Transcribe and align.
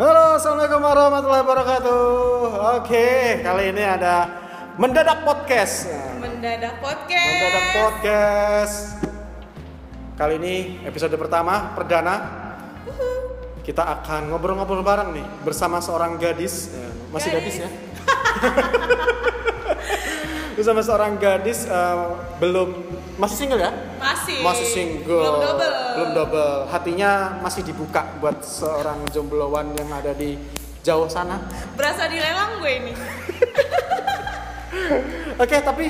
Halo, 0.00 0.40
assalamualaikum 0.40 0.80
warahmatullahi 0.80 1.42
wabarakatuh. 1.44 2.04
Oke, 2.80 3.36
kali 3.44 3.68
ini 3.68 3.84
ada 3.84 4.32
mendadak 4.80 5.28
podcast. 5.28 5.92
Mendadak 6.16 6.80
podcast. 6.80 7.28
Mendadak 7.28 7.66
podcast. 7.76 8.76
Kali 10.16 10.40
ini 10.40 10.54
episode 10.88 11.12
pertama 11.20 11.76
perdana. 11.76 12.16
Kita 13.60 13.84
akan 14.00 14.32
ngobrol-ngobrol 14.32 14.80
bareng 14.80 15.12
nih 15.12 15.26
bersama 15.44 15.84
seorang 15.84 16.16
gadis, 16.16 16.72
Ya, 16.72 16.88
masih 17.12 17.28
gadis, 17.36 17.60
Gadis. 17.60 17.68
ya. 17.68 17.70
bersama 20.60 20.84
seorang 20.84 21.16
gadis 21.16 21.64
eh, 21.64 21.98
belum 22.36 22.68
masih 23.16 23.36
single 23.40 23.64
ya? 23.64 23.72
Masih. 23.96 24.44
Masih 24.44 24.66
single. 24.68 25.24
Belum 25.24 25.40
double. 25.40 25.72
Belum 25.96 26.10
double. 26.12 26.52
Hatinya 26.68 27.40
masih 27.40 27.64
dibuka 27.64 28.04
buat 28.20 28.44
seorang 28.44 29.08
jombloan 29.08 29.72
yang 29.72 29.88
ada 29.88 30.12
di 30.12 30.36
jauh 30.84 31.08
sana. 31.08 31.40
Berasa 31.80 32.12
dilelang 32.12 32.60
gue 32.60 32.72
ini. 32.76 32.92
Oke, 35.42 35.56
tapi 35.64 35.88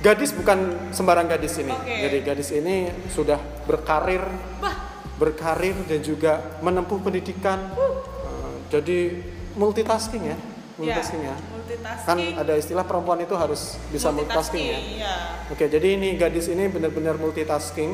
gadis 0.00 0.32
bukan 0.32 0.88
sembarang 0.88 1.28
gadis 1.28 1.60
ini. 1.60 1.76
Oke. 1.76 2.08
Jadi 2.08 2.18
gadis 2.24 2.48
ini 2.56 2.88
sudah 3.12 3.36
berkarir, 3.68 4.24
Bah, 4.56 5.04
berkarir 5.20 5.76
dan 5.84 6.00
juga 6.00 6.56
menempuh 6.64 6.96
pendidikan. 7.04 7.76
Eh, 7.76 8.56
jadi 8.72 9.20
multitasking 9.52 10.32
ya, 10.32 10.36
multitasking 10.80 11.28
ya. 11.28 11.36
Kan 11.68 12.16
multitasking. 12.16 12.40
ada 12.40 12.56
istilah 12.56 12.84
perempuan 12.88 13.20
itu 13.20 13.36
harus 13.36 13.76
bisa 13.92 14.08
multitasking, 14.08 14.64
ya. 14.64 14.78
Iya. 14.80 15.14
Oke, 15.52 15.68
jadi 15.68 16.00
ini 16.00 16.16
gadis 16.16 16.48
ini 16.48 16.64
benar-benar 16.72 17.20
multitasking. 17.20 17.92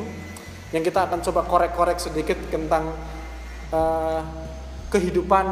Yang 0.71 0.83
kita 0.91 1.11
akan 1.11 1.19
coba 1.19 1.43
korek-korek 1.43 1.99
sedikit 1.99 2.39
tentang 2.47 2.95
eh, 3.75 4.21
kehidupan 4.95 5.45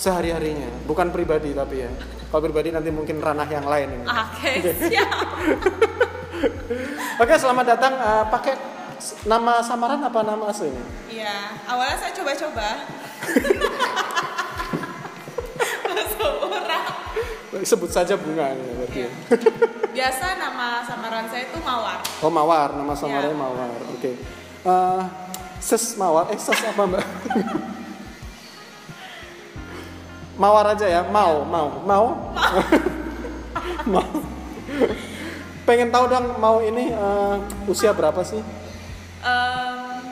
sehari-harinya, 0.00 0.88
bukan 0.88 1.12
pribadi 1.12 1.52
tapi 1.52 1.84
ya. 1.84 1.92
Kalau 2.32 2.40
pribadi 2.40 2.72
nanti 2.72 2.88
mungkin 2.88 3.20
ranah 3.20 3.44
yang 3.44 3.68
lain 3.68 4.00
ini. 4.00 4.06
Oke, 4.08 4.52
siap. 4.88 5.12
Oke, 7.22 7.34
selamat 7.36 7.76
datang. 7.76 7.92
Eh, 7.92 8.24
pakai 8.32 8.56
nama 9.28 9.60
samaran 9.60 10.00
apa 10.00 10.24
nama 10.24 10.48
aslinya? 10.48 10.80
Iya, 11.12 11.60
awalnya 11.68 11.96
saya 12.00 12.12
coba-coba. 12.16 12.68
Bahasa 15.92 16.24
orang. 16.40 16.84
Sebut 17.60 17.92
saja 17.92 18.16
bunga 18.16 18.48
ya, 18.48 18.56
berarti. 18.56 18.98
Iya. 19.04 19.10
Biasa 20.00 20.40
nama 20.40 20.80
samaran 20.88 21.28
saya 21.28 21.52
itu 21.52 21.60
Mawar. 21.60 22.00
Oh 22.24 22.32
Mawar, 22.32 22.72
nama 22.72 22.96
samaranya 22.96 23.36
Iya. 23.36 23.44
Mawar. 23.44 23.68
Oke. 23.92 24.10
Eh, 24.64 25.02
ses 25.60 25.84
Mawar, 26.00 26.32
eh 26.32 26.40
ses 26.40 26.56
apa 26.64 26.82
mbak? 26.88 27.04
mawar 30.32 30.74
aja 30.74 30.88
ya, 30.88 31.02
mau, 31.06 31.44
mau, 31.44 31.68
mau, 31.84 32.06
mau. 33.94 34.10
Pengen 35.62 35.92
tahu 35.94 36.08
dong 36.10 36.40
mau 36.40 36.58
ini 36.64 36.90
eh, 36.90 37.36
usia 37.70 37.92
berapa 37.94 38.24
sih? 38.26 38.40
Em, 39.22 40.02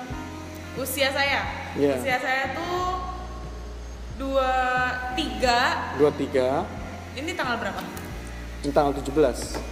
usia 0.79 1.09
saya. 1.11 1.41
Iya. 1.75 1.99
Usia 1.99 2.17
saya 2.21 2.45
tuh 2.55 3.01
dua 4.21 4.53
tiga. 5.19 5.61
Dua 5.99 6.13
tiga, 6.15 6.69
Ini 7.17 7.33
tanggal 7.35 7.59
berapa? 7.59 7.83
ini 8.61 8.77
tanggal 8.77 8.93
17 8.93 9.09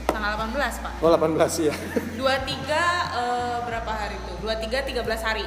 Tanggal 0.09 0.33
18 0.49 0.81
pak. 0.81 0.93
Oh 1.05 1.13
18 1.13 1.69
ya. 1.69 1.75
23 2.17 2.17
eh, 2.17 3.57
berapa 3.69 3.93
hari 3.93 4.17
itu? 4.17 4.33
23 4.41 5.05
13 5.05 5.29
hari. 5.29 5.45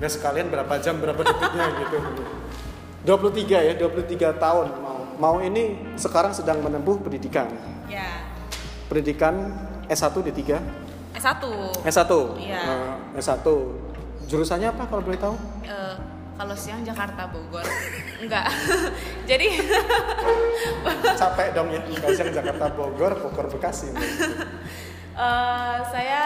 Nggak 0.00 0.12
sekalian 0.16 0.48
berapa 0.48 0.74
jam, 0.80 0.96
berapa 0.96 1.20
detiknya 1.20 1.66
gitu. 1.84 1.98
23 3.04 3.68
ya, 3.68 3.72
23 3.76 4.40
tahun 4.40 4.66
mau. 4.80 4.98
Mau 5.18 5.36
ini 5.42 5.76
sekarang 5.98 6.32
sedang 6.32 6.62
menempuh 6.64 6.96
pendidikan. 7.04 7.50
Ya. 7.90 8.24
Pendidikan 8.88 9.52
S1 9.90 10.14
D3, 10.14 10.62
S1. 11.18 11.42
S1. 11.84 12.12
Iya. 12.38 12.62
Eh, 13.12 13.20
S1. 13.20 13.44
Jurusannya 14.30 14.72
apa 14.72 14.88
kalau 14.88 15.02
boleh 15.04 15.20
tahu? 15.20 15.34
Eh, 15.66 15.94
kalau 16.38 16.54
siang 16.54 16.86
Jakarta 16.86 17.26
Bogor. 17.26 17.66
Enggak. 18.22 18.46
Jadi 19.30 19.48
Capek 21.20 21.50
dong 21.50 21.68
ya, 21.68 21.82
kalau 21.82 22.14
siang 22.14 22.30
Jakarta 22.30 22.66
Bogor, 22.70 23.12
Bogor 23.18 23.46
Bekasi. 23.50 23.90
eh, 25.18 25.78
saya 25.90 26.22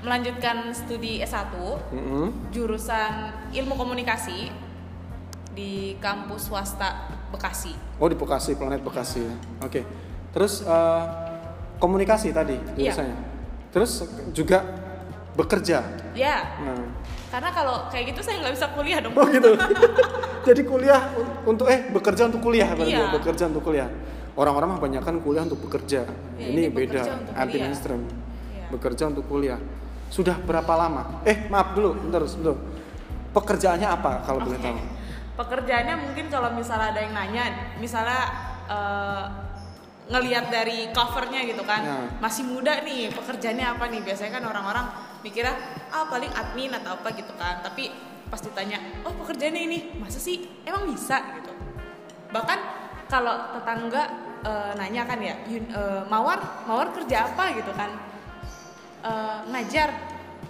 melanjutkan 0.00 0.70
studi 0.70 1.18
S1 1.20 1.50
Mm-mm. 1.92 2.30
jurusan 2.54 3.12
Ilmu 3.50 3.74
Komunikasi 3.74 4.48
di 5.52 5.96
kampus 6.00 6.48
swasta 6.48 7.10
Bekasi. 7.28 7.74
Oh 8.00 8.08
di 8.08 8.16
Bekasi, 8.16 8.56
planet 8.56 8.80
Bekasi 8.80 9.28
ya. 9.28 9.34
Oke. 9.60 9.84
Terus 10.32 10.64
eh, 10.64 11.04
komunikasi 11.76 12.32
tadi 12.32 12.56
Iya. 12.80 12.96
jurusannya. 12.96 13.18
Terus 13.76 13.92
juga 14.32 14.64
bekerja. 15.36 15.84
Ya, 16.16 16.56
Nah, 16.64 16.80
karena 17.36 17.52
kalau 17.52 17.84
kayak 17.92 18.16
gitu 18.16 18.24
saya 18.24 18.40
nggak 18.40 18.54
bisa 18.56 18.72
kuliah 18.72 18.96
dong. 18.96 19.12
Oh 19.12 19.28
gitu. 19.28 19.52
Jadi 20.48 20.62
kuliah 20.64 21.12
un- 21.12 21.36
untuk 21.44 21.68
eh 21.68 21.84
bekerja 21.84 22.32
untuk 22.32 22.40
kuliah 22.40 22.72
berarti 22.72 22.96
Iya. 22.96 23.04
ya, 23.04 23.12
bekerja 23.12 23.44
untuk 23.52 23.60
kuliah. 23.60 23.88
Orang-orang 24.32 24.72
mah 24.72 24.80
banyak 24.80 25.02
kan 25.04 25.20
kuliah 25.20 25.44
untuk 25.44 25.60
bekerja. 25.60 26.08
Ya, 26.40 26.46
ini, 26.48 26.64
ini 26.64 26.72
beda, 26.72 27.04
anti 27.36 27.60
mainstream. 27.60 28.08
Iya. 28.08 28.72
Bekerja 28.72 29.12
untuk 29.12 29.28
kuliah. 29.28 29.60
Sudah 30.08 30.32
berapa 30.38 30.72
lama? 30.72 31.20
Eh, 31.28 31.44
maaf 31.52 31.76
dulu, 31.76 31.92
bentar, 32.00 32.24
bentar. 32.24 32.56
Pekerjaannya 33.32 33.84
apa 33.90 34.24
kalau 34.24 34.40
boleh 34.40 34.56
Oke. 34.56 34.64
tahu? 34.64 34.78
Pekerjaannya 35.36 35.94
mungkin 36.00 36.32
kalau 36.32 36.48
misalnya 36.56 36.88
ada 36.88 37.00
yang 37.04 37.12
nanya, 37.12 37.44
misalnya 37.76 38.20
eh, 38.64 39.24
ngelihat 40.08 40.48
dari 40.48 40.88
covernya 40.88 41.44
gitu 41.44 41.60
kan, 41.68 41.84
Ya. 41.84 41.96
masih 42.16 42.48
muda 42.48 42.80
nih, 42.80 43.12
pekerjaannya 43.12 43.66
apa 43.68 43.92
nih? 43.92 44.00
Biasanya 44.00 44.40
kan 44.40 44.44
orang-orang 44.48 44.86
mikirnya 45.26 45.58
ah 45.90 46.06
paling 46.06 46.30
admin 46.30 46.70
atau 46.70 46.94
apa 46.94 47.10
gitu 47.18 47.34
kan. 47.34 47.58
Tapi 47.66 47.90
pas 48.30 48.38
ditanya, 48.38 48.78
oh 49.02 49.10
pekerjaannya 49.10 49.62
ini, 49.66 49.78
masa 49.98 50.22
sih 50.22 50.62
emang 50.62 50.86
bisa 50.86 51.18
gitu? 51.42 51.50
Bahkan 52.30 52.58
kalau 53.10 53.50
tetangga 53.58 54.02
eh, 54.46 54.72
nanya 54.78 55.02
kan 55.02 55.18
ya, 55.18 55.34
"Yun- 55.50 55.70
eh, 55.74 56.02
mawar, 56.06 56.38
mawar 56.70 56.94
kerja 56.94 57.26
apa 57.26 57.50
gitu 57.58 57.74
kan? 57.74 57.90
Eh, 59.02 59.38
ngajar, 59.50 59.90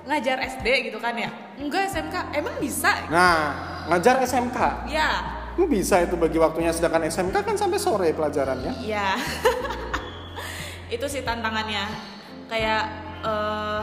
ngajar 0.05 0.37
SD 0.61 0.93
gitu 0.93 1.01
kan 1.01 1.17
ya? 1.17 1.33
Enggak 1.57 1.89
SMK, 1.89 2.37
emang 2.37 2.61
bisa? 2.61 3.09
Nah, 3.09 3.57
ngajar 3.89 4.21
SMK. 4.21 4.85
Ya, 4.93 5.09
Lu 5.57 5.65
bisa 5.65 6.05
itu 6.05 6.21
bagi 6.21 6.37
waktunya 6.37 6.69
sedangkan 6.69 7.09
SMK 7.09 7.41
kan 7.41 7.57
sampai 7.57 7.81
sore 7.81 8.13
pelajarannya. 8.13 8.77
Iya. 8.85 9.17
itu 10.95 11.07
sih 11.09 11.25
tantangannya. 11.25 11.89
Kayak 12.47 12.83
eh 13.25 13.81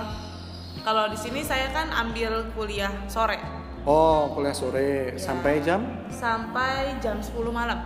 kalau 0.83 1.07
di 1.07 1.15
sini 1.15 1.41
saya 1.41 1.71
kan 1.71 1.87
ambil 1.89 2.47
kuliah 2.53 2.91
sore 3.07 3.39
Oh, 3.83 4.31
kuliah 4.31 4.55
sore 4.55 5.11
Ya. 5.11 5.19
sampai 5.19 5.59
jam 5.59 5.83
sampai 6.07 6.95
jam 6.99 7.19
10 7.19 7.35
malam. 7.49 7.79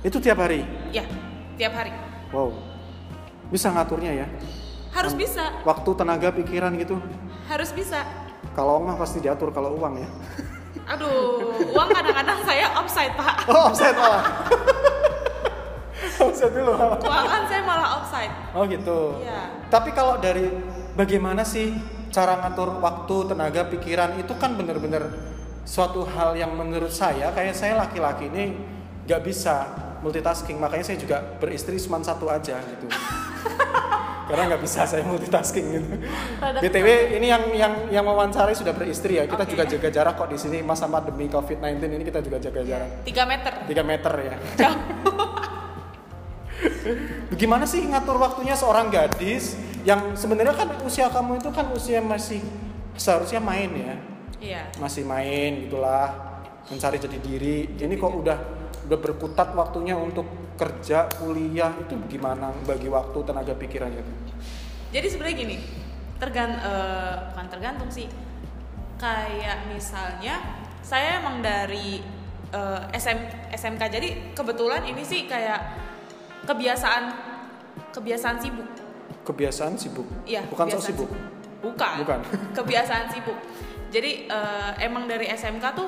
itu 0.00 0.16
tiap 0.16 0.38
hari. 0.38 0.62
Ya, 0.90 1.04
tiap 1.54 1.74
hari. 1.74 1.90
Wow. 2.30 2.54
Bisa 3.48 3.68
ngaturnya 3.68 4.14
ya. 4.14 4.26
Harus 4.90 5.12
bisa, 5.12 5.52
Waktu, 5.60 5.90
tenaga, 5.92 6.30
pikiran 6.32 6.72
gitu. 6.74 6.96
harus 7.44 7.70
bisa. 7.70 8.06
Kalau 8.50 8.78
mah 8.80 8.94
pasti 8.94 9.18
diatur 9.18 9.50
kalau 9.50 9.74
uang 9.76 9.98
ya. 9.98 10.08
Aduh, 10.88 11.52
uang 11.68 11.88
kadang-kadang 11.90 12.40
saya 12.42 12.70
offside, 12.74 13.12
Pak. 13.12 13.44
Oh, 13.50 13.68
offset 13.68 13.92
malah. 13.92 14.22
offset 16.24 16.50
dulu. 16.50 16.72
Keuangan 17.02 17.42
saya 17.44 17.62
malah 17.62 17.88
offside. 17.98 18.32
Oh 18.54 18.64
gitu. 18.64 19.18
Iya. 19.20 19.40
Tapi 19.66 19.90
kalau 19.90 20.16
dari 20.16 20.46
bagaimana 20.94 21.42
sih 21.42 21.74
cara 22.10 22.42
ngatur 22.42 22.82
waktu, 22.82 23.16
tenaga, 23.30 23.62
pikiran 23.70 24.18
itu 24.18 24.34
kan 24.34 24.58
bener-bener 24.58 25.10
suatu 25.62 26.02
hal 26.02 26.34
yang 26.34 26.50
menurut 26.58 26.90
saya 26.90 27.30
kayak 27.30 27.54
saya 27.54 27.78
laki-laki 27.78 28.26
ini 28.26 28.58
nggak 29.06 29.22
bisa 29.22 29.66
multitasking. 30.02 30.58
Makanya 30.58 30.84
saya 30.90 30.98
juga 30.98 31.22
beristri 31.38 31.78
cuma 31.78 32.02
satu 32.02 32.26
aja 32.26 32.58
gitu. 32.58 32.86
Karena 34.30 34.46
nggak 34.54 34.62
bisa 34.62 34.86
saya 34.86 35.02
multitasking 35.02 35.66
gitu. 35.74 36.06
BTW 36.38 37.18
ini 37.18 37.26
yang 37.30 37.42
yang 37.50 37.72
yang 37.90 38.04
mewawancarai 38.06 38.54
sudah 38.54 38.70
beristri 38.74 39.18
ya. 39.18 39.26
Kita 39.26 39.42
Oke. 39.42 39.50
juga 39.54 39.64
jaga 39.66 39.90
jarak 39.90 40.14
kok 40.18 40.30
di 40.30 40.38
sini 40.38 40.62
masa 40.62 40.86
pandemi 40.86 41.26
COVID-19 41.26 41.82
ini 41.82 42.04
kita 42.06 42.22
juga 42.22 42.38
jaga 42.38 42.62
jarak 42.62 43.02
3 43.06 43.26
meter. 43.26 43.52
3 43.66 43.82
meter 43.82 44.12
ya. 44.22 44.36
Gimana 47.40 47.64
sih 47.66 47.82
ngatur 47.86 48.20
waktunya 48.22 48.54
seorang 48.54 48.92
gadis 48.92 49.58
yang 49.84 50.14
sebenarnya 50.14 50.54
kan 50.54 50.68
usia 50.84 51.08
kamu 51.08 51.40
itu 51.40 51.50
kan 51.52 51.66
usia 51.72 52.00
masih 52.02 52.40
seharusnya 52.96 53.40
main 53.40 53.70
ya, 53.72 53.94
Iya. 54.40 54.62
masih 54.80 55.04
main 55.04 55.68
gitulah, 55.68 56.10
mencari 56.68 56.96
jati 57.00 57.18
diri. 57.20 57.68
Ini 57.76 57.94
kok 57.96 58.12
udah 58.12 58.38
udah 58.88 58.98
berkutat 58.98 59.54
waktunya 59.54 59.94
untuk 59.94 60.26
kerja, 60.58 61.08
kuliah 61.16 61.72
itu 61.80 61.96
gimana 62.10 62.52
bagi 62.66 62.90
waktu, 62.90 63.18
tenaga 63.24 63.56
pikirannya 63.56 64.00
itu? 64.04 64.12
Jadi 64.90 65.06
sebenarnya 65.06 65.36
gini, 65.38 65.56
tergan 66.20 66.50
eh, 66.60 67.14
bukan 67.32 67.46
tergantung 67.48 67.90
sih. 67.92 68.08
Kayak 69.00 69.64
misalnya 69.72 70.36
saya 70.84 71.24
emang 71.24 71.40
dari 71.40 72.04
eh, 72.52 72.82
SM, 72.92 73.18
SMK 73.54 73.82
jadi 73.88 74.08
kebetulan 74.36 74.84
ini 74.84 75.00
sih 75.06 75.24
kayak 75.24 75.62
kebiasaan 76.44 77.04
kebiasaan 77.94 78.36
sibuk 78.40 78.66
Kebiasaan 79.30 79.74
sibuk. 79.74 80.06
Iya, 80.26 80.42
Bukan 80.44 80.66
so 80.66 80.76
kebiasaan 80.76 80.86
sibuk. 80.90 81.10
bukan 81.60 81.92
Bukan. 82.00 82.20
kebiasaan 82.56 83.06
sibuk 83.08 83.36
jadi 83.88 84.26
eh, 84.26 84.70
emang 84.80 85.04
dari 85.04 85.28
SMK 85.28 85.64
tuh 85.72 85.86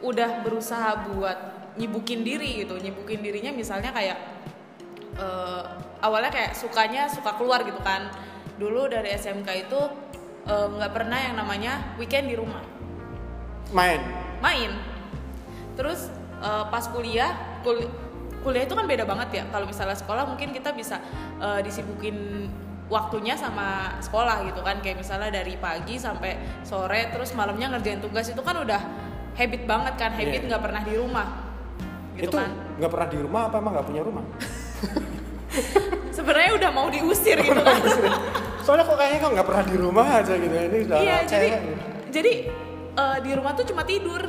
udah 0.00 0.40
berusaha 0.40 1.04
buat 1.06 1.36
nyibukin 1.76 2.22
diri 2.22 2.64
gitu 2.64 2.74
nyibukin 2.74 3.20
dirinya 3.20 3.52
misalnya 3.52 3.92
kayak 3.92 4.16
eh, 5.14 5.62
awalnya 6.00 6.32
kayak 6.32 6.56
sukanya 6.56 7.06
suka 7.06 7.36
keluar 7.36 7.60
gitu 7.62 7.76
kan 7.80 8.08
dulu 8.56 8.88
dari 8.88 9.12
SMK 9.12 9.68
itu 9.68 9.80
eh, 10.44 10.66
nggak 10.72 10.90
pernah 10.90 11.18
yang 11.20 11.36
namanya 11.36 11.92
weekend 11.96 12.26
di 12.26 12.34
rumah 12.34 12.64
Main. 13.68 14.00
main 14.40 14.72
terus 15.76 16.08
eh, 16.40 16.64
pas 16.66 16.88
kuliah 16.88 17.36
kul- 17.60 17.90
kuliah 18.46 18.62
itu 18.62 18.78
kan 18.78 18.86
beda 18.86 19.02
banget 19.02 19.42
ya. 19.42 19.44
Kalau 19.50 19.66
misalnya 19.66 19.98
sekolah 19.98 20.22
mungkin 20.22 20.54
kita 20.54 20.70
bisa 20.70 21.02
eh, 21.42 21.60
disibukin 21.66 22.46
waktunya 22.86 23.34
sama 23.34 23.98
sekolah 23.98 24.46
gitu 24.46 24.62
kan. 24.62 24.78
Kayak 24.78 25.02
misalnya 25.02 25.34
dari 25.34 25.58
pagi 25.58 25.98
sampai 25.98 26.38
sore 26.62 27.10
terus 27.10 27.34
malamnya 27.34 27.74
ngerjain 27.74 27.98
tugas 27.98 28.30
itu 28.30 28.38
kan 28.38 28.62
udah 28.62 28.78
habit 29.34 29.66
banget 29.66 29.94
kan. 29.98 30.14
Habit 30.14 30.46
Iya. 30.46 30.48
nggak 30.54 30.62
pernah 30.62 30.82
di 30.86 30.94
rumah. 30.94 31.26
Gitu 32.14 32.30
itu 32.30 32.36
kan. 32.38 32.50
nggak 32.78 32.90
pernah 32.94 33.08
di 33.10 33.18
rumah 33.18 33.40
apa 33.50 33.56
emang 33.58 33.72
nggak 33.74 33.86
punya 33.90 34.02
rumah? 34.06 34.24
sebenarnya 36.16 36.52
udah 36.56 36.70
mau 36.70 36.86
diusir 36.88 37.36
gitu 37.42 37.60
kan. 37.60 37.80
Soalnya 38.62 38.84
kok 38.86 38.96
kayaknya 38.96 39.18
kok 39.20 39.30
nggak 39.34 39.46
pernah 39.50 39.64
di 39.66 39.76
rumah 39.76 40.06
aja 40.22 40.34
gitu. 40.34 40.54
Ini 40.54 40.78
udah 40.86 40.98
iya 41.02 41.16
jadi 41.22 41.48
cewek. 41.50 41.60
jadi 42.14 42.32
eh, 42.96 43.18
di 43.20 43.30
rumah 43.34 43.52
tuh 43.52 43.66
cuma 43.66 43.82
tidur 43.82 44.22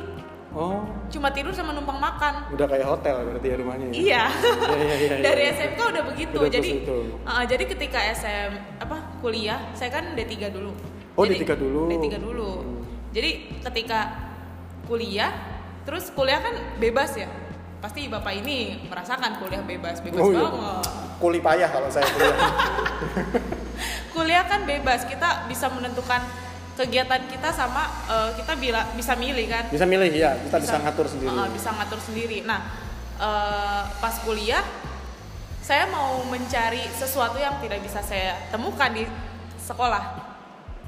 Oh, 0.58 0.82
cuma 1.08 1.30
tidur 1.30 1.54
sama 1.54 1.70
numpang 1.70 2.02
makan 2.02 2.50
udah 2.50 2.66
kayak 2.66 2.82
hotel 2.84 3.14
berarti 3.22 3.46
ya 3.46 3.56
rumahnya. 3.56 3.86
ya? 3.86 3.94
Iya. 3.94 4.24
Iya, 4.26 4.74
iya, 4.74 4.96
iya, 4.98 5.16
Dari. 5.22 5.42
SMK 5.54 5.80
udah 5.80 6.04
begitu. 6.10 6.36
Udah 6.36 6.50
jadi 6.50 6.70
uh, 7.22 7.44
jadi 7.46 7.64
ketika 7.70 8.00
SM 8.10 8.52
apa 8.82 8.98
kuliah, 9.22 9.62
saya 9.72 9.94
kan 9.94 10.18
D3 10.18 10.50
dulu. 10.50 10.74
Oh, 11.14 11.22
Jadi- 11.22 11.46
D3 11.46 11.54
dulu. 11.56 11.82
D3 11.88 12.06
dulu. 12.18 12.50
Hmm. 12.58 12.82
Jadi 13.14 13.30
ketika 13.62 14.00
kuliah, 14.84 15.30
terus 15.86 16.10
kuliah 16.10 16.42
kan 16.42 16.58
bebas 16.78 17.14
ya. 17.14 17.30
Pasti 17.78 18.10
Bapak 18.10 18.34
ini 18.36 18.82
merasakan 18.84 19.38
kuliah 19.38 19.62
bebas, 19.62 20.02
bebas 20.02 20.18
Oh, 20.18 20.34
iya. 20.34 20.42
banget. 20.42 20.86
Kuli 21.18 21.38
payah 21.40 21.70
kalau 21.70 21.90
saya 21.90 22.10
kuliah. 22.10 22.34
Kuliah 24.10 24.42
kan 24.44 24.66
bebas, 24.66 25.06
kita 25.06 25.46
bisa 25.46 25.70
menentukan 25.70 26.26
kegiatan 26.78 27.26
kita 27.26 27.50
sama 27.50 27.90
uh, 28.06 28.30
kita 28.38 28.54
bila 28.54 28.86
bisa 28.94 29.18
milih 29.18 29.50
kan. 29.50 29.66
bisa 29.74 29.86
milih 29.90 30.14
ya, 30.14 30.38
kita 30.46 30.62
bisa, 30.62 30.78
ngatur 30.78 31.10
sendiri. 31.10 31.34
Uh, 31.34 31.50
bisa 31.50 31.70
ngatur 31.74 31.98
sendiri. 31.98 32.38
Nah, 32.46 32.70
uh, 33.18 33.82
pas 33.98 34.16
kuliah 34.22 34.62
saya 35.66 35.90
mau 35.90 36.22
mencari 36.30 36.86
sesuatu 36.94 37.42
yang 37.42 37.58
tidak 37.60 37.82
bisa 37.82 38.00
saya 38.06 38.38
temukan 38.54 38.94
di 38.94 39.10
sekolah 39.58 40.22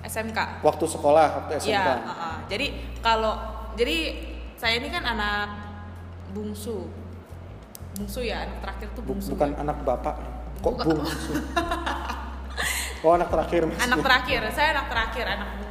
SMK. 0.05 0.61
Waktu 0.61 0.85
sekolah, 0.85 1.25
waktu 1.43 1.51
SMK. 1.57 1.73
Iya, 1.73 1.83
uh, 2.05 2.11
uh. 2.13 2.35
jadi 2.45 2.67
kalau 3.01 3.33
jadi 3.73 3.97
saya 4.61 4.77
ini 4.77 4.93
kan 4.93 5.03
anak 5.09 5.57
bungsu. 6.37 6.85
Bungsu 7.97 8.21
ya, 8.21 8.45
anak 8.45 8.61
terakhir 8.61 8.87
tuh 8.93 9.01
Bu- 9.01 9.17
bungsu. 9.17 9.33
bukan 9.33 9.57
anak 9.57 9.77
bapak. 9.81 10.15
Kok 10.61 10.71
Bukan. 10.77 10.85
bungsu? 11.01 11.33
oh, 13.03 13.11
anak 13.17 13.33
terakhir. 13.33 13.61
maksudnya. 13.65 13.87
anak 13.89 13.99
terakhir 14.05 14.41
saya 14.53 14.67
anak 14.77 14.87
terakhir 14.91 15.25
anak 15.25 15.49
bungsu 15.57 15.68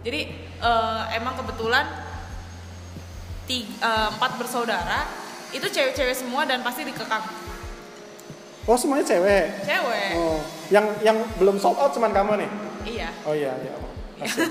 jadi 0.00 0.20
eh, 0.58 1.02
emang 1.12 1.34
kebetulan 1.36 1.86
tiga, 3.44 3.68
eh, 3.80 4.08
empat 4.12 4.36
bersaudara 4.36 5.06
itu 5.48 5.64
cewek-cewek 5.64 6.12
semua 6.12 6.42
dan 6.42 6.60
pasti 6.60 6.82
dikekang 6.82 7.22
Oh, 8.66 8.74
semuanya 8.74 9.06
cewek. 9.06 9.62
cewek 9.62 10.10
Oh, 10.12 10.42
yang 10.68 10.90
yang 11.00 11.14
belum 11.36 11.54
sold 11.54 11.76
out 11.76 11.90
cuman 11.90 12.10
kamu 12.10 12.32
nih. 12.36 12.50
iya 12.84 13.08
Oh 13.22 13.30
iya, 13.30 13.54
iya. 13.56 13.78
Asik. 14.18 14.50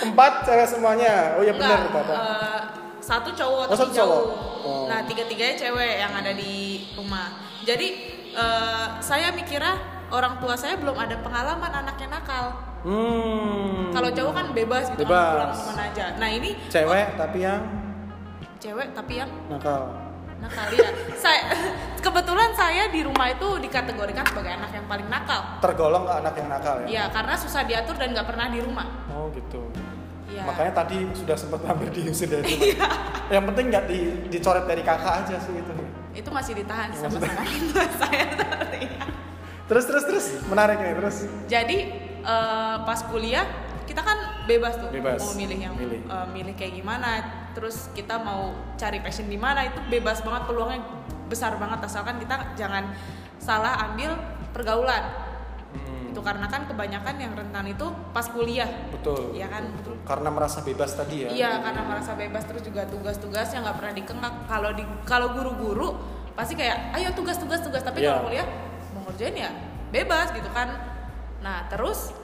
Empat 0.00 0.32
cewek 0.44 0.66
semuanya. 0.68 1.34
Oh 1.34 1.42
iya 1.42 1.50
benar 1.52 1.90
bapak. 1.90 2.14
eh, 2.14 2.60
satu 3.00 3.30
cowok 3.32 3.64
Oh, 3.66 3.74
satu 3.74 3.90
cowok. 3.90 4.22
Oh. 4.60 4.84
nah 4.86 5.02
tiga-tiganya 5.02 5.56
cewek 5.56 5.98
yang 5.98 6.12
ada 6.12 6.30
di 6.30 6.54
rumah 6.92 7.32
jadi 7.64 7.88
eh, 8.32 8.86
saya 9.00 9.32
mikirnya 9.32 9.97
orang 10.10 10.36
tua 10.36 10.54
saya 10.54 10.74
belum 10.74 10.94
ada 10.94 11.16
pengalaman 11.18 11.72
anaknya 11.76 12.08
nakal 12.12 12.46
Hmm. 12.78 13.90
kalau 13.90 14.06
cowok 14.08 14.32
kan 14.32 14.46
bebas 14.52 14.86
gitu 14.88 15.02
kan 15.02 15.10
Bebas. 15.10 15.34
pulang 15.34 15.50
ke 15.50 15.62
mana 15.66 15.82
aja 15.84 16.06
nah 16.14 16.28
ini 16.28 16.50
cewek 16.68 17.06
tapi 17.12 17.38
yang 17.40 17.62
cewek 18.56 18.88
tapi 18.92 19.12
yang 19.16 19.30
nakal. 19.48 19.98
nakal 20.38 20.66
ya 20.70 20.86
saya 21.22 21.42
kebetulan 21.98 22.54
saya 22.54 22.86
di 22.86 23.02
rumah 23.02 23.28
itu 23.28 23.48
dikategorikan 23.58 24.22
sebagai 24.24 24.54
anak 24.54 24.70
yang 24.72 24.86
paling 24.86 25.06
nakal 25.06 25.58
Tergolong 25.58 26.04
ke 26.04 26.12
anak 26.16 26.34
yang 26.34 26.48
nakal 26.48 26.74
ya. 26.80 26.86
ya 26.86 27.04
karena 27.10 27.34
susah 27.34 27.62
diatur 27.64 27.94
dan 27.94 28.08
nggak 28.12 28.26
pernah 28.26 28.46
di 28.46 28.62
rumah 28.62 28.86
Oh 29.10 29.26
gitu. 29.32 29.62
ya 30.28 30.46
Makanya 30.46 30.72
tadi 30.76 31.02
sudah 31.12 31.34
sempat 31.34 31.60
hampir 31.64 31.90
diusir 31.90 32.30
dari 32.30 32.46
rumah. 32.46 32.62
Iya. 32.70 32.86
yang 33.28 33.44
penting 33.44 33.64
nggak 33.68 33.84
di, 33.84 33.98
dicoret 34.30 34.64
dari 34.64 34.80
kakak 34.80 35.26
aja 35.26 35.36
sih 35.36 35.52
itu. 35.52 35.72
itu 36.14 36.28
masih 36.30 36.54
ditahan 36.54 36.88
Ya, 36.94 36.96
sama 36.96 37.10
maksudnya- 37.10 37.34
sama 37.34 37.66
tua 37.68 37.86
saya 37.98 38.22
sebenarnya. 38.30 38.90
Terus 39.68 39.84
terus 39.84 40.04
terus 40.04 40.26
menarik 40.44 40.76
nih 40.76 40.94
terus. 40.94 41.16
jadi 41.44 41.78
eh, 42.18 42.76
pas 42.82 43.00
kuliah 43.04 43.44
kita 43.84 44.00
kan 44.00 44.16
bebas 44.44 44.76
tuh 44.76 44.88
Bebas. 44.88 45.16
mau 45.18 45.32
milih 45.34 45.58
yang 45.58 45.74
Milih. 45.74 46.00
eh, 46.02 46.26
milih 46.30 46.54
kayak 46.54 46.74
gimana 46.74 47.08
terus 47.52 47.92
kita 47.92 48.16
mau 48.18 48.48
cari 48.74 48.98
passion 48.98 49.26
di 49.26 49.36
mana 49.36 49.64
itu 49.64 49.80
bebas 49.86 50.20
banget 50.20 50.42
peluangnya 50.44 50.80
besar 51.26 51.56
banget 51.56 51.80
asalkan 51.82 52.16
kita 52.16 52.52
jangan 52.54 52.88
salah 53.38 53.76
ambil 53.86 54.16
pergaulan 54.50 55.28
Hmm, 55.68 56.08
itu 56.08 56.20
karena 56.24 56.48
kan 56.48 56.64
kebanyakan 56.64 57.20
yang 57.20 57.36
rentan 57.36 57.68
itu 57.68 57.84
pas 58.08 58.24
kuliah 58.24 58.64
betul. 58.88 59.36
Iya 59.36 59.52
kan? 59.52 59.68
betul. 59.70 60.00
Karena 60.00 60.32
merasa 60.32 60.64
bebas 60.64 60.96
tadi 60.96 61.16
ya. 61.20 61.28
Iya 61.28 61.50
karena 61.60 61.84
merasa 61.84 62.16
bebas 62.16 62.40
terus 62.42 62.64
juga 62.64 62.88
tugas-tugas 62.88 63.52
yang 63.52 63.68
nggak 63.68 63.76
pernah 63.76 63.92
dikengkak. 63.92 64.34
Kalau 64.48 64.70
di 64.72 64.80
kalau 65.04 65.28
guru-guru 65.30 65.92
pasti 66.32 66.56
kayak 66.56 66.96
ayo 66.96 67.12
tugas-tugas 67.12 67.60
tugas 67.60 67.84
tapi 67.84 68.00
Iya. 68.00 68.16
kalau 68.16 68.22
kuliah 68.24 68.48
mau 69.18 69.26
ngerjain 69.26 69.34
ya 69.34 69.50
bebas 69.90 70.30
gitu 70.30 70.46
kan. 70.54 70.68
Nah 71.42 71.66
terus 71.66 72.14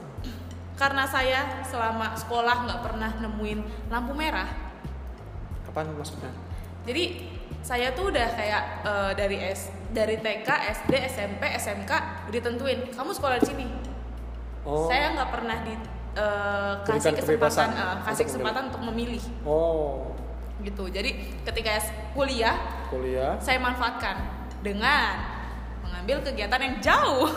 karena 0.79 1.03
saya 1.11 1.63
selama 1.67 2.15
sekolah 2.15 2.71
nggak 2.71 2.81
pernah 2.87 3.11
nemuin 3.19 3.91
lampu 3.91 4.15
merah, 4.15 4.47
Kapan 5.67 5.91
maksudnya? 5.95 6.31
jadi 6.87 7.31
saya 7.63 7.95
tuh 7.95 8.11
udah 8.15 8.29
kayak 8.35 8.63
eh, 8.87 9.13
dari 9.19 9.39
S 9.43 9.71
dari 9.91 10.19
TK, 10.23 10.47
SD, 10.47 10.93
SMP, 11.11 11.43
SMK 11.55 11.93
ditentuin 12.31 12.91
kamu 12.95 13.11
sekolah 13.11 13.43
di 13.43 13.47
sini. 13.47 13.67
Oh. 14.63 14.87
Saya 14.87 15.15
nggak 15.19 15.31
pernah 15.35 15.59
di 15.67 15.75
Berikan 16.15 16.95
kasih 16.95 17.11
kesempatan, 17.19 17.69
untuk 17.75 18.07
kasih 18.07 18.25
kesempatan 18.31 18.63
untuk 18.71 18.83
memilih 18.87 19.23
Oh, 19.43 20.15
gitu. 20.63 20.87
Jadi 20.87 21.43
ketika 21.43 21.75
kuliah 22.15 22.55
kuliah. 22.87 23.35
saya 23.43 23.59
manfaatkan 23.59 24.47
dengan 24.63 25.34
mengambil 26.05 26.21
kegiatan 26.29 26.61
yang 26.61 26.77
jauh. 26.85 27.25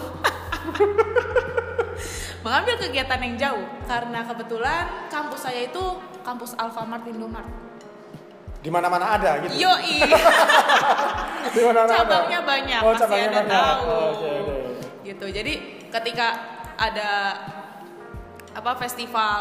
mengambil 2.43 2.75
kegiatan 2.77 3.19
yang 3.23 3.35
jauh 3.39 3.65
karena 3.87 4.19
kebetulan 4.23 4.83
kampus 5.07 5.39
saya 5.41 5.65
itu 5.65 5.83
kampus 6.19 6.51
Alfamart 6.59 7.07
Indomart. 7.07 7.47
Di 8.59 8.67
mana-mana 8.67 9.15
ada 9.15 9.39
gitu. 9.39 9.55
Yoi, 9.55 10.03
Di 11.55 11.61
mana-mana 11.63 11.87
ada. 11.87 12.03
cabangnya 12.03 12.39
banyak, 12.43 12.79
Oh, 12.83 12.91
pasti 12.91 13.01
cabangnya 13.07 13.25
ada 13.25 13.39
banyak. 13.39 13.55
tahu. 13.55 13.83
Oh, 13.87 14.03
Oke, 14.11 14.29
oke. 14.35 14.55
gitu. 15.07 15.25
Jadi 15.31 15.53
ketika 15.87 16.27
ada 16.75 17.09
apa 18.51 18.71
festival 18.75 19.39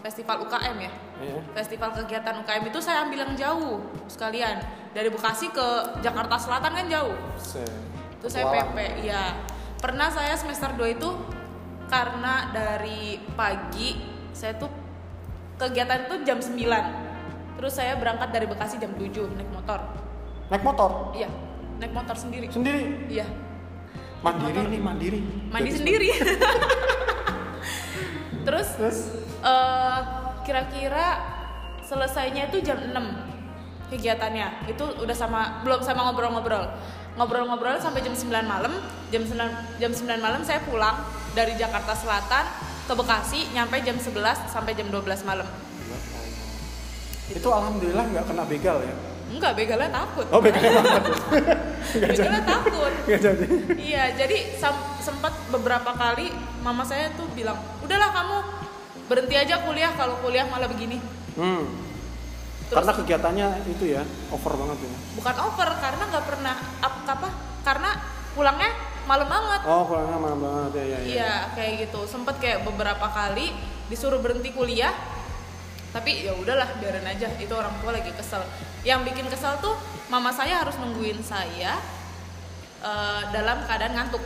festival 0.00 0.40
UKM 0.40 0.76
ya, 0.80 0.92
Iya. 1.20 1.40
festival 1.52 1.92
kegiatan 1.92 2.32
UKM 2.40 2.64
itu 2.64 2.80
saya 2.80 3.04
ambil 3.04 3.20
yang 3.20 3.34
jauh 3.36 3.76
sekalian 4.08 4.56
dari 4.96 5.12
Bekasi 5.12 5.52
ke 5.52 5.66
Jakarta 6.00 6.40
Selatan 6.40 6.72
kan 6.72 6.86
jauh. 6.88 7.12
Itu 8.18 8.26
saya. 8.26 8.66
PP 8.66 9.06
ya 9.06 9.22
pernah 9.78 10.10
saya 10.10 10.34
semester 10.34 10.74
2 10.74 10.98
itu 10.98 11.10
karena 11.86 12.50
dari 12.50 13.22
pagi 13.38 13.94
saya 14.34 14.58
tuh 14.58 14.68
kegiatan 15.56 16.10
itu 16.10 16.14
jam 16.26 16.38
9 16.42 17.58
terus 17.58 17.72
saya 17.74 17.94
berangkat 17.98 18.30
dari 18.30 18.46
Bekasi 18.50 18.78
jam 18.78 18.94
7 18.94 19.06
naik 19.38 19.50
motor. 19.54 19.80
Naik 20.50 20.62
motor? 20.66 21.14
Iya 21.14 21.30
naik 21.78 21.94
motor 21.94 22.16
sendiri. 22.18 22.50
Sendiri. 22.50 23.06
iya. 23.06 23.26
Mandiri 24.18 24.66
nih, 24.66 24.80
mandiri. 24.82 25.20
mandi 25.54 25.70
Jadi- 25.70 25.78
sendiri. 25.78 26.08
Terus 28.46 28.68
Terus? 28.74 28.98
eh, 29.46 30.00
kira-kira 30.42 31.06
selesainya 31.86 32.50
itu 32.50 32.58
jam 32.66 32.82
6 32.82 33.94
kegiatannya. 33.94 34.66
Itu 34.66 34.84
udah 34.98 35.16
sama 35.16 35.62
belum 35.62 35.80
sama 35.86 36.10
ngobrol-ngobrol 36.10 36.66
ngobrol-ngobrol 37.18 37.76
sampai 37.82 38.00
jam 38.00 38.14
9 38.14 38.30
malam 38.46 38.72
jam 39.10 39.22
9 39.26 39.82
jam 39.82 39.90
9 39.90 40.22
malam 40.22 40.40
saya 40.46 40.62
pulang 40.62 41.02
dari 41.34 41.58
Jakarta 41.58 41.92
Selatan 41.92 42.44
ke 42.86 42.92
Bekasi 42.94 43.50
nyampe 43.52 43.82
jam 43.82 43.98
11 43.98 44.14
sampai 44.48 44.72
jam 44.72 44.86
12 44.88 45.26
malam 45.26 45.48
Itu 47.28 47.48
alhamdulillah 47.52 48.08
nggak 48.08 48.24
kena 48.24 48.44
begal 48.48 48.80
ya. 48.80 48.94
enggak 49.28 49.52
begalnya 49.52 49.92
takut 49.92 50.24
Oh 50.32 50.40
begalnya 50.40 50.80
jadi. 51.92 52.08
begalnya 52.16 52.42
takut 52.48 52.92
jadi. 53.04 53.46
Iya, 53.76 54.04
jadi 54.16 54.38
sempat 55.04 55.36
beberapa 55.52 55.92
kali 55.92 56.32
mama 56.60 56.84
saya 56.84 57.12
tuh 57.12 57.28
bilang, 57.36 57.56
udahlah 57.84 58.08
kamu 58.12 58.36
berhenti 59.08 59.36
aja 59.36 59.60
kuliah 59.64 59.92
kalau 59.96 60.16
kuliah 60.24 60.48
malah 60.48 60.68
begini. 60.68 60.96
Hmm. 61.36 61.64
Terus 62.68 62.76
Karena 62.80 62.92
kegiatannya 62.96 63.46
itu 63.68 63.84
ya 63.92 64.04
over 64.32 64.52
banget 64.56 64.78
ya. 64.84 64.90
Bukan 65.18 65.36
over 65.42 65.68
karena 65.82 66.02
nggak 66.06 66.24
pernah 66.24 66.54
ap- 66.78 67.04
apa? 67.04 67.28
Karena 67.66 67.90
pulangnya 68.32 68.70
malam 69.04 69.26
banget. 69.26 69.60
Oh 69.66 69.82
pulangnya 69.82 70.16
malam 70.16 70.38
banget 70.38 70.70
ya 70.78 70.84
ya. 70.84 70.86
ya. 70.86 70.98
Iya, 71.02 71.34
kayak 71.58 71.72
gitu. 71.84 72.00
Sempet 72.06 72.38
kayak 72.38 72.62
beberapa 72.62 73.02
kali 73.10 73.50
disuruh 73.90 74.22
berhenti 74.22 74.54
kuliah, 74.54 74.94
tapi 75.90 76.22
ya 76.22 76.32
udahlah 76.38 76.78
biarin 76.78 77.02
aja. 77.02 77.26
Itu 77.36 77.52
orang 77.52 77.74
tua 77.82 77.98
lagi 77.98 78.14
kesel. 78.14 78.46
Yang 78.86 79.10
bikin 79.12 79.26
kesel 79.26 79.58
tuh 79.58 79.74
mama 80.06 80.30
saya 80.30 80.62
harus 80.62 80.78
nungguin 80.78 81.18
saya 81.20 81.74
eh, 82.80 83.22
dalam 83.34 83.66
keadaan 83.66 83.98
ngantuk. 83.98 84.22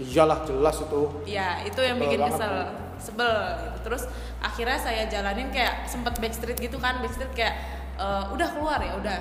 Iyalah 0.00 0.48
jelas 0.48 0.80
itu. 0.80 1.02
Iya, 1.28 1.60
itu 1.68 1.80
yang 1.84 2.00
Sebel 2.00 2.08
bikin 2.08 2.20
banget, 2.24 2.40
kesel. 2.40 2.54
Bu. 2.56 2.72
Sebel 3.00 3.32
gitu. 3.36 3.78
Terus 3.84 4.02
akhirnya 4.40 4.78
saya 4.80 5.02
jalanin 5.12 5.52
kayak 5.52 5.84
sempet 5.84 6.16
backstreet 6.16 6.56
gitu 6.56 6.80
kan, 6.80 7.04
backstreet 7.04 7.28
kayak 7.36 7.54
eh, 8.00 8.24
udah 8.32 8.48
keluar 8.48 8.80
ya, 8.80 8.96
udah. 8.96 9.20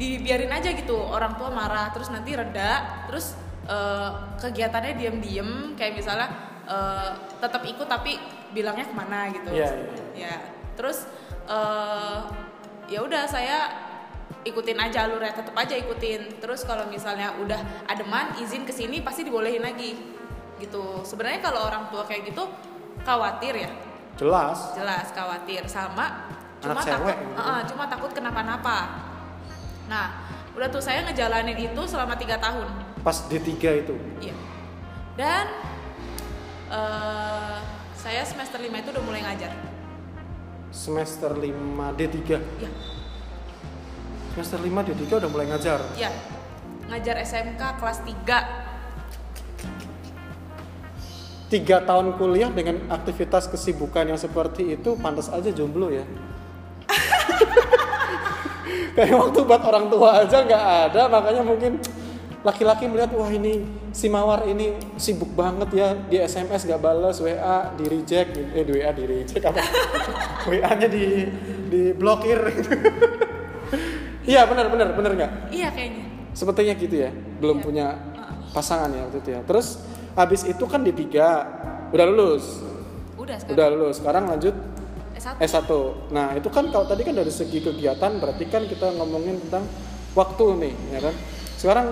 Dibiarin 0.00 0.48
aja 0.48 0.72
gitu. 0.72 0.96
Orang 0.96 1.36
tua 1.36 1.52
marah, 1.52 1.92
terus 1.92 2.08
nanti 2.08 2.32
reda, 2.32 3.04
terus 3.04 3.36
eh, 3.68 4.10
kegiatannya 4.40 4.96
diem-diem 4.96 5.76
kayak 5.76 6.00
misalnya 6.00 6.28
eh, 6.64 7.10
tetap 7.36 7.60
ikut 7.68 7.84
tapi 7.84 8.16
bilangnya 8.56 8.88
ke 8.88 8.94
mana 8.96 9.28
gitu. 9.28 9.52
Iya, 9.52 9.68
iya. 9.76 10.00
Ya. 10.16 10.36
Terus 10.72 11.04
eh, 11.44 12.18
ya 12.88 13.04
udah 13.04 13.28
saya 13.28 13.58
ikutin 14.40 14.78
aja 14.80 15.04
alurnya 15.04 15.36
tetap 15.36 15.52
aja 15.52 15.74
ikutin 15.76 16.40
terus 16.40 16.64
kalau 16.64 16.88
misalnya 16.88 17.34
udah 17.42 17.60
ademan 17.90 18.32
izin 18.40 18.64
ke 18.64 18.72
sini 18.72 19.04
pasti 19.04 19.26
dibolehin 19.26 19.60
lagi 19.60 19.98
gitu 20.56 21.04
sebenarnya 21.04 21.44
kalau 21.44 21.68
orang 21.68 21.92
tua 21.92 22.08
kayak 22.08 22.32
gitu 22.32 22.48
khawatir 23.04 23.52
ya 23.56 23.70
Jelas. 24.16 24.76
jelas 24.76 25.12
khawatir 25.12 25.64
sama 25.68 26.28
cuma 26.60 26.80
cewek 26.80 26.92
takut 26.92 27.14
gitu. 27.16 27.36
Heeh, 27.40 27.60
cuma 27.72 27.84
takut 27.88 28.10
kenapa-napa 28.12 28.76
nah 29.90 30.22
udah 30.54 30.70
tuh 30.70 30.78
saya 30.78 31.02
ngejalanin 31.02 31.58
itu 31.58 31.82
selama 31.90 32.14
tiga 32.14 32.38
tahun 32.38 32.70
Pas 33.02 33.26
D3 33.26 33.50
itu. 33.82 33.94
iya 34.22 34.34
dan 35.18 35.50
eh, 36.70 37.58
saya 37.98 38.22
semester 38.22 38.62
5 38.62 38.70
itu 38.70 38.88
udah 38.94 39.04
mulai 39.04 39.20
ngajar 39.26 39.50
Semester 40.70 41.34
5 41.34 41.50
D3. 41.98 42.18
ya 42.62 42.70
Semester 44.30 44.62
5 44.62 44.70
D3 44.86 45.02
udah 45.18 45.30
mulai 45.34 45.46
ngajar. 45.50 45.82
ya 45.98 46.14
ngajar 46.86 47.18
SMK 47.26 47.62
kelas 47.82 47.98
3 48.06 48.70
Tiga 51.50 51.82
tahun 51.82 52.14
kuliah 52.14 52.46
dengan 52.46 52.78
aktivitas 52.86 53.50
kesibukan 53.50 54.06
yang 54.06 54.14
seperti 54.14 54.78
itu 54.78 54.94
pantas 54.94 55.26
aja 55.26 55.50
jomblo 55.50 55.90
ya. 55.90 56.06
Kayak 58.90 59.16
waktu 59.16 59.38
buat 59.42 59.62
orang 59.62 59.86
tua 59.86 60.08
aja 60.22 60.38
nggak 60.42 60.64
ada, 60.90 61.02
makanya 61.06 61.42
mungkin 61.46 61.78
laki-laki 62.40 62.88
melihat 62.88 63.12
wah 63.12 63.28
ini 63.28 63.60
si 63.92 64.08
mawar 64.08 64.48
ini 64.48 64.72
sibuk 64.96 65.28
banget 65.36 65.68
ya 65.76 65.88
di 65.92 66.16
SMS 66.16 66.64
nggak 66.64 66.80
balas 66.80 67.20
WA 67.20 67.76
di 67.76 67.84
reject 67.84 68.32
eh 68.32 68.64
di 68.64 68.72
WA 68.72 68.90
di 68.90 69.04
reject 69.04 69.44
apa? 69.44 69.60
WA-nya 70.48 70.88
di 70.88 71.04
di 71.68 71.82
blokir. 71.92 72.40
Iya 74.20 74.44
benar 74.46 74.68
benar 74.68 74.92
benar 74.94 75.12
nggak? 75.16 75.32
Iya 75.50 75.68
kayaknya. 75.72 76.04
Sepertinya 76.36 76.74
gitu 76.76 76.92
ya 76.92 77.10
belum 77.40 77.58
Iya. 77.58 77.64
punya 77.64 77.86
pasangan 78.52 78.92
ya 78.92 79.08
waktu 79.08 79.18
itu 79.24 79.30
ya. 79.32 79.40
Terus 79.42 79.66
habis 80.12 80.44
itu 80.44 80.64
kan 80.68 80.84
di 80.84 80.92
tiga 80.92 81.48
udah 81.90 82.06
lulus. 82.06 82.60
Udah 83.16 83.36
sekarang. 83.40 83.56
Udah 83.56 83.66
lulus. 83.72 83.94
Sekarang 83.98 84.24
lanjut 84.28 84.54
S1 85.20 85.36
S1 85.44 85.70
nah 86.16 86.32
itu 86.32 86.48
kan 86.48 86.64
kalau 86.72 86.88
tadi 86.88 87.04
kan 87.04 87.12
dari 87.12 87.28
segi 87.28 87.60
kegiatan 87.60 88.16
berarti 88.16 88.48
kan 88.48 88.64
kita 88.64 88.96
ngomongin 88.96 89.36
tentang 89.44 89.68
waktu 90.14 90.44
nih 90.58 90.74
ya 90.96 91.00
kan? 91.02 91.14
Sekarang 91.54 91.86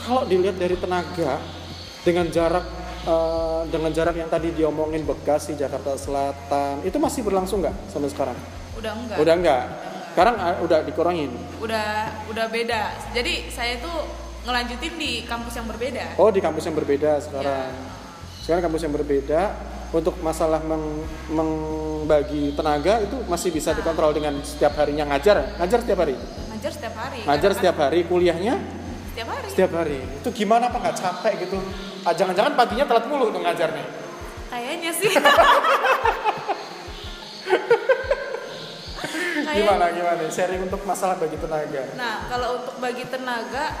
kalau 0.00 0.22
dilihat 0.28 0.56
dari 0.56 0.76
tenaga 0.78 1.40
dengan 2.06 2.26
jarak 2.30 2.66
eh, 3.04 3.60
dengan 3.68 3.90
jarak 3.92 4.16
yang 4.16 4.30
tadi 4.30 4.54
diomongin 4.54 5.04
Bekasi 5.04 5.56
Jakarta 5.58 5.96
Selatan 5.98 6.84
itu 6.86 6.96
masih 6.96 7.26
berlangsung 7.26 7.64
nggak 7.64 7.76
sampai 7.90 8.10
sekarang? 8.10 8.38
Udah 8.78 8.92
enggak? 8.96 9.16
Udah 9.18 9.34
enggak. 9.34 9.64
Sekarang 10.14 10.34
eh, 10.38 10.56
udah 10.64 10.78
dikurangin? 10.86 11.30
Udah 11.58 11.88
udah 12.30 12.46
beda. 12.48 12.82
Jadi 13.12 13.50
saya 13.50 13.78
tuh 13.82 14.06
ngelanjutin 14.46 14.94
di 14.96 15.12
kampus 15.28 15.54
yang 15.60 15.68
berbeda. 15.68 16.04
Oh 16.16 16.30
di 16.32 16.40
kampus 16.40 16.64
yang 16.64 16.76
berbeda 16.76 17.20
sekarang. 17.20 17.68
Iya. 17.72 17.88
Sekarang 18.40 18.62
kampus 18.70 18.82
yang 18.88 18.94
berbeda 18.96 19.40
untuk 19.90 20.14
masalah 20.20 20.62
meng- 20.62 21.02
membagi 21.26 22.54
tenaga 22.54 23.02
itu 23.02 23.16
masih 23.26 23.50
bisa 23.50 23.70
dikontrol 23.72 24.10
dengan 24.10 24.38
setiap 24.40 24.74
harinya 24.74 25.02
ngajar, 25.04 25.58
ngajar 25.58 25.78
setiap 25.82 25.98
hari, 26.00 26.14
ngajar 26.48 26.70
setiap 26.70 26.94
hari 26.94 27.18
ngajar 27.22 27.50
setiap 27.52 27.76
hari, 27.76 28.00
kuliahnya 28.04 28.54
kan 28.54 29.10
setiap 29.10 29.28
hari 29.28 29.46
setiap 29.50 29.72
hari. 29.74 29.98
Itu 30.22 30.30
gimana 30.30 30.70
apa 30.70 30.78
nggak 30.78 30.96
capek 30.96 31.32
gitu? 31.42 31.58
Ah, 32.00 32.14
jangan-jangan 32.14 32.54
paginya 32.54 32.86
telat 32.86 33.04
mulu 33.06 33.28
dong 33.28 33.42
ngajarnya. 33.42 33.84
kayaknya 34.48 34.90
sih 34.94 35.10
Gimana 39.50 39.90
gimana? 39.90 40.30
Sharing 40.30 40.62
untuk 40.62 40.82
masalah 40.84 41.18
bagi 41.18 41.34
tenaga. 41.34 41.82
nah 41.96 42.30
kalau 42.30 42.62
untuk 42.62 42.78
bagi 42.78 43.02
tenaga 43.04 43.74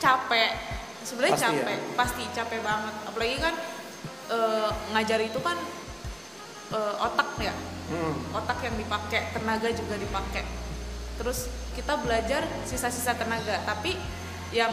capek 0.00 0.52
sebenarnya 1.00 1.32
ya? 1.32 1.42
capek 1.48 1.78
pasti 1.92 2.24
capek 2.32 2.60
banget 2.60 2.94
apalagi 3.04 3.36
kan 3.40 3.54
eh, 4.26 4.70
ngajar 4.90 5.20
itu 5.20 5.38
kan 5.38 5.58
eh, 6.70 6.94
otak 7.00 7.30
ya 7.38 7.54
Hmm. 7.84 8.16
otak 8.32 8.64
yang 8.64 8.72
dipakai 8.74 9.28
tenaga 9.30 9.68
juga 9.68 10.00
dipakai 10.00 10.40
terus 11.14 11.46
kita 11.72 12.00
belajar 12.00 12.40
sisa-sisa 12.64 13.12
tenaga 13.12 13.60
tapi 13.62 13.92
yang 14.50 14.72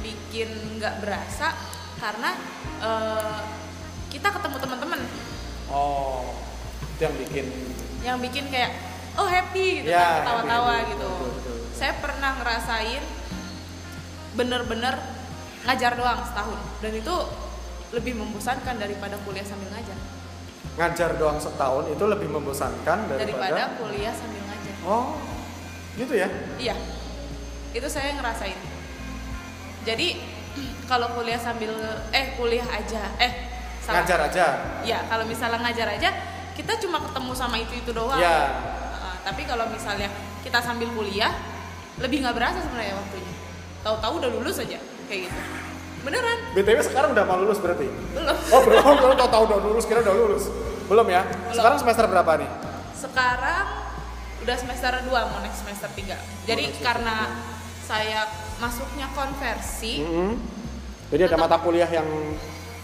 bikin 0.00 0.52
nggak 0.76 1.00
berasa 1.00 1.56
karena 1.96 2.36
eh, 2.78 3.40
kita 4.10 4.28
ketemu 4.30 4.56
teman-teman 4.60 5.00
Oh, 5.66 6.36
itu 6.84 7.00
yang 7.00 7.16
bikin. 7.16 7.46
yang 8.04 8.18
bikin 8.20 8.44
kayak 8.46 8.76
oh 9.16 9.24
happy 9.24 9.80
gitu 9.80 9.88
Ya, 9.88 10.20
kan 10.20 10.44
ketawa-tawa 10.44 10.74
gitu 10.84 11.08
betul, 11.08 11.28
betul. 11.32 11.56
saya 11.72 11.92
pernah 11.96 12.30
ngerasain 12.36 13.02
bener-bener 14.34 14.94
ngajar 15.64 15.96
doang 15.96 16.20
setahun 16.20 16.60
dan 16.78 16.92
itu 16.92 17.14
lebih 17.94 18.18
membosankan 18.18 18.76
daripada 18.76 19.14
kuliah 19.22 19.46
sambil 19.46 19.70
ngajar 19.70 19.96
Ngajar 20.74 21.10
doang 21.14 21.38
setahun 21.38 21.86
itu 21.86 22.04
lebih 22.04 22.28
membosankan 22.28 23.06
daripada 23.06 23.22
daripada. 23.22 23.78
kuliah 23.78 24.10
sambil 24.10 24.42
ngajar 24.42 24.74
Oh, 24.84 25.16
gitu 25.94 26.12
ya? 26.12 26.26
Iya, 26.58 26.74
itu 27.70 27.86
saya 27.86 28.18
ngerasain. 28.18 28.58
Jadi 29.86 30.18
kalau 30.90 31.14
kuliah 31.14 31.38
sambil 31.38 31.72
eh 32.10 32.34
kuliah 32.34 32.66
aja, 32.66 33.14
eh 33.16 33.32
salah. 33.80 34.02
Ngajar 34.02 34.18
aja. 34.28 34.46
Ya 34.82 34.98
kalau 35.06 35.24
misalnya 35.24 35.62
ngajar 35.62 35.88
aja, 35.94 36.10
kita 36.58 36.76
cuma 36.82 37.00
ketemu 37.00 37.32
sama 37.32 37.56
itu 37.56 37.74
itu 37.78 37.90
doang. 37.94 38.18
Ya. 38.18 38.50
Uh, 38.98 39.16
tapi 39.22 39.46
kalau 39.46 39.70
misalnya 39.70 40.10
kita 40.42 40.58
sambil 40.60 40.90
kuliah, 40.92 41.32
lebih 42.02 42.20
nggak 42.20 42.34
berasa 42.34 42.58
sebenarnya 42.60 42.98
waktunya. 42.98 43.32
Tahu-tahu 43.80 44.12
udah 44.20 44.30
lulus 44.36 44.58
aja, 44.60 44.76
kayak 45.06 45.30
gitu. 45.30 45.38
Beneran? 46.04 46.38
BTW 46.52 46.78
sekarang 46.82 47.10
udah 47.10 47.24
mau 47.24 47.36
lulus 47.36 47.58
berarti? 47.58 47.88
Belum. 47.88 48.36
Oh 48.50 48.60
belum, 48.62 48.84
belum 49.00 49.16
tau 49.16 49.30
tahu 49.30 49.42
udah 49.46 49.58
lulus, 49.58 49.84
kira 49.84 50.00
udah 50.00 50.14
lulus. 50.14 50.44
Belum 50.84 51.06
ya? 51.06 51.24
Sekarang 51.50 51.76
semester 51.76 52.04
berapa 52.04 52.32
nih? 52.36 52.50
Sekarang 52.94 53.66
udah 54.38 54.56
semester 54.56 54.92
2 55.00 55.08
mau 55.08 55.40
next 55.40 55.64
semester 55.64 55.88
3 55.88 56.12
Jadi 56.44 56.64
semester 56.68 56.84
karena 56.84 57.16
saya 57.82 58.20
masuknya 58.56 59.08
konversi, 59.10 60.00
Mm-hmm. 60.00 60.32
Jadi 61.06 61.22
ada 61.22 61.36
mata 61.36 61.56
kuliah 61.58 61.86
yang 61.86 62.08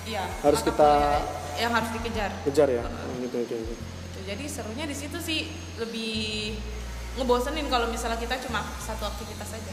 Iya. 0.03 0.25
Harus 0.41 0.61
kita- 0.61 1.21
yang 1.57 1.71
harus 1.71 1.91
dikejar. 1.91 2.31
kejar 2.43 2.69
ya? 2.69 2.83
Hmm, 2.83 3.21
Gitu, 3.21 3.37
gitu, 3.45 3.55
gitu. 3.59 3.75
Jadi 4.23 4.45
serunya 4.47 4.85
di 4.85 4.95
situ 4.95 5.19
sih 5.19 5.49
lebih 5.77 6.57
ngebosenin 7.17 7.67
kalau 7.67 7.89
misalnya 7.89 8.17
kita 8.17 8.39
cuma 8.41 8.63
satu 8.79 9.05
aktivitas 9.05 9.51
saja. 9.51 9.73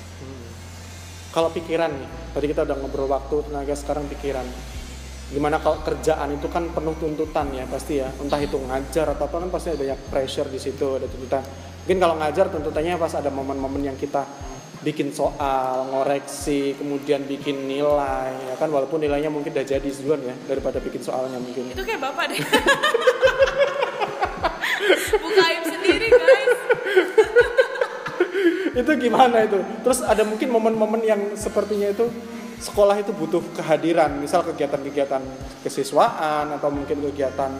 Kalau 1.37 1.53
pikiran 1.53 1.93
nih, 1.93 2.33
tadi 2.33 2.49
kita 2.49 2.65
udah 2.65 2.75
ngobrol 2.81 3.13
waktu, 3.13 3.45
tenaga, 3.45 3.77
sekarang 3.77 4.09
pikiran. 4.09 4.41
Gimana 5.29 5.61
kalau 5.61 5.85
kerjaan 5.85 6.33
itu 6.33 6.49
kan 6.49 6.65
penuh 6.73 6.97
tuntutan 6.97 7.53
ya 7.53 7.69
pasti 7.69 8.01
ya, 8.01 8.09
entah 8.09 8.41
itu 8.41 8.57
ngajar 8.57 9.13
atau 9.13 9.29
apa 9.29 9.45
kan 9.45 9.49
pasti 9.53 9.69
ada 9.69 9.85
banyak 9.85 10.01
pressure 10.09 10.49
di 10.49 10.57
situ, 10.57 10.97
ada 10.97 11.05
tuntutan. 11.05 11.45
Mungkin 11.85 12.01
kalau 12.01 12.17
ngajar 12.17 12.49
tuntutannya 12.49 12.97
pas 12.97 13.13
ada 13.13 13.29
momen-momen 13.29 13.85
yang 13.85 13.93
kita 13.93 14.25
bikin 14.81 15.13
soal, 15.13 15.85
ngoreksi, 15.93 16.73
kemudian 16.73 17.21
bikin 17.29 17.69
nilai, 17.69 18.33
ya 18.33 18.57
kan 18.57 18.73
walaupun 18.73 18.97
nilainya 18.97 19.29
mungkin 19.29 19.53
udah 19.53 19.61
jadi 19.61 19.85
duluan 19.85 20.25
ya 20.25 20.33
daripada 20.49 20.81
bikin 20.81 21.05
soalnya 21.05 21.37
mungkin. 21.37 21.69
Itu 21.69 21.85
kayak 21.85 22.01
bapak 22.01 22.33
deh. 22.33 22.41
Buka 25.21 25.45
sendiri 25.69 26.09
guys. 26.09 26.57
itu 28.77 28.91
gimana 29.09 29.41
itu? 29.41 29.57
Terus 29.81 30.05
ada 30.05 30.21
mungkin 30.21 30.53
momen-momen 30.53 31.01
yang 31.01 31.21
sepertinya 31.33 31.89
itu 31.89 32.05
sekolah 32.61 32.97
itu 33.01 33.13
butuh 33.13 33.41
kehadiran, 33.57 34.17
misal 34.17 34.41
kegiatan-kegiatan 34.45 35.21
kesiswaan 35.65 36.53
atau 36.57 36.69
mungkin 36.69 37.01
kegiatan 37.09 37.53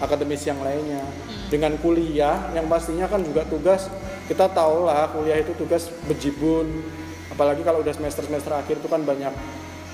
akademis 0.00 0.44
yang 0.48 0.60
lainnya. 0.64 1.04
Dengan 1.52 1.76
kuliah 1.80 2.48
yang 2.56 2.68
pastinya 2.68 3.04
kan 3.08 3.20
juga 3.20 3.44
tugas 3.44 3.92
kita 4.28 4.48
tahu 4.48 4.88
lah 4.88 5.12
kuliah 5.12 5.40
itu 5.44 5.52
tugas 5.60 5.92
bejibun, 6.08 6.64
apalagi 7.28 7.60
kalau 7.60 7.84
udah 7.84 7.92
semester-semester 7.92 8.52
akhir 8.56 8.80
itu 8.80 8.88
kan 8.88 9.04
banyak 9.04 9.34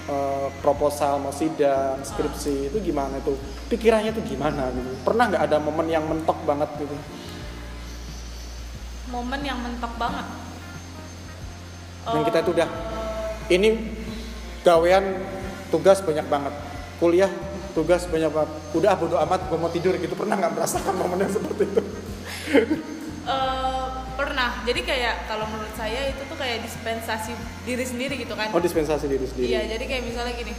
eh, 0.06 0.49
proposal, 0.62 1.18
mau 1.18 1.35
sidang, 1.35 1.99
skripsi 2.06 2.70
itu 2.70 2.78
gimana 2.78 3.18
itu? 3.18 3.35
Pikirannya 3.66 4.14
itu 4.14 4.23
gimana 4.35 4.70
gitu? 4.70 4.90
Pernah 5.02 5.35
nggak 5.35 5.42
ada 5.42 5.58
momen 5.58 5.87
yang 5.90 6.06
mentok 6.06 6.38
banget 6.47 6.70
gitu? 6.78 6.94
Momen 9.11 9.40
yang 9.42 9.58
mentok 9.58 9.90
banget. 9.99 10.48
Yang 12.15 12.25
kita 12.25 12.38
tuh 12.41 12.53
udah 12.57 12.69
ini 13.49 13.69
gawean 14.62 15.05
tugas 15.69 16.00
banyak 16.00 16.27
banget. 16.29 16.55
Kuliah 16.99 17.31
tugas 17.73 18.09
banyak 18.09 18.31
banget. 18.33 18.50
Udah 18.75 18.88
ah, 18.93 18.97
bodo 18.99 19.17
amat 19.23 19.41
gue 19.47 19.59
mau 19.59 19.71
tidur 19.71 19.95
gitu. 19.97 20.15
Pernah 20.17 20.35
nggak 20.37 20.53
merasakan 20.57 20.95
momen 20.97 21.19
yang 21.25 21.33
seperti 21.33 21.65
itu? 21.69 21.83
Eh, 23.29 23.87
pernah. 24.17 24.65
Jadi 24.65 24.81
kayak 24.88 25.29
kalau 25.29 25.45
menurut 25.53 25.77
saya 25.77 26.09
itu 26.09 26.25
tuh 26.25 26.38
kayak 26.41 26.65
dispensasi 26.65 27.37
diri 27.69 27.85
sendiri 27.85 28.17
gitu 28.17 28.33
kan. 28.33 28.49
oh 28.49 28.57
dispensasi 28.57 29.05
diri 29.05 29.29
sendiri. 29.29 29.53
Iya, 29.53 29.77
jadi 29.77 29.85
kayak 29.85 30.03
misalnya 30.09 30.33
gini, 30.33 30.57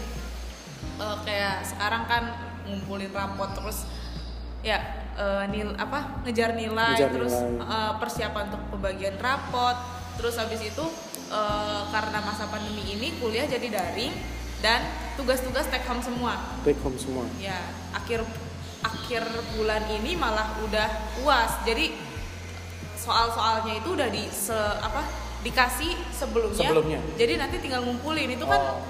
eh, 1.01 1.17
kayak 1.25 1.65
sekarang 1.65 2.05
kan 2.05 2.23
ngumpulin 2.69 3.09
rapot 3.09 3.49
terus 3.57 3.89
ya 4.61 4.77
eh, 5.17 5.43
nil 5.49 5.73
apa 5.81 6.21
ngejar 6.29 6.53
nilai, 6.53 6.93
Ngejar 6.93 7.09
terus 7.09 7.33
nilai. 7.33 7.57
eh, 7.57 7.91
persiapan 7.97 8.43
untuk 8.53 8.61
pembagian 8.77 9.15
rapot, 9.17 9.77
terus 10.21 10.37
habis 10.37 10.61
itu 10.61 10.85
eh, 11.29 11.81
karena 11.89 12.19
masa 12.19 12.49
pandemi 12.49 12.83
ini 12.83 13.17
kuliah 13.17 13.45
jadi 13.45 13.69
daring 13.69 14.13
dan 14.59 14.83
tugas-tugas 15.15 15.69
take 15.69 15.85
home 15.85 16.01
semua. 16.01 16.35
take 16.61 16.79
home 16.81 16.97
semua 16.97 17.23
Ya 17.37 17.55
akhir 17.95 18.27
akhir 18.79 19.23
bulan 19.53 19.83
ini 19.91 20.15
malah 20.15 20.55
udah 20.63 20.87
uas, 21.21 21.63
jadi 21.63 21.91
soal-soalnya 22.95 23.79
itu 23.79 23.89
udah 23.91 24.07
di 24.07 24.27
se, 24.27 24.55
apa 24.55 25.03
dikasih 25.39 25.95
sebelumnya, 26.11 26.67
Sebelumnya. 26.67 26.99
jadi 27.15 27.39
nanti 27.39 27.63
tinggal 27.63 27.83
ngumpulin 27.83 28.27
itu 28.27 28.43
kan 28.43 28.59
Oh. 28.59 28.83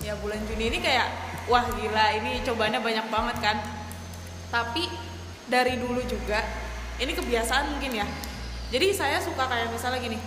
ya 0.00 0.14
bulan 0.16 0.38
Juni 0.46 0.70
ini 0.70 0.78
kayak 0.78 1.10
wah 1.44 1.66
gila 1.66 2.06
ini 2.14 2.40
cobaannya 2.46 2.78
banyak 2.78 3.06
banget 3.10 3.36
kan 3.42 3.56
tapi 4.48 4.86
dari 5.44 5.76
dulu 5.76 5.98
juga 6.06 6.40
ini 6.96 7.10
kebiasaan 7.10 7.74
mungkin 7.74 8.00
ya 8.00 8.06
jadi 8.70 8.86
saya 8.94 9.18
suka 9.18 9.44
kayak 9.44 9.74
misalnya 9.74 9.98
gini 9.98 10.18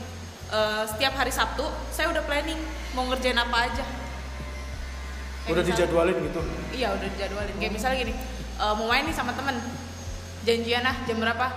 eh, 0.53 0.83
setiap 0.87 1.13
hari 1.15 1.29
Sabtu 1.29 1.65
saya 1.89 2.07
udah 2.07 2.21
planning 2.21 2.59
mau 2.93 3.09
ngerjain 3.09 3.35
apa 3.35 3.57
aja. 3.63 3.85
Kayak 5.43 5.49
udah 5.49 5.59
misal- 5.59 5.69
dijadwalin 5.75 6.17
gitu? 6.23 6.39
Iya 6.71 6.87
udah 6.93 7.07
dijadwalin. 7.09 7.55
Kayak 7.57 7.73
misalnya 7.73 7.97
gini 7.99 8.13
eh, 8.55 8.73
mau 8.73 8.85
main 8.85 9.03
nih 9.03 9.15
sama 9.15 9.33
temen. 9.33 9.57
Janjian 10.43 10.83
ah 10.83 10.95
jam 11.03 11.17
berapa? 11.17 11.47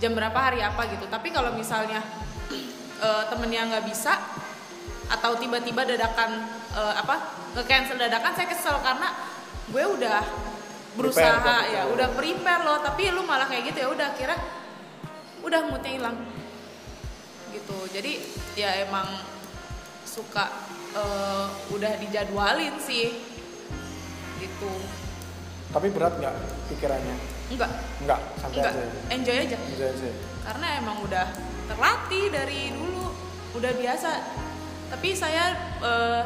Jam 0.00 0.12
berapa 0.12 0.38
hari 0.40 0.60
apa? 0.60 0.82
gitu. 0.88 1.04
Tapi 1.06 1.28
kalau 1.30 1.54
misalnya 1.54 2.00
eh, 3.00 3.22
temennya 3.30 3.70
nggak 3.70 3.84
bisa 3.86 4.18
atau 5.10 5.34
tiba-tiba 5.34 5.82
dadakan 5.84 6.30
eh, 6.72 6.94
apa 6.96 7.14
nge 7.54 7.64
cancel 7.64 7.96
dadakan 7.96 8.32
saya 8.32 8.46
kesel 8.46 8.76
karena 8.80 9.08
gue 9.70 9.84
udah 9.86 10.22
berusaha 10.90 11.38
Prepare, 11.38 11.70
ya 11.70 11.82
prepare. 11.86 11.92
udah 11.94 12.08
prepare 12.12 12.62
loh. 12.62 12.78
Tapi 12.80 13.02
lu 13.10 13.22
malah 13.22 13.46
kayak 13.46 13.70
gitu 13.70 13.78
ya 13.84 13.88
udah 13.88 14.08
kira 14.14 14.34
udah 15.40 15.60
moodnya 15.66 15.92
hilang 15.96 16.16
gitu. 17.54 17.76
Jadi 17.90 18.22
ya 18.58 18.86
emang 18.86 19.06
suka 20.06 20.50
eh, 20.94 21.46
udah 21.74 21.92
dijadwalin 22.02 22.74
sih. 22.82 23.14
Gitu. 24.40 24.72
Tapi 25.70 25.86
berat 25.94 26.18
nggak 26.18 26.34
pikirannya? 26.72 27.16
Enggak 27.50 27.70
nggak 28.02 28.20
santai 28.38 28.58
enggak 28.62 28.74
aja. 28.74 29.00
Enjoy 29.14 29.36
aja. 29.38 29.56
Enjoy 29.58 29.88
aja. 29.90 30.10
Karena 30.46 30.66
emang 30.82 30.96
udah 31.04 31.26
terlatih 31.70 32.24
dari 32.34 32.74
dulu. 32.74 33.06
Udah 33.54 33.72
biasa. 33.74 34.10
Tapi 34.90 35.08
saya 35.14 35.54
eh, 35.78 36.22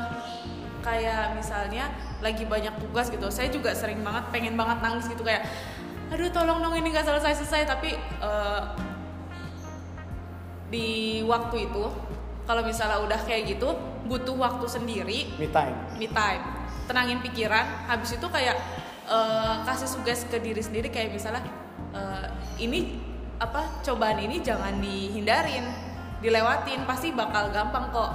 kayak 0.84 1.37
misalnya 1.37 1.88
lagi 2.20 2.44
banyak 2.48 2.72
tugas 2.80 3.12
gitu 3.12 3.28
saya 3.28 3.52
juga 3.52 3.72
sering 3.76 4.00
banget 4.00 4.24
pengen 4.32 4.56
banget 4.56 4.80
nangis 4.80 5.08
gitu. 5.12 5.20
Kayak 5.24 5.44
aduh 6.12 6.28
tolong 6.30 6.60
dong 6.60 6.76
ini 6.76 6.92
nggak 6.92 7.04
selesai 7.04 7.44
selesai 7.44 7.62
tapi 7.68 7.96
eh, 8.00 8.62
di 10.74 11.22
waktu 11.22 11.70
itu 11.70 11.84
kalau 12.44 12.66
misalnya 12.66 12.98
udah 13.06 13.20
kayak 13.22 13.54
gitu 13.54 13.78
butuh 14.10 14.34
waktu 14.34 14.66
sendiri. 14.66 15.30
Me 15.38 15.46
time. 15.48 15.76
Me 15.96 16.10
time. 16.10 16.42
Tenangin 16.90 17.22
pikiran. 17.22 17.87
Habis 17.87 18.18
itu 18.18 18.26
kayak 18.26 18.58
eh, 19.06 19.54
kasih 19.64 19.88
tugas 19.94 20.26
ke 20.26 20.37
diri 20.42 20.60
sendiri 20.60 20.90
kayak 20.90 21.14
misalnya 21.14 21.46
eh, 21.94 22.26
ini 22.58 23.00
apa 23.38 23.80
cobaan 23.87 24.18
ini 24.18 24.42
jangan 24.42 24.78
dihindarin 24.82 25.64
dilewatin 26.20 26.84
pasti 26.88 27.14
bakal 27.14 27.54
gampang 27.54 27.94
kok 27.94 28.10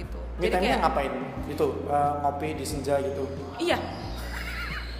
gitu. 0.00 0.18
Me 0.40 0.48
time 0.48 0.64
nya 0.64 0.80
ngapain? 0.80 1.12
Itu 1.46 1.84
eh, 1.86 2.12
ngopi 2.24 2.56
di 2.56 2.64
senja 2.64 2.96
gitu? 2.98 3.28
Iya. 3.60 3.76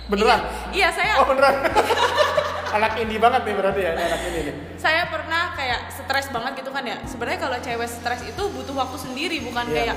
Beneran? 0.07 0.43
Iya, 0.75 0.77
iya 0.77 0.89
saya. 0.93 1.13
Oh 1.23 1.27
beneran 1.27 1.55
anak 2.71 2.93
indie 3.03 3.21
banget 3.21 3.43
nih 3.47 3.55
berarti 3.59 3.81
ya 3.83 3.91
ini 3.95 4.03
anak 4.03 4.21
ini 4.31 4.39
nih. 4.47 4.55
Saya 4.81 5.03
pernah 5.13 5.53
kayak 5.53 5.81
stres 5.93 6.27
banget 6.33 6.53
gitu 6.63 6.71
kan 6.71 6.85
ya. 6.87 6.97
Sebenarnya 7.05 7.39
kalau 7.43 7.57
cewek 7.61 7.89
stres 7.91 8.21
itu 8.25 8.43
butuh 8.51 8.75
waktu 8.75 8.97
sendiri 8.97 9.37
bukan 9.45 9.65
Iya, 9.69 9.93
kayak 9.93 9.97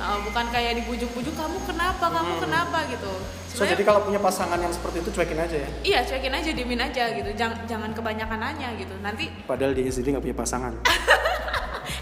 uh, 0.00 0.18
bukan 0.24 0.44
kayak 0.48 0.72
dibujuk-bujuk 0.82 1.34
kamu 1.34 1.58
kenapa? 1.68 2.04
Kamu 2.08 2.34
kenapa? 2.40 2.78
gitu. 2.88 3.12
So 3.52 3.68
jadi 3.68 3.84
kalau 3.84 4.00
punya 4.08 4.16
pasangan 4.16 4.56
yang 4.56 4.72
seperti 4.72 5.04
itu 5.04 5.10
cuekin 5.12 5.36
aja 5.36 5.56
ya? 5.60 5.68
Iya, 5.84 6.00
cuekin 6.08 6.32
aja, 6.32 6.50
diemin 6.56 6.80
aja 6.80 7.04
gitu. 7.12 7.30
Jangan 7.36 7.68
jangan 7.68 7.90
kebanyakan 7.92 8.38
nanya 8.40 8.72
gitu. 8.80 8.96
Nanti 9.04 9.28
padahal 9.44 9.76
dia 9.76 9.92
sendiri 9.92 10.16
nggak 10.16 10.24
punya 10.24 10.38
pasangan. 10.38 10.72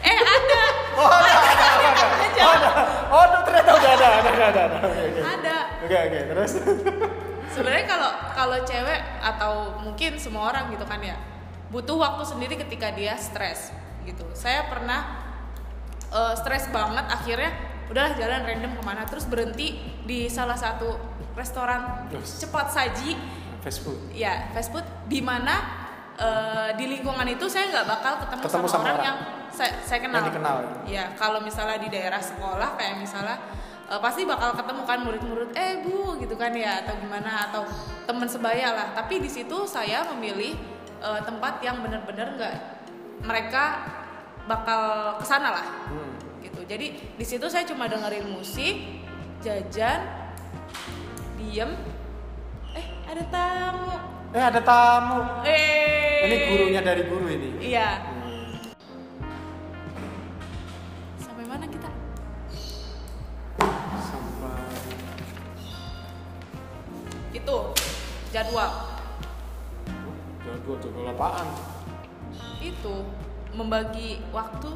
Eh 0.01 0.17
ada. 0.17 0.63
oh 0.97 1.09
ada 1.09 1.33
ada 1.33 1.67
ada 1.77 1.91
oh 2.41 2.53
ada. 2.57 2.71
Oh 3.11 3.21
ada, 3.21 3.39
ternyata 3.45 3.71
udah 3.77 3.91
ada 3.97 4.07
ada 4.09 4.31
ada 4.31 4.45
ada. 4.49 4.61
Ada 4.65 4.77
oke. 4.81 5.21
Ada. 5.21 5.57
oke 5.85 5.97
oke 6.09 6.21
terus 6.31 6.53
Sebenarnya 7.51 7.87
kalau 7.87 8.11
kalau 8.33 8.59
cewek 8.63 9.01
atau 9.21 9.53
mungkin 9.83 10.17
semua 10.17 10.51
orang 10.51 10.71
gitu 10.71 10.87
kan 10.87 11.03
ya, 11.03 11.19
butuh 11.69 11.99
waktu 11.99 12.23
sendiri 12.25 12.55
ketika 12.57 12.95
dia 12.95 13.19
stres 13.19 13.75
gitu. 14.03 14.23
Saya 14.33 14.71
pernah 14.71 15.19
eh, 16.09 16.35
stres 16.39 16.71
banget 16.71 17.07
akhirnya 17.07 17.51
udahlah 17.91 18.15
jalan 18.15 18.47
random 18.47 18.73
ke 18.79 18.83
mana 18.87 19.03
terus 19.03 19.27
berhenti 19.27 19.75
di 20.07 20.31
salah 20.31 20.55
satu 20.55 20.95
restoran 21.35 22.07
Yes. 22.11 22.39
cepat 22.39 22.71
saji 22.71 23.19
Facebook 23.61 23.99
ya 24.15 24.51
fast 24.55 24.71
food 24.71 24.87
di 25.11 25.19
mana 25.19 25.59
eh, 26.15 26.71
di 26.79 26.87
lingkungan 26.87 27.27
itu 27.27 27.51
saya 27.51 27.67
nggak 27.71 27.87
bakal 27.87 28.13
ketemu, 28.23 28.43
Ketemu 28.47 28.67
sama, 28.67 28.71
sama 28.71 28.83
orang, 28.87 28.95
orang. 28.95 29.07
yang 29.07 29.19
saya, 29.51 29.73
saya 29.83 29.99
kenal. 30.07 30.23
Yang 30.23 30.29
dikenal. 30.31 30.57
Ya 30.87 31.05
kalau 31.19 31.43
misalnya 31.43 31.83
di 31.83 31.91
daerah 31.91 32.23
sekolah 32.23 32.79
kayak 32.79 33.03
misalnya 33.03 33.37
eh, 33.91 34.01
pasti 34.01 34.23
bakal 34.23 34.55
ketemu 34.55 34.83
kan 34.85 34.99
murid-murid 35.03 35.51
eh 35.53 35.83
bu 35.83 36.15
gitu 36.17 36.35
kan 36.35 36.55
ya 36.55 36.81
atau 36.81 36.95
gimana 36.97 37.51
atau 37.51 37.63
teman 38.05 38.27
sebaya 38.27 38.71
lah. 38.71 38.87
Tapi 38.95 39.19
di 39.19 39.29
situ 39.29 39.67
saya 39.67 40.07
memilih 40.09 40.55
eh, 41.01 41.21
tempat 41.21 41.59
yang 41.61 41.81
benar-benar 41.81 42.35
nggak 42.35 42.55
mereka 43.21 43.65
bakal 44.47 44.83
ke 45.17 45.25
sana 45.25 45.53
lah 45.53 45.67
Hmm. 45.87 46.15
gitu. 46.41 46.65
Jadi 46.65 46.87
di 47.13 47.25
situ 47.25 47.45
saya 47.47 47.63
cuma 47.63 47.85
dengerin 47.85 48.27
musik, 48.27 49.05
jajan, 49.39 50.01
diem. 51.37 51.71
Eh 52.73 52.87
ada 53.05 53.25
tamu. 53.27 53.91
eh 54.31 54.39
ada 54.41 54.61
tamu 54.63 55.19
Eh. 55.43 56.23
ini 56.23 56.37
gurunya 56.47 56.81
dari 56.81 57.03
guru 57.05 57.27
ini 57.27 57.59
Iya. 57.61 57.89
Hmm. 57.99 58.20
Itu 67.41 67.57
jadwal. 68.31 68.71
jadwal 70.41 70.77
jadwal 70.79 71.07
apaan 71.09 71.49
Itu 72.61 72.95
membagi 73.53 74.21
waktu. 74.31 74.71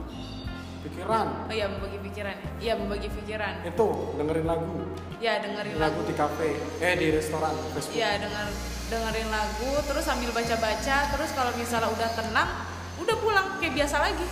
pikiran 0.85 1.49
Oh 1.49 1.49
iya 1.51 1.65
membagi 1.65 1.97
pikiran. 1.99 2.37
ya. 2.37 2.49
Iya 2.61 2.75
membagi 2.77 3.09
pikiran. 3.09 3.65
itu 3.65 3.87
dengerin 4.17 4.45
lagu 4.45 4.85
Ya 5.17 5.41
dengerin 5.41 5.77
lagu. 5.77 5.97
lagu 5.97 6.01
di 6.05 6.15
kafe 6.15 6.49
eh 6.81 6.95
di 6.95 7.09
restoran 7.11 7.53
Facebook 7.73 7.97
Iya 7.97 8.21
denger 8.21 8.47
dengerin 8.87 9.29
lagu 9.29 9.71
terus 9.83 10.05
sambil 10.05 10.29
baca-baca 10.31 10.97
terus 11.09 11.31
kalau 11.33 11.53
misalnya 11.55 11.89
udah 11.89 12.11
tenang 12.13 12.51
udah 12.95 13.17
pulang 13.19 13.47
kayak 13.59 13.75
biasa 13.75 13.97
lagi. 13.99 14.27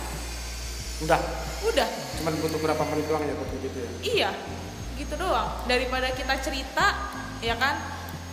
Udah, 1.01 1.19
udah 1.63 1.87
cuman 2.15 2.33
butuh 2.37 2.59
berapa 2.59 2.83
menit 2.87 3.05
doang 3.05 3.23
ya 3.23 3.33
buat 3.33 3.49
gitu 3.51 3.77
ya. 3.77 3.89
iya 4.03 4.29
gitu 4.93 5.13
doang 5.17 5.65
daripada 5.65 6.07
kita 6.09 6.37
cerita 6.39 6.85
ya 7.41 7.57
kan 7.57 7.75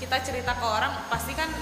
kita 0.00 0.16
cerita 0.24 0.56
ke 0.56 0.64
orang 0.64 0.92
pasti 1.06 1.36
kan 1.36 1.52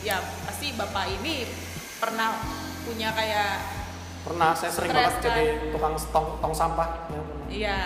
ya 0.00 0.20
pasti 0.44 0.76
bapak 0.76 1.08
ini 1.10 1.48
pernah 1.96 2.36
punya 2.84 3.10
kayak 3.10 3.74
Pernah 4.20 4.52
saya 4.52 4.74
sering 4.74 4.90
banget 4.90 5.16
kan? 5.16 5.22
jadi 5.22 5.44
tukang 5.70 5.94
tong, 6.10 6.42
tong 6.42 6.50
sampah. 6.50 7.06
Ya, 7.06 7.22
iya 7.46 7.80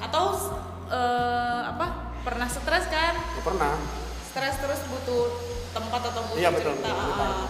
atau 0.00 0.32
eh, 0.88 1.60
apa 1.62 1.86
pernah 2.24 2.48
stres 2.48 2.88
kan 2.88 3.14
Ya, 3.14 3.42
pernah. 3.44 3.76
stres 4.24 4.56
terus 4.58 4.80
butuh 4.88 5.28
tempat 5.70 6.00
atau 6.02 6.24
butuh 6.24 6.40
Iya, 6.40 6.50
betul, 6.50 6.72
cerita 6.72 6.88
betul, 6.88 7.04
betul. 7.06 7.20
Ah. 7.20 7.46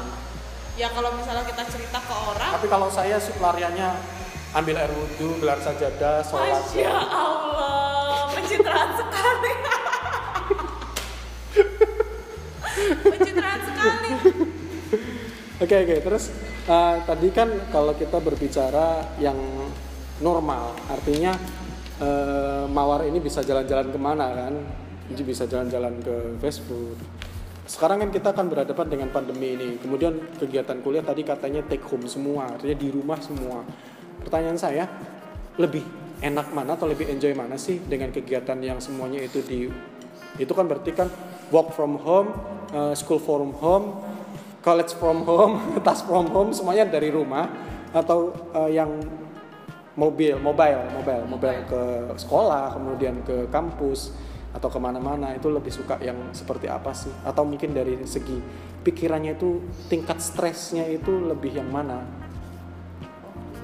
ya 0.74 0.88
kalau 0.90 1.11
misalnya 1.14 1.44
kita 1.46 1.62
cerita 1.70 1.98
ke 2.03 2.14
orang 2.14 2.51
Tapi 2.59 2.66
kalau 2.66 2.88
saya 2.90 3.16
sih 3.16 3.33
pelariannya 3.33 3.88
ambil 4.51 4.74
air 4.77 4.90
wudhu, 4.90 5.38
gelar 5.38 5.61
sajadah, 5.61 6.24
sholat. 6.24 6.59
Masya 6.59 6.88
Allah, 7.07 8.33
pencitraan 8.33 8.90
sekali. 8.96 9.53
Pencitraan 13.02 13.60
sekali. 13.64 14.10
Oke 15.58 15.74
oke. 15.74 15.96
Terus 16.06 16.24
eh, 16.70 16.96
tadi 17.02 17.28
kan 17.34 17.48
kalau 17.74 17.92
kita 17.98 18.22
berbicara 18.22 19.18
yang 19.18 19.36
normal 20.22 20.74
artinya 20.86 21.34
eh, 21.98 22.64
mawar 22.70 23.06
ini 23.06 23.18
bisa 23.18 23.42
jalan-jalan 23.42 23.90
ke 23.90 23.98
mana 23.98 24.26
kan? 24.34 24.54
Jadi 25.08 25.22
bisa 25.24 25.48
jalan-jalan 25.48 25.98
ke 26.04 26.16
fast 26.38 26.62
food. 26.68 26.98
Sekarang 27.68 28.00
kan 28.00 28.08
kita 28.08 28.32
akan 28.32 28.48
berhadapan 28.48 28.86
dengan 28.88 29.08
pandemi 29.12 29.52
ini. 29.52 29.76
Kemudian 29.76 30.16
kegiatan 30.40 30.80
kuliah 30.80 31.04
tadi 31.04 31.20
katanya 31.20 31.60
take 31.68 31.84
home 31.84 32.08
semua 32.08 32.48
artinya 32.54 32.76
di 32.76 32.88
rumah 32.88 33.20
semua. 33.20 33.60
Pertanyaan 34.24 34.56
saya 34.56 34.84
lebih 35.58 35.84
enak 36.22 36.50
mana 36.54 36.74
atau 36.74 36.86
lebih 36.90 37.06
enjoy 37.10 37.34
mana 37.34 37.54
sih 37.58 37.78
dengan 37.82 38.10
kegiatan 38.10 38.58
yang 38.58 38.78
semuanya 38.82 39.22
itu 39.22 39.38
di 39.42 39.70
itu 40.38 40.52
kan 40.54 40.66
berarti 40.66 40.90
kan 40.94 41.10
work 41.50 41.74
from 41.74 41.98
home, 41.98 42.30
eh, 42.72 42.94
school 42.96 43.20
from 43.20 43.54
home, 43.57 44.00
college 44.61 44.92
from 44.96 45.24
home, 45.24 45.61
tas 45.87 46.02
from 46.04 46.28
home, 46.33 46.50
semuanya 46.52 46.88
dari 46.88 47.12
rumah 47.12 47.48
atau 47.92 48.33
eh, 48.64 48.76
yang 48.76 48.90
mobil, 49.98 50.38
mobile, 50.38 50.87
mobile, 50.94 51.24
mobile 51.26 51.62
ke 51.66 51.83
sekolah, 52.14 52.70
kemudian 52.78 53.18
ke 53.26 53.50
kampus 53.50 54.14
atau 54.54 54.70
ke 54.70 54.78
mana-mana 54.81 55.37
itu 55.37 55.50
lebih 55.50 55.74
suka 55.74 55.98
yang 56.00 56.31
seperti 56.31 56.70
apa 56.70 56.94
sih? 56.94 57.11
Atau 57.26 57.42
mungkin 57.42 57.74
dari 57.74 57.98
segi 58.07 58.38
pikirannya 58.87 59.35
itu 59.35 59.61
tingkat 59.90 60.22
stresnya 60.22 60.87
itu 60.87 61.11
lebih 61.11 61.59
yang 61.59 61.68
mana? 61.68 62.07
Oke, 63.02 63.61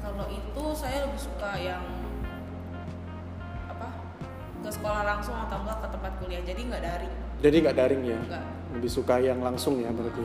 kalau 0.00 0.26
itu 0.32 0.62
saya 0.72 1.04
lebih 1.04 1.20
suka 1.20 1.50
yang 1.60 1.84
apa? 3.68 3.88
Ke 4.64 4.70
sekolah 4.72 5.04
langsung 5.04 5.36
atau 5.36 5.60
enggak 5.62 5.78
ke 5.84 5.88
tempat 5.92 6.12
kuliah. 6.18 6.42
Jadi 6.42 6.60
nggak 6.64 6.82
daring, 6.82 7.14
Jadi 7.40 7.56
nggak 7.60 7.76
daring 7.76 8.02
ya? 8.04 8.18
enggak. 8.18 8.44
Lebih 8.72 8.90
suka 8.90 9.14
yang 9.18 9.38
langsung 9.38 9.78
ya 9.78 9.90
berarti? 9.90 10.24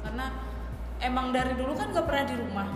Karena 0.00 0.26
emang 0.98 1.30
dari 1.30 1.52
dulu 1.52 1.72
kan 1.72 1.90
nggak 1.90 2.04
pernah 2.04 2.24
di 2.24 2.36
rumah. 2.36 2.68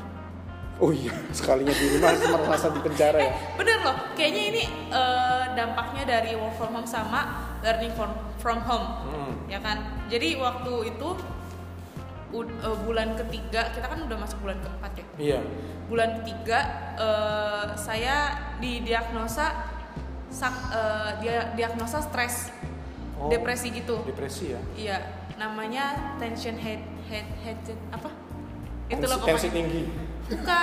Oh 0.77 0.93
iya, 0.93 1.12
sekalinya 1.37 1.73
di 1.73 1.87
rumah 1.91 2.12
merasa 2.45 2.69
di 2.69 2.81
penjara 2.81 3.19
ya? 3.19 3.33
Bener 3.59 3.79
loh, 3.81 3.97
kayaknya 4.12 4.43
ini 4.51 4.62
eh, 4.89 5.45
dampaknya 5.53 6.05
dari 6.05 6.35
work 6.35 6.55
from 6.55 6.73
home 6.73 6.87
sama 6.87 7.21
learning 7.61 7.93
from 7.93 8.12
from 8.37 8.61
home. 8.62 8.89
Hmm. 9.09 9.33
ya 9.47 9.59
kan 9.59 9.79
jadi 10.07 10.37
waktu 10.37 10.91
itu 10.91 11.09
u- 12.31 12.45
eh, 12.59 12.79
bulan 12.83 13.15
ketiga 13.17 13.71
kita 13.71 13.87
kan 13.87 13.99
udah 14.01 14.19
masuk 14.19 14.39
bulan 14.41 14.59
keempat 14.59 14.93
ya 14.93 15.07
Iya. 15.17 15.39
bulan 15.87 16.21
ketiga 16.21 16.59
eh, 16.95 17.67
saya 17.75 18.17
didiagnosa 18.59 19.47
sak 20.29 20.55
eh, 20.69 21.11
dia 21.23 21.37
diagnosa 21.55 21.99
stres 22.01 22.51
Oh. 23.17 23.29
depresi 23.29 23.71
gitu 23.71 24.03
Depresi 24.05 24.53
ya? 24.53 24.61
iya 24.77 24.97
namanya 25.37 26.17
tension 26.17 26.55
head 26.55 26.81
head 27.07 27.25
head 27.41 27.57
apa 27.89 28.09
itu 28.87 29.03
loh 29.03 29.19
tensi 29.21 29.49
tinggi, 29.49 29.83
bukan 30.27 30.63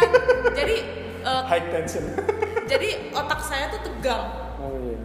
jadi 0.54 0.76
eh, 1.28 1.42
high 1.44 1.66
tension. 1.68 2.02
jadi 2.72 3.12
otak 3.12 3.38
saya 3.38 3.68
tuh 3.68 3.84
tegang 3.84 4.24
Oh 4.56 4.72
iya. 4.80 4.96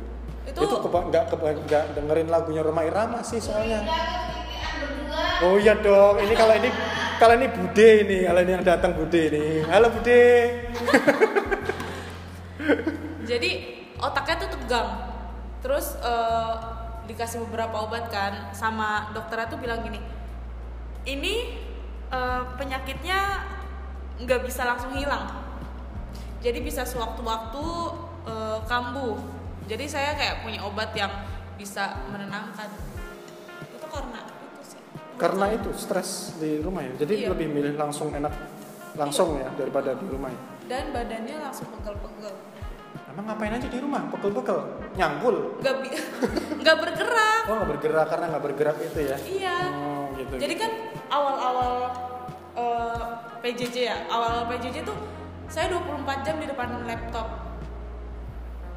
Itu- 0.47 0.63
Itu, 0.63 0.77
keba- 0.81 1.05
nggak 1.05 1.25
keba- 1.29 1.59
nggak 1.59 1.85
dengerin 1.93 2.29
lagunya 2.29 2.63
Roma 2.63 2.81
Irama 2.81 3.21
sih 3.21 3.37
soalnya. 3.37 3.85
Oh 5.41 5.57
iya 5.57 5.75
dong. 5.75 6.17
Ini 6.17 6.33
kalau 6.33 6.55
ini 6.55 6.71
kalau 7.19 7.35
ini 7.35 7.47
Bude 7.49 7.89
ini, 8.03 8.17
kalau 8.23 8.41
ini 8.41 8.51
yang 8.53 8.63
datang 8.63 8.95
Bude 8.95 9.21
ini. 9.25 9.67
Halo 9.67 9.91
Bude. 9.91 10.23
jadi 13.25 13.51
otaknya 13.99 14.35
tuh 14.39 14.51
tegang 14.55 14.89
terus 15.59 15.99
eh, 15.99 16.55
dikasih 17.09 17.41
beberapa 17.49 17.89
obat 17.89 18.13
kan 18.13 18.53
sama 18.53 19.11
dokternya 19.17 19.49
tuh 19.49 19.59
bilang 19.59 19.81
gini 19.81 19.97
ini 21.09 21.57
eh, 22.13 22.43
penyakitnya 22.55 23.49
nggak 24.21 24.41
bisa 24.45 24.69
langsung 24.69 24.93
hilang 24.93 25.33
jadi 26.39 26.61
bisa 26.61 26.85
sewaktu-waktu 26.85 27.65
eh, 28.29 28.59
kambuh 28.69 29.17
jadi 29.65 29.85
saya 29.89 30.11
kayak 30.15 30.45
punya 30.45 30.61
obat 30.65 30.93
yang 30.93 31.11
bisa 31.57 32.05
menenangkan 32.13 32.69
itu 33.67 33.87
karena 33.89 34.21
itu 34.23 34.61
sih 34.65 34.81
Karena 35.19 35.47
itu 35.51 35.71
stres 35.75 36.39
di 36.39 36.63
rumah 36.63 36.87
ya. 36.87 36.95
Jadi 36.95 37.27
Iya. 37.27 37.35
lebih 37.35 37.51
milih 37.51 37.75
langsung 37.75 38.15
enak 38.15 38.31
langsung 38.95 39.35
ya 39.35 39.51
daripada 39.59 39.99
di 39.99 40.07
rumah 40.07 40.31
ya. 40.31 40.41
dan 40.71 40.85
badannya 40.95 41.37
langsung 41.43 41.67
pegel-pegel 41.75 42.35
Emang 43.09 43.25
ngapain 43.27 43.51
aja 43.51 43.67
di 43.67 43.79
rumah? 43.79 44.07
Pegel-pegel, 44.09 44.59
nyangkul. 44.95 45.59
nggak 45.59 45.75
bi- 45.81 45.95
nggak 46.63 46.77
bergerak 46.77 47.43
Oh 47.45 47.55
nggak 47.55 47.71
bergerak 47.73 48.07
karena 48.07 48.25
nggak 48.29 48.45
bergerak 48.45 48.77
itu 48.79 48.99
ya. 49.05 49.17
iya 49.21 49.57
Oh 49.71 50.05
gitu. 50.15 50.35
Jadi 50.37 50.55
kan 50.55 50.71
awal-awal 51.09 51.73
eh, 52.55 53.05
PJJ 53.39 53.77
ya, 53.85 53.97
awal 54.07 54.47
PJJ 54.47 54.83
tuh 54.83 54.99
saya 55.47 55.71
24 55.71 55.89
jam 56.23 56.37
di 56.37 56.47
depan 56.47 56.85
laptop. 56.85 57.29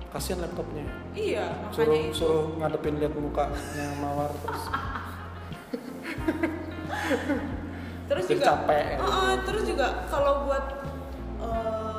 kasihan 0.10 0.44
laptopnya. 0.44 0.84
Iya, 1.14 1.48
makanya 1.62 1.72
Suruh 1.72 1.96
itu. 1.98 2.12
suruh 2.14 2.46
ngadepin 2.58 2.96
lihat 2.98 3.14
mukanya 3.14 3.56
mawar 3.98 4.28
terus. 4.38 4.64
Terus 8.06 8.24
juga 8.28 8.44
capek. 8.46 9.00
Ah, 9.00 9.08
ah, 9.08 9.34
terus 9.42 9.64
juga 9.64 9.88
kalau 10.06 10.44
buat 10.46 10.66
eh, 11.40 11.91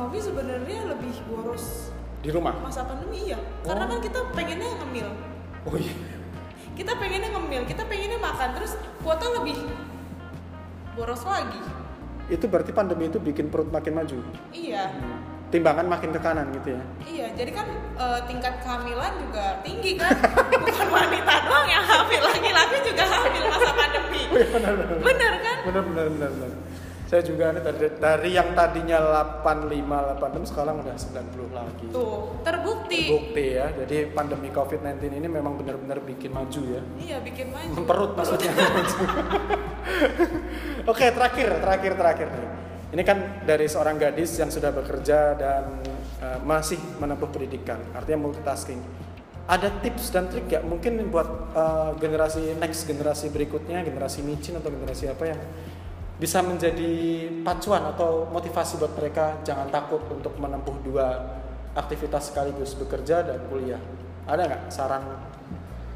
ekonomi 0.00 0.16
sebenarnya 0.16 0.78
lebih 0.88 1.12
boros 1.28 1.92
Di 2.24 2.32
rumah. 2.32 2.56
masa 2.56 2.88
pandemi 2.88 3.28
ya. 3.28 3.36
Karena 3.60 3.84
Oh. 3.84 3.90
kan 3.92 3.98
kita 4.00 4.18
pengennya 4.32 4.68
ngemil. 4.80 5.08
Oh 5.68 5.76
iya. 5.76 5.92
Kita 6.72 6.96
pengennya 6.96 7.28
ngemil, 7.36 7.68
kita 7.68 7.84
pengennya 7.84 8.16
makan 8.16 8.56
terus 8.56 8.80
kuota 9.04 9.28
lebih 9.36 9.60
boros 10.96 11.20
lagi. 11.28 11.60
Itu 12.32 12.48
berarti 12.48 12.72
pandemi 12.72 13.12
itu 13.12 13.20
bikin 13.20 13.52
perut 13.52 13.68
makin 13.68 13.92
maju. 13.92 14.16
Iya. 14.56 14.88
Timbangan 15.52 15.84
makin 15.84 16.16
ke 16.16 16.20
kanan 16.22 16.48
gitu 16.56 16.72
ya. 16.72 16.82
Iya, 17.04 17.26
jadi 17.36 17.50
kan 17.52 17.66
eh, 18.00 18.20
tingkat 18.24 18.64
kehamilan 18.64 19.12
juga 19.20 19.60
tinggi 19.60 20.00
kan. 20.00 20.16
Bukan 20.64 20.88
wanita 20.88 21.34
doang 21.44 21.68
yang 21.68 21.84
hamil, 21.84 22.22
laki-laki 22.24 22.76
juga 22.88 23.04
hamil 23.04 23.44
masa 23.52 23.70
pandemi. 23.76 24.22
benar 24.32 24.72
benar. 24.80 24.96
Bener 25.04 25.32
kan? 25.44 25.56
Benar 25.68 25.82
benar 25.84 26.06
benar 26.08 26.30
benar. 26.32 26.50
Saya 27.10 27.26
juga 27.26 27.50
dari, 27.50 27.90
dari 27.98 28.30
yang 28.38 28.54
tadinya 28.54 29.02
85 29.34 30.46
86 30.46 30.50
sekarang 30.54 30.78
udah 30.78 30.94
90 30.94 31.50
lagi. 31.50 31.86
Tuh, 31.90 32.38
terbukti. 32.46 33.02
Bukti 33.10 33.58
ya. 33.58 33.66
Jadi 33.82 34.14
pandemi 34.14 34.46
Covid-19 34.54 35.18
ini 35.18 35.26
memang 35.26 35.58
benar-benar 35.58 35.98
bikin 36.06 36.30
maju 36.30 36.62
ya. 36.62 36.78
Iya, 37.02 37.18
bikin 37.18 37.50
maju. 37.50 37.82
Memperut 37.82 38.14
maksudnya. 38.14 38.54
Oke, 40.94 41.10
terakhir, 41.10 41.58
terakhir, 41.58 41.92
terakhir 41.98 42.28
nih. 42.30 42.50
Ini 42.94 43.02
kan 43.02 43.18
dari 43.42 43.66
seorang 43.66 43.98
gadis 43.98 44.30
yang 44.38 44.54
sudah 44.54 44.70
bekerja 44.70 45.34
dan 45.34 45.82
eh, 46.22 46.38
masih 46.46 46.78
menempuh 47.02 47.26
pendidikan, 47.26 47.82
artinya 47.90 48.30
multitasking. 48.30 48.78
Ada 49.50 49.82
tips 49.82 50.14
dan 50.14 50.30
trik 50.30 50.46
ya 50.46 50.62
mungkin 50.62 51.10
buat 51.10 51.26
eh, 51.58 51.90
generasi 51.98 52.54
next 52.54 52.86
generasi 52.86 53.34
berikutnya, 53.34 53.82
generasi 53.82 54.22
micin 54.22 54.62
atau 54.62 54.70
generasi 54.70 55.10
apa 55.10 55.26
yang 55.26 55.42
bisa 56.20 56.44
menjadi 56.44 56.92
pacuan 57.40 57.80
atau 57.96 58.28
motivasi 58.28 58.76
buat 58.76 58.92
mereka 58.92 59.40
jangan 59.40 59.72
takut 59.72 60.04
untuk 60.12 60.36
menempuh 60.36 60.76
dua 60.84 61.16
aktivitas 61.72 62.28
sekaligus 62.28 62.76
bekerja 62.76 63.24
dan 63.24 63.40
kuliah. 63.48 63.80
Ada 64.28 64.44
nggak 64.44 64.62
saran 64.68 65.00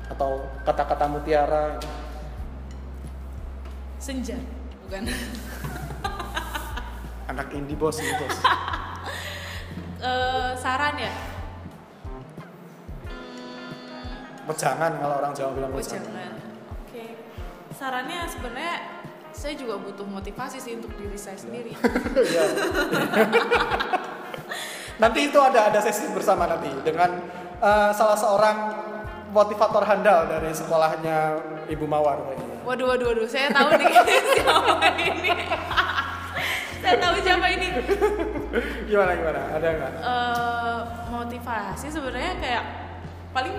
atau 0.08 0.40
kata-kata 0.64 1.04
mutiara? 1.12 1.76
Senja, 4.00 4.40
bukan. 4.88 5.12
Anak 7.30 7.52
indie 7.52 7.76
bos 7.76 8.00
ini 8.00 8.16
bos. 8.16 8.40
Eh, 10.04 10.52
saran 10.60 11.00
ya? 11.00 11.08
Pejangan 14.44 15.00
kalau 15.00 15.16
orang 15.16 15.32
Jawa 15.32 15.50
bilang 15.56 15.72
pejangan. 15.72 16.04
jangan. 16.04 16.32
Oke. 16.76 17.04
Sarannya 17.72 18.28
sebenarnya 18.28 18.93
saya 19.34 19.54
juga 19.58 19.74
butuh 19.76 20.06
motivasi 20.06 20.62
sih 20.62 20.78
untuk 20.78 20.94
diri 20.94 21.18
saya 21.18 21.36
sendiri. 21.36 21.74
Iya. 22.14 22.44
nanti 24.94 25.26
itu 25.26 25.38
ada 25.42 25.74
ada 25.74 25.80
sesi 25.82 26.06
bersama 26.14 26.46
nanti 26.46 26.70
dengan 26.86 27.10
eh, 27.58 27.90
salah 27.90 28.14
seorang 28.14 28.56
motivator 29.34 29.82
handal 29.82 30.30
dari 30.30 30.54
sekolahnya 30.54 31.42
Ibu 31.66 31.84
Mawar 31.90 32.22
kayaknya. 32.30 32.62
Waduh, 32.62 32.86
waduh, 32.94 33.06
waduh, 33.10 33.26
saya 33.26 33.50
tahu 33.50 33.74
nih 33.74 33.86
siapa 34.38 34.88
ini. 34.94 35.30
saya 36.86 36.96
tahu 37.02 37.14
siapa 37.18 37.46
ini. 37.50 37.66
Gimana 38.86 39.10
gimana? 39.18 39.40
Ada 39.58 39.66
nggak? 39.74 39.92
Eh, 39.98 40.78
motivasi 41.10 41.86
sebenarnya 41.90 42.32
kayak 42.38 42.64
paling 43.34 43.58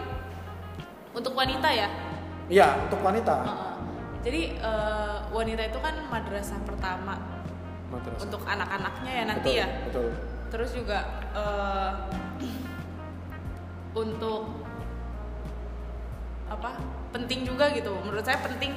untuk 1.11 1.35
wanita 1.35 1.67
ya. 1.67 1.91
Iya 2.47 2.67
untuk 2.87 3.03
wanita. 3.03 3.35
Heeh. 3.43 3.74
Jadi 4.25 4.41
eh, 4.57 5.17
wanita 5.29 5.61
itu 5.69 5.79
kan 5.79 5.95
madrasah 6.09 6.57
pertama 6.65 7.13
Madrasah. 7.93 8.25
untuk 8.25 8.41
anak-anaknya 8.41 9.11
ya 9.13 9.23
nanti 9.29 9.49
Betul, 9.53 9.61
ya. 9.61 9.67
Betul. 9.85 10.07
Terus 10.49 10.69
juga 10.73 10.99
eh, 11.37 11.91
untuk 13.93 14.65
apa? 16.49 16.81
Penting 17.13 17.45
juga 17.45 17.69
gitu. 17.71 17.93
Menurut 18.01 18.25
saya 18.25 18.41
penting 18.41 18.73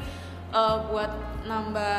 eh, 0.53 0.77
buat 0.93 1.11
nambah 1.49 1.99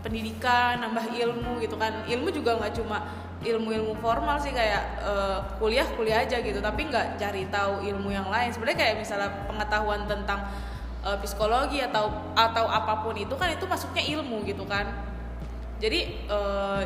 pendidikan, 0.00 0.80
nambah 0.80 1.12
ilmu 1.12 1.60
gitu 1.60 1.76
kan. 1.76 1.92
Ilmu 2.08 2.32
juga 2.32 2.56
nggak 2.56 2.72
cuma 2.72 3.04
ilmu-ilmu 3.38 3.94
formal 4.02 4.40
sih 4.40 4.50
kayak 4.50 5.04
eh, 5.04 5.38
kuliah-kuliah 5.60 6.24
aja 6.24 6.40
gitu, 6.40 6.58
tapi 6.64 6.88
nggak 6.88 7.20
cari 7.20 7.44
tahu 7.52 7.84
ilmu 7.84 8.08
yang 8.16 8.32
lain. 8.32 8.48
Sebenarnya 8.48 8.78
kayak 8.80 8.96
misalnya 9.04 9.30
pengetahuan 9.44 10.08
tentang 10.08 10.48
eh, 11.04 11.18
psikologi 11.22 11.82
atau 11.82 12.10
atau 12.34 12.66
apa 12.66 13.02
pun 13.02 13.14
itu 13.14 13.34
kan 13.34 13.52
itu 13.52 13.64
masuknya 13.68 14.02
ilmu 14.18 14.42
gitu 14.46 14.64
kan. 14.66 14.86
Jadi 15.78 16.26
eh, 16.26 16.82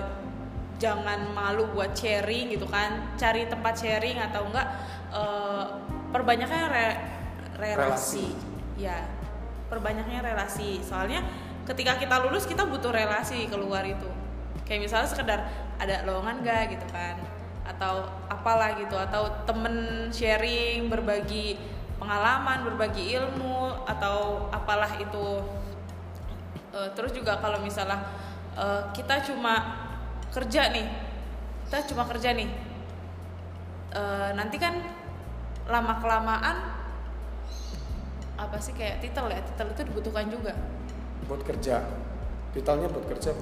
jangan 0.77 1.31
malu 1.33 1.71
buat 1.73 1.95
sharing 1.95 2.53
gitu 2.53 2.67
kan. 2.69 3.17
Cari 3.17 3.49
tempat 3.49 3.75
sharing 3.79 4.19
atau 4.21 4.49
enggak 4.49 4.67
eh, 5.15 5.65
perbanyaknya 6.13 6.63
re- 6.69 7.01
relasi. 7.57 8.35
ya 8.77 8.99
perbanyaknya 9.73 10.21
relasi. 10.21 10.85
Soalnya 10.85 11.25
ketika 11.65 11.97
kita 11.97 12.21
lulus 12.29 12.45
kita 12.45 12.69
butuh 12.69 12.93
relasi 12.93 13.49
keluar 13.49 13.87
itu. 13.89 14.09
Kayak 14.69 14.89
misalnya 14.89 15.09
sekedar 15.09 15.41
ada 15.81 16.05
lowongan 16.05 16.45
gak 16.45 16.77
gitu 16.77 16.87
kan? 16.93 17.17
Atau 17.65 18.05
apalah 18.29 18.77
gitu 18.77 18.95
atau 18.95 19.31
temen 19.49 20.09
sharing 20.13 20.93
berbagi 20.93 21.57
pengalaman 22.03 22.67
berbagi 22.67 23.15
ilmu 23.15 23.87
atau 23.87 24.51
apalah 24.51 24.91
itu. 24.99 25.39
Eh, 26.75 26.89
terus 26.99 27.15
juga 27.15 27.39
kalau 27.39 27.63
misalnya 27.63 28.03
eh, 28.59 28.83
kita 28.91 29.23
cuma 29.23 29.55
kerja 30.35 30.73
nih 30.73 30.89
kita 31.69 31.85
cuma 31.93 32.05
kerja 32.09 32.33
nih 32.35 32.49
Eh, 33.93 34.31
nanti 34.33 34.57
kan 34.57 34.73
lama 35.69 36.01
kelamaan 36.01 36.57
apa 38.41 38.57
sih 38.57 38.73
kayak 38.73 39.05
titel 39.05 39.29
ya? 39.29 39.45
Titel 39.45 39.69
itu 39.69 39.83
dibutuhkan 39.93 40.33
juga. 40.33 40.57
Buat 41.29 41.45
kerja. 41.45 41.85
Titelnya 42.57 42.89
buat 42.89 43.05
kerja. 43.05 43.37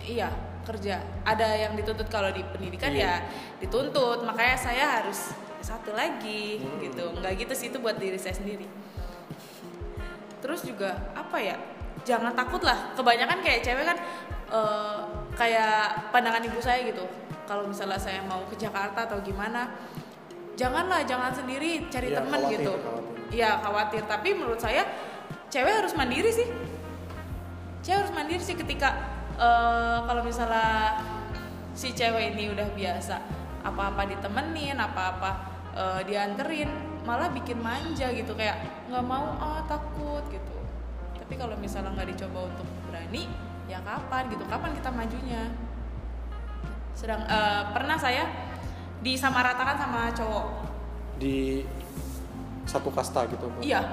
iya 0.00 0.32
kerja. 0.64 1.04
Ada 1.28 1.68
yang 1.68 1.76
dituntut 1.76 2.08
kalau 2.08 2.32
di 2.32 2.40
pendidikan 2.48 2.96
ya 2.96 3.28
dituntut. 3.60 4.24
Makanya 4.24 4.56
saya 4.56 5.04
harus 5.04 5.36
satu 5.60 5.92
lagi 5.92 6.58
Hmm. 6.58 6.80
gitu. 6.80 7.04
Nggak 7.16 7.32
gitu 7.40 7.52
sih 7.54 7.66
itu 7.70 7.78
buat 7.78 7.96
diri 7.96 8.16
saya 8.16 8.34
sendiri. 8.34 8.66
Terus 10.40 10.64
juga 10.64 11.12
apa 11.12 11.36
ya 11.36 11.56
jangan 12.02 12.32
takut 12.32 12.64
lah. 12.64 12.96
Kebanyakan 12.96 13.38
kayak 13.40 13.60
cewek 13.60 13.84
kan 13.84 13.98
eh, 14.50 14.98
kayak 15.36 16.10
pandangan 16.10 16.42
ibu 16.42 16.58
saya 16.58 16.82
gitu. 16.82 17.04
Kalau 17.44 17.66
misalnya 17.66 17.98
saya 17.98 18.22
mau 18.24 18.42
ke 18.46 18.56
Jakarta 18.56 19.06
atau 19.06 19.20
gimana 19.20 19.68
janganlah 20.56 21.02
jangan 21.04 21.32
sendiri 21.32 21.88
cari 21.88 22.12
Iya, 22.12 22.18
teman 22.20 22.40
gitu. 22.48 22.72
iya 23.30 23.50
khawatir. 23.60 24.02
Tapi 24.06 24.28
menurut 24.34 24.58
saya 24.58 24.82
cewek 25.48 25.84
harus 25.84 25.92
mandiri 25.94 26.30
sih. 26.30 26.48
Cewek 27.80 28.06
harus 28.06 28.12
mandiri 28.12 28.42
sih 28.42 28.56
ketika 28.56 28.90
eh, 29.36 29.98
kalau 30.04 30.22
misalnya 30.24 30.98
si 31.72 31.92
cewek 31.92 32.34
ini 32.34 32.50
udah 32.50 32.66
biasa 32.74 33.16
apa-apa 33.60 34.08
ditemenin 34.08 34.76
apa-apa 34.76 35.30
eh, 35.76 36.00
dianterin 36.08 36.70
malah 37.04 37.32
bikin 37.32 37.60
manja 37.60 38.12
gitu 38.12 38.36
kayak 38.36 38.60
nggak 38.88 39.04
mau 39.04 39.36
ah 39.40 39.64
takut 39.64 40.24
gitu 40.28 40.56
tapi 41.16 41.34
kalau 41.38 41.56
misalnya 41.56 41.94
nggak 41.96 42.10
dicoba 42.16 42.50
untuk 42.50 42.66
berani 42.88 43.30
ya 43.70 43.78
kapan 43.86 44.26
gitu 44.28 44.44
kapan 44.50 44.70
kita 44.74 44.90
majunya 44.90 45.42
sedang 46.94 47.24
eh, 47.24 47.62
pernah 47.72 47.96
saya 47.96 48.28
disamaratakan 49.00 49.76
sama 49.80 50.12
cowok 50.12 50.46
Di 51.20 51.64
satu 52.64 52.88
kasta 52.92 53.28
gitu. 53.28 53.48
Iya. 53.60 53.84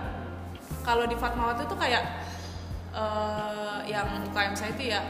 Kalau 0.84 1.04
di 1.08 1.16
Fatmawati 1.16 1.68
itu 1.68 1.76
kayak 1.76 2.04
eh, 2.96 3.78
yang 3.88 4.24
UKM 4.32 4.56
saya 4.56 4.72
itu 4.76 4.92
ya 4.92 5.02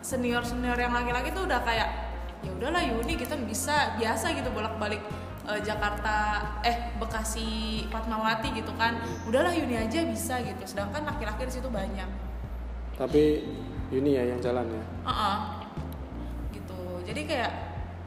senior 0.00 0.44
senior 0.44 0.76
yang 0.76 0.92
laki-laki 0.92 1.32
tuh 1.32 1.44
udah 1.44 1.60
kayak 1.64 2.09
ya 2.40 2.50
udahlah 2.56 2.82
Yuni 2.84 3.14
kita 3.16 3.36
bisa 3.44 3.96
biasa 4.00 4.32
gitu 4.32 4.48
bolak-balik 4.52 5.00
eh, 5.48 5.60
Jakarta 5.60 6.40
eh 6.64 6.92
Bekasi 6.96 7.84
Fatmawati 7.88 8.52
gitu 8.56 8.72
kan. 8.76 9.00
Udahlah 9.28 9.52
Yuni 9.52 9.76
aja 9.76 10.04
bisa 10.04 10.40
gitu. 10.40 10.62
Sedangkan 10.64 11.04
laki-laki 11.04 11.48
di 11.48 11.52
situ 11.52 11.68
banyak. 11.68 12.08
Tapi 12.96 13.22
Yuni 13.90 14.16
ya 14.16 14.24
yang 14.28 14.40
jalan 14.40 14.66
ya. 14.68 14.84
Heeh. 15.08 15.36
gitu. 16.54 16.80
Jadi 17.04 17.20
kayak 17.26 17.52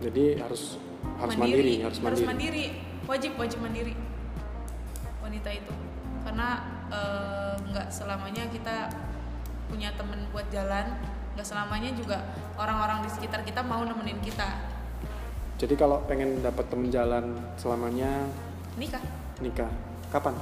Jadi 0.03 0.25
harus 0.41 0.77
harus 1.19 1.35
mandiri, 1.39 1.79
harus 1.83 1.99
mandiri. 2.01 2.65
wajib 3.07 3.35
wajib 3.39 3.59
mandiri. 3.61 3.93
Wanita 5.21 5.49
itu. 5.51 5.73
Karena 6.23 6.49
eh, 6.91 7.53
nggak 7.69 7.87
selamanya 7.91 8.47
kita 8.51 8.89
punya 9.67 9.89
temen 9.97 10.21
buat 10.29 10.45
jalan 10.53 10.85
nggak 11.33 11.47
selamanya 11.47 11.89
juga 11.97 12.17
orang-orang 12.55 13.05
di 13.05 13.09
sekitar 13.09 13.41
kita 13.41 13.65
mau 13.65 13.81
nemenin 13.81 14.21
kita 14.21 14.73
Jadi 15.57 15.79
kalau 15.79 16.01
pengen 16.09 16.43
dapat 16.43 16.65
temen 16.67 16.89
jalan 16.91 17.39
selamanya 17.55 18.27
nikah 18.75 18.99
nikah 19.39 19.69
kapan? 20.13 20.35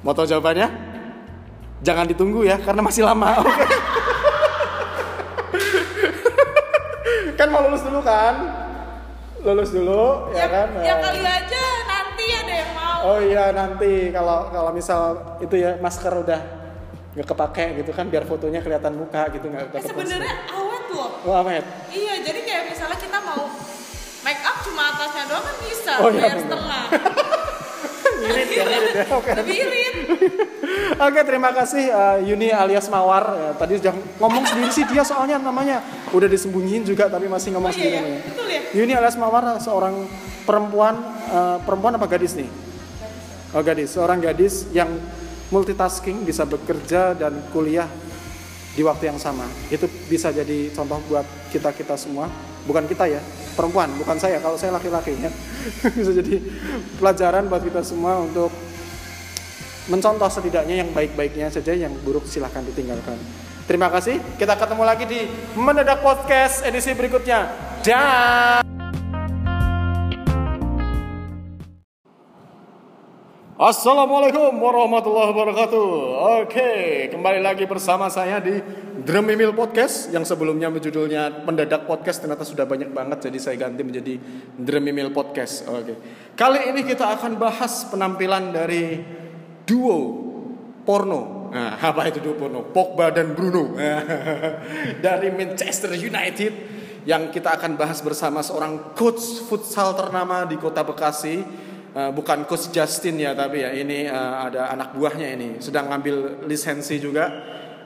Mau 0.00 0.16
tahu 0.16 0.24
jawabannya? 0.24 0.64
Jangan 1.84 2.08
ditunggu 2.08 2.48
ya 2.48 2.56
karena 2.56 2.80
masih 2.80 3.04
lama. 3.04 3.36
Kan 7.38 7.48
mau 7.52 7.64
lulus 7.68 7.84
dulu 7.84 8.00
kan? 8.04 8.34
Lulus 9.40 9.72
dulu 9.72 10.28
ya, 10.36 10.44
kan? 10.52 10.68
ya 10.84 11.00
kali 11.00 11.24
aja 11.24 11.64
nanti 11.88 12.24
ada 12.36 12.52
yang 12.52 12.76
mau 12.76 13.00
Oh 13.00 13.16
iya 13.24 13.48
nanti 13.56 14.12
kalau 14.12 14.52
kalau 14.52 14.68
misal 14.76 15.16
itu 15.40 15.56
ya 15.56 15.80
masker 15.80 16.12
udah 16.12 16.59
nggak 17.10 17.26
kepake 17.26 17.66
gitu 17.82 17.90
kan 17.90 18.06
biar 18.06 18.22
fotonya 18.22 18.62
kelihatan 18.62 18.94
muka 18.94 19.26
gitu 19.34 19.50
nggak 19.50 19.74
eh, 19.74 19.82
sebenarnya 19.82 20.34
awet 20.54 20.84
loh. 20.94 21.10
Wah, 21.26 21.42
Ahmed. 21.42 21.64
iya 21.90 22.22
jadi 22.22 22.40
kayak 22.46 22.62
misalnya 22.70 22.98
kita 23.02 23.18
mau 23.18 23.50
make 24.22 24.42
up 24.46 24.56
cuma 24.62 24.82
atasnya 24.94 25.24
doang 25.26 25.42
kan 25.42 25.56
bisa 25.58 25.92
Oh, 25.98 26.08
iya, 26.14 26.22
biar 26.22 26.38
setengah 26.38 26.84
ya, 28.20 28.30
ya. 28.36 29.04
Oke. 29.16 29.30
irit 29.48 29.96
Oke, 31.00 31.20
terima 31.24 31.50
kasih 31.56 31.88
uh, 31.88 32.18
Yuni 32.20 32.52
alias 32.52 32.92
Mawar. 32.92 33.24
Ya, 33.32 33.50
tadi 33.56 33.80
sudah 33.80 33.94
ngomong 34.20 34.44
sendiri 34.44 34.70
sih 34.70 34.84
dia 34.84 35.00
soalnya 35.02 35.40
namanya 35.40 35.80
udah 36.12 36.28
disembunyiin 36.28 36.84
juga 36.84 37.08
tapi 37.08 37.26
masih 37.26 37.56
ngomong 37.56 37.72
oh 37.72 37.74
sendiri 37.74 37.96
iya 37.96 38.02
ya 38.04 38.18
betul 38.28 38.46
ya 38.46 38.60
Yuni 38.76 38.92
alias 38.94 39.16
Mawar 39.16 39.56
seorang 39.58 40.04
perempuan 40.44 40.94
uh, 41.32 41.58
perempuan 41.64 41.96
apa 41.96 42.06
gadis 42.06 42.36
nih? 42.38 42.46
Oh 43.50 43.62
gadis, 43.66 43.98
seorang 43.98 44.22
gadis 44.22 44.70
yang 44.70 44.86
multitasking 45.50 46.22
bisa 46.22 46.46
bekerja 46.46 47.14
dan 47.18 47.42
kuliah 47.50 47.86
di 48.74 48.82
waktu 48.86 49.10
yang 49.10 49.18
sama. 49.18 49.46
Itu 49.68 49.90
bisa 50.06 50.30
jadi 50.30 50.70
contoh 50.72 51.02
buat 51.10 51.26
kita 51.50 51.74
kita 51.74 51.98
semua. 51.98 52.30
Bukan 52.60 52.86
kita 52.86 53.08
ya, 53.08 53.18
perempuan, 53.56 53.90
bukan 53.98 54.20
saya. 54.20 54.38
Kalau 54.38 54.54
saya 54.54 54.76
laki-laki 54.76 55.16
ya, 55.16 55.30
bisa 55.96 56.12
jadi 56.12 56.38
pelajaran 57.00 57.50
buat 57.50 57.64
kita 57.64 57.82
semua 57.82 58.20
untuk 58.22 58.52
mencontoh 59.90 60.30
setidaknya 60.30 60.86
yang 60.86 60.90
baik-baiknya 60.94 61.50
saja, 61.50 61.74
yang 61.74 61.90
buruk 62.06 62.28
silahkan 62.28 62.62
ditinggalkan. 62.62 63.18
Terima 63.66 63.90
kasih. 63.90 64.18
Kita 64.38 64.54
ketemu 64.54 64.82
lagi 64.86 65.04
di 65.06 65.20
Mendadak 65.58 66.02
Podcast 66.02 66.62
edisi 66.66 66.94
berikutnya. 66.94 67.48
Dan 67.80 68.69
Assalamualaikum 73.60 74.56
warahmatullahi 74.56 75.36
wabarakatuh. 75.36 75.88
Oke, 76.40 76.72
kembali 77.12 77.44
lagi 77.44 77.68
bersama 77.68 78.08
saya 78.08 78.40
di 78.40 78.56
Drum 79.04 79.20
Mimil 79.20 79.52
Podcast 79.52 80.08
yang 80.08 80.24
sebelumnya 80.24 80.72
berjudulnya 80.72 81.44
Mendadak 81.44 81.84
Podcast 81.84 82.24
ternyata 82.24 82.48
sudah 82.48 82.64
banyak 82.64 82.88
banget 82.88 83.28
jadi 83.28 83.36
saya 83.36 83.60
ganti 83.60 83.84
menjadi 83.84 84.16
Drum 84.56 84.80
Mimil 84.80 85.12
Podcast. 85.12 85.68
Oke. 85.68 85.92
Kali 86.32 86.72
ini 86.72 86.88
kita 86.88 87.12
akan 87.20 87.36
bahas 87.36 87.84
penampilan 87.92 88.48
dari 88.48 88.96
duo 89.68 90.00
porno 90.88 91.52
Nah, 91.52 91.76
apa 91.84 92.08
itu 92.08 92.24
duo 92.24 92.40
porno? 92.40 92.64
Pogba 92.64 93.12
dan 93.12 93.36
Bruno 93.36 93.76
dari 95.04 95.28
Manchester 95.36 95.92
United 96.00 96.52
yang 97.04 97.28
kita 97.28 97.60
akan 97.60 97.76
bahas 97.76 98.00
bersama 98.00 98.40
seorang 98.40 98.96
coach 98.96 99.44
futsal 99.44 99.92
ternama 99.92 100.48
di 100.48 100.56
Kota 100.56 100.80
Bekasi. 100.80 101.68
Uh, 101.90 102.14
bukan 102.14 102.46
coach 102.46 102.70
Justin 102.70 103.18
ya, 103.18 103.34
tapi 103.34 103.66
ya 103.66 103.74
ini 103.74 104.06
uh, 104.06 104.46
ada 104.46 104.70
anak 104.70 104.94
buahnya 104.94 105.26
ini 105.34 105.58
sedang 105.58 105.90
ngambil 105.90 106.46
lisensi 106.46 107.02
juga. 107.02 107.26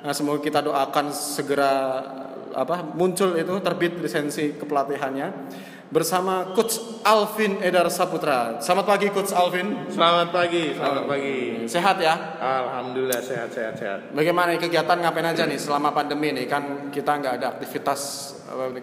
Nah, 0.04 0.12
semoga 0.12 0.44
kita 0.44 0.60
doakan 0.60 1.08
segera 1.08 2.04
apa 2.52 2.84
muncul 2.84 3.32
itu 3.34 3.56
terbit 3.64 3.96
lisensi 3.98 4.60
kepelatihannya 4.60 5.48
bersama 5.88 6.52
coach 6.52 7.00
Alvin 7.00 7.64
Edar 7.64 7.88
Saputra. 7.88 8.60
Selamat 8.60 8.92
pagi 8.92 9.08
coach 9.08 9.32
Alvin. 9.32 9.88
Selamat 9.88 10.28
pagi, 10.34 10.76
selamat 10.76 11.04
pagi. 11.08 11.36
Sehat 11.64 11.96
ya? 12.02 12.14
Alhamdulillah 12.42 13.24
sehat, 13.24 13.56
sehat, 13.56 13.74
sehat. 13.80 14.00
Bagaimana 14.12 14.58
kegiatan 14.60 15.00
ngapain 15.00 15.32
aja 15.32 15.48
nih 15.48 15.56
selama 15.56 15.96
pandemi 15.96 16.34
nih 16.36 16.44
kan 16.44 16.92
kita 16.92 17.24
nggak 17.24 17.34
ada 17.40 17.46
aktivitas 17.56 18.00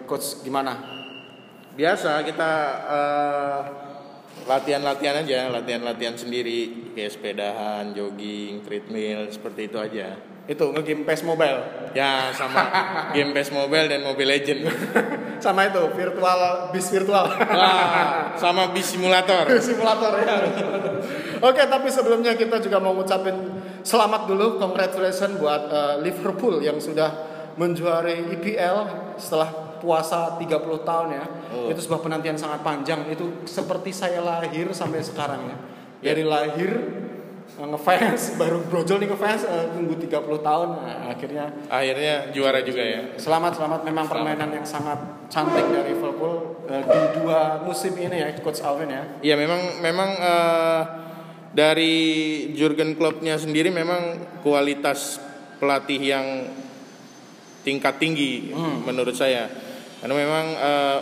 coach 0.02 0.42
gimana? 0.42 1.04
Biasa 1.72 2.20
kita 2.24 2.50
eh, 2.84 3.60
latihan-latihan 4.46 5.22
aja, 5.22 5.48
latihan-latihan 5.50 6.16
sendiri, 6.18 6.92
kayak 6.96 7.14
sepedahan, 7.14 7.94
jogging, 7.94 8.62
treadmill, 8.66 9.30
seperti 9.30 9.70
itu 9.70 9.78
aja. 9.78 10.18
Itu 10.42 10.74
nge-game 10.74 11.06
PES 11.06 11.22
Mobile. 11.22 11.58
Ya 11.94 12.34
sama 12.34 12.66
game 13.14 13.30
PES 13.30 13.54
Mobile 13.54 13.86
dan 13.86 14.00
Mobile 14.02 14.30
Legend. 14.34 14.60
Sama 15.42 15.66
itu 15.66 15.82
virtual 15.98 16.70
bis 16.70 16.86
virtual. 16.86 17.26
Wah, 17.26 18.30
sama 18.38 18.70
bis 18.70 18.94
simulator. 18.94 19.42
simulator 19.58 20.14
ya. 20.22 20.38
Oke, 21.42 21.66
tapi 21.66 21.90
sebelumnya 21.90 22.38
kita 22.38 22.62
juga 22.62 22.78
mau 22.78 22.94
ngucapin 22.94 23.50
selamat 23.82 24.30
dulu, 24.30 24.62
congratulations 24.62 25.42
buat 25.42 25.62
uh, 25.66 25.94
Liverpool 25.98 26.62
yang 26.62 26.78
sudah 26.78 27.10
menjuarai 27.58 28.38
EPL 28.38 28.76
setelah 29.18 29.71
puasa 29.82 30.38
30 30.38 30.46
tahun 30.86 31.08
ya. 31.18 31.24
Oh. 31.50 31.66
Itu 31.74 31.82
sebuah 31.82 32.06
penantian 32.06 32.38
sangat 32.38 32.62
panjang. 32.62 33.02
Itu 33.10 33.42
seperti 33.42 33.90
saya 33.90 34.22
lahir 34.22 34.70
sampai 34.70 35.02
sekarang 35.02 35.50
ya. 35.50 35.56
Ya. 35.98 36.14
Dari 36.14 36.22
lahir 36.22 36.70
uh, 37.58 37.68
ngefans 37.74 38.38
baru 38.38 38.62
brojol 38.66 39.02
nih 39.02 39.08
ngefans 39.10 39.42
uh, 39.44 39.74
nunggu 39.74 39.98
30 40.06 40.22
tahun 40.22 40.68
nah, 40.78 41.10
akhirnya 41.10 41.44
Akhirnya 41.66 42.14
juara 42.30 42.62
juga 42.62 42.82
ya. 42.82 43.02
Selamat 43.18 43.58
selamat 43.58 43.82
memang 43.82 44.06
permainan 44.06 44.50
yang 44.54 44.66
sangat 44.66 44.98
cantik 45.26 45.66
dari 45.68 45.94
Liverpool 45.94 46.62
uh, 46.70 46.82
di 46.82 47.00
dua 47.18 47.60
musim 47.66 47.92
ini 47.98 48.22
ya 48.22 48.28
coach 48.40 48.62
Alvin 48.62 48.90
ya. 48.90 49.02
Iya 49.22 49.34
memang 49.34 49.60
memang 49.82 50.10
eh, 50.18 50.82
dari 51.52 51.94
Jurgen 52.56 52.96
Kloppnya 52.96 53.36
sendiri 53.36 53.68
memang 53.68 54.40
kualitas 54.40 55.20
pelatih 55.60 56.00
yang 56.00 56.26
tingkat 57.62 58.02
tinggi 58.02 58.50
menurut 58.82 59.14
saya 59.14 59.46
karena 60.02 60.14
memang 60.14 60.44
eh, 60.52 60.98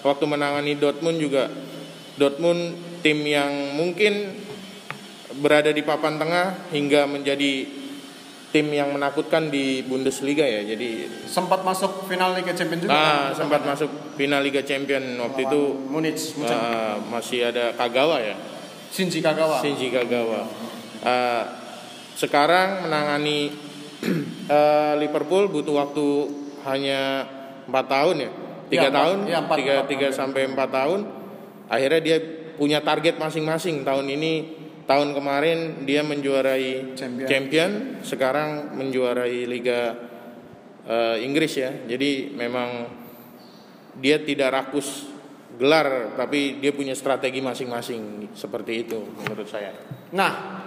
waktu 0.00 0.24
menangani 0.24 0.78
Dortmund 0.78 1.18
juga 1.18 1.50
Dortmund 2.14 2.78
tim 3.02 3.18
yang 3.20 3.74
mungkin 3.74 4.30
berada 5.34 5.74
di 5.74 5.82
papan 5.82 6.14
tengah 6.14 6.70
hingga 6.70 7.10
menjadi 7.10 7.66
tim 8.54 8.70
yang 8.70 8.94
menakutkan 8.94 9.50
di 9.50 9.82
Bundesliga 9.82 10.46
ya 10.46 10.62
jadi 10.62 11.10
Sempat 11.26 11.66
masuk 11.66 12.06
final 12.06 12.38
Liga 12.38 12.54
Champions 12.54 12.86
juga. 12.86 12.94
ah, 12.94 13.02
kan? 13.34 13.42
sempat 13.42 13.66
masuk 13.66 13.90
final 14.14 14.38
Liga 14.38 14.62
Champion 14.62 15.02
waktu 15.18 15.42
itu 15.42 15.62
Munich, 15.90 16.22
Munchen. 16.38 16.54
eh, 16.54 16.94
masih 17.10 17.50
ada 17.50 17.74
Kagawa 17.74 18.22
ya 18.22 18.38
Shinji 18.94 19.18
Kagawa. 19.18 19.58
Shinji 19.58 19.90
Kagawa. 19.90 20.46
Uh, 21.02 21.42
sekarang 22.14 22.86
menangani 22.86 23.50
uh, 24.46 24.94
Liverpool 25.02 25.50
butuh 25.50 25.74
waktu 25.82 26.06
hanya 26.62 27.26
empat 27.66 27.90
tahun 27.90 28.16
ya, 28.22 28.30
tiga 28.74 28.82
Ya, 28.82 28.90
empat- 28.90 28.98
tahun, 28.98 29.18
ya, 29.24 29.38
empat- 29.40 29.58
tiga 29.62 29.72
empat 29.78 29.88
tiga 29.88 30.08
tahun. 30.10 30.18
sampai 30.18 30.42
empat 30.50 30.70
tahun. 30.70 31.00
Akhirnya 31.70 32.00
dia 32.02 32.16
punya 32.54 32.78
target 32.82 33.14
masing-masing. 33.16 33.76
Tahun 33.82 34.06
ini, 34.06 34.32
tahun 34.84 35.14
kemarin 35.14 35.58
dia 35.86 36.02
menjuarai 36.02 36.92
Champion. 36.92 37.26
champion, 37.26 37.70
sekarang 38.02 38.74
menjuarai 38.76 39.46
Liga 39.46 39.94
uh, 40.84 41.16
Inggris 41.16 41.54
ya. 41.56 41.72
Jadi 41.86 42.34
memang 42.34 42.90
dia 43.96 44.18
tidak 44.20 44.50
rakus 44.52 45.06
gelar, 45.54 46.18
tapi 46.18 46.58
dia 46.58 46.74
punya 46.74 46.92
strategi 46.92 47.38
masing-masing 47.38 48.34
seperti 48.34 48.84
itu 48.84 48.98
menurut 49.22 49.46
saya. 49.46 49.70
Nah, 50.10 50.63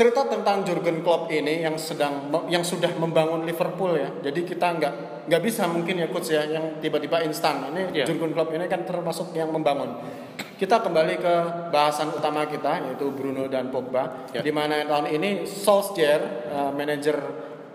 cerita 0.00 0.24
tentang 0.24 0.64
Jurgen 0.64 1.04
Klopp 1.04 1.28
ini 1.28 1.60
yang 1.60 1.76
sedang 1.76 2.32
yang 2.48 2.64
sudah 2.64 2.88
membangun 2.96 3.44
Liverpool 3.44 4.00
ya. 4.00 4.08
Jadi 4.24 4.48
kita 4.48 4.72
nggak 4.80 4.94
nggak 5.28 5.42
bisa 5.44 5.68
mungkin 5.68 6.00
ya 6.00 6.08
coach 6.08 6.32
ya 6.32 6.40
yang 6.48 6.80
tiba-tiba 6.80 7.20
instan. 7.20 7.68
Ini 7.68 7.92
Iya. 7.92 8.04
Jurgen 8.08 8.32
Klopp 8.32 8.48
ini 8.56 8.64
kan 8.64 8.88
termasuk 8.88 9.36
yang 9.36 9.52
membangun. 9.52 10.00
Kita 10.56 10.80
kembali 10.80 11.20
ke 11.20 11.34
bahasan 11.68 12.16
utama 12.16 12.48
kita 12.48 12.80
yaitu 12.88 13.12
Bruno 13.12 13.44
dan 13.52 13.68
Pogba. 13.68 14.24
Ya. 14.32 14.40
Di 14.40 14.48
mana 14.48 14.80
tahun 14.88 15.12
ini 15.20 15.44
Solskjaer, 15.44 16.48
uh, 16.48 16.72
manajer 16.72 17.20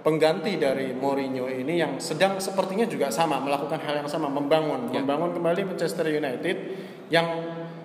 pengganti 0.01 0.57
dari 0.57 0.97
Mourinho 0.97 1.45
ini 1.45 1.77
yang 1.77 2.01
sedang 2.01 2.41
sepertinya 2.41 2.89
juga 2.89 3.13
sama 3.13 3.37
melakukan 3.37 3.77
hal 3.85 4.01
yang 4.01 4.09
sama 4.09 4.33
membangun 4.33 4.89
Ya. 4.89 5.01
membangun 5.01 5.29
kembali 5.37 5.61
Manchester 5.77 6.09
United 6.09 6.57
yang 7.13 7.25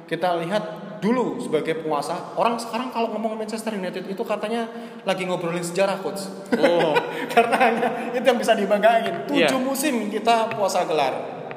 kita 0.09 0.41
lihat 0.41 0.90
dulu 1.01 1.41
sebagai 1.41 1.81
penguasa 1.81 2.37
orang 2.37 2.61
sekarang 2.61 2.93
kalau 2.93 3.11
ngomong 3.17 3.41
Manchester 3.41 3.73
United 3.73 4.05
itu 4.05 4.23
katanya 4.23 4.69
lagi 5.09 5.25
ngobrolin 5.25 5.65
sejarah 5.65 5.99
coach. 6.05 6.29
Oh, 6.61 6.93
karena 7.33 7.57
hanya 7.57 7.89
itu 8.13 8.25
yang 8.25 8.37
bisa 8.37 8.53
dibanggain. 8.53 9.25
Tujuh 9.27 9.49
Iya. 9.49 9.57
musim 9.59 10.13
kita 10.13 10.53
puasa 10.53 10.85
gelar 10.85 11.15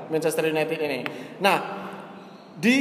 Manchester 0.07 0.47
United 0.47 0.79
ini. 0.79 0.99
Nah 1.43 1.57
di 2.55 2.75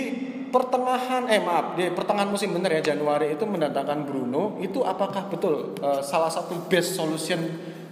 pertengahan 0.52 1.26
eh 1.32 1.40
maaf 1.40 1.74
di 1.74 1.88
pertengahan 1.90 2.28
musim 2.28 2.52
bener 2.52 2.78
ya 2.78 2.92
Januari 2.94 3.34
itu 3.34 3.42
mendatangkan 3.48 4.04
Bruno 4.04 4.60
itu 4.60 4.84
apakah 4.84 5.26
betul 5.32 5.74
eh, 5.80 6.00
salah 6.04 6.28
satu 6.28 6.68
best 6.68 6.94
solution 6.94 7.40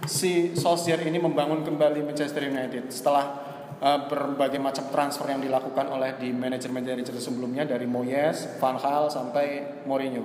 si 0.05 0.53
Solskjaer 0.53 1.05
ini 1.05 1.17
membangun 1.17 1.65
kembali 1.65 2.05
Manchester 2.05 2.45
United 2.47 2.89
setelah 2.93 3.50
eh, 3.81 3.99
berbagai 4.05 4.61
macam 4.61 4.85
transfer 4.93 5.25
yang 5.33 5.41
dilakukan 5.41 5.89
oleh 5.89 6.15
di 6.21 6.29
manajer-manajer 6.29 7.17
sebelumnya 7.17 7.65
dari 7.65 7.89
Moyes, 7.89 8.61
Van 8.61 8.77
Gaal 8.77 9.09
sampai 9.09 9.81
Mourinho. 9.89 10.23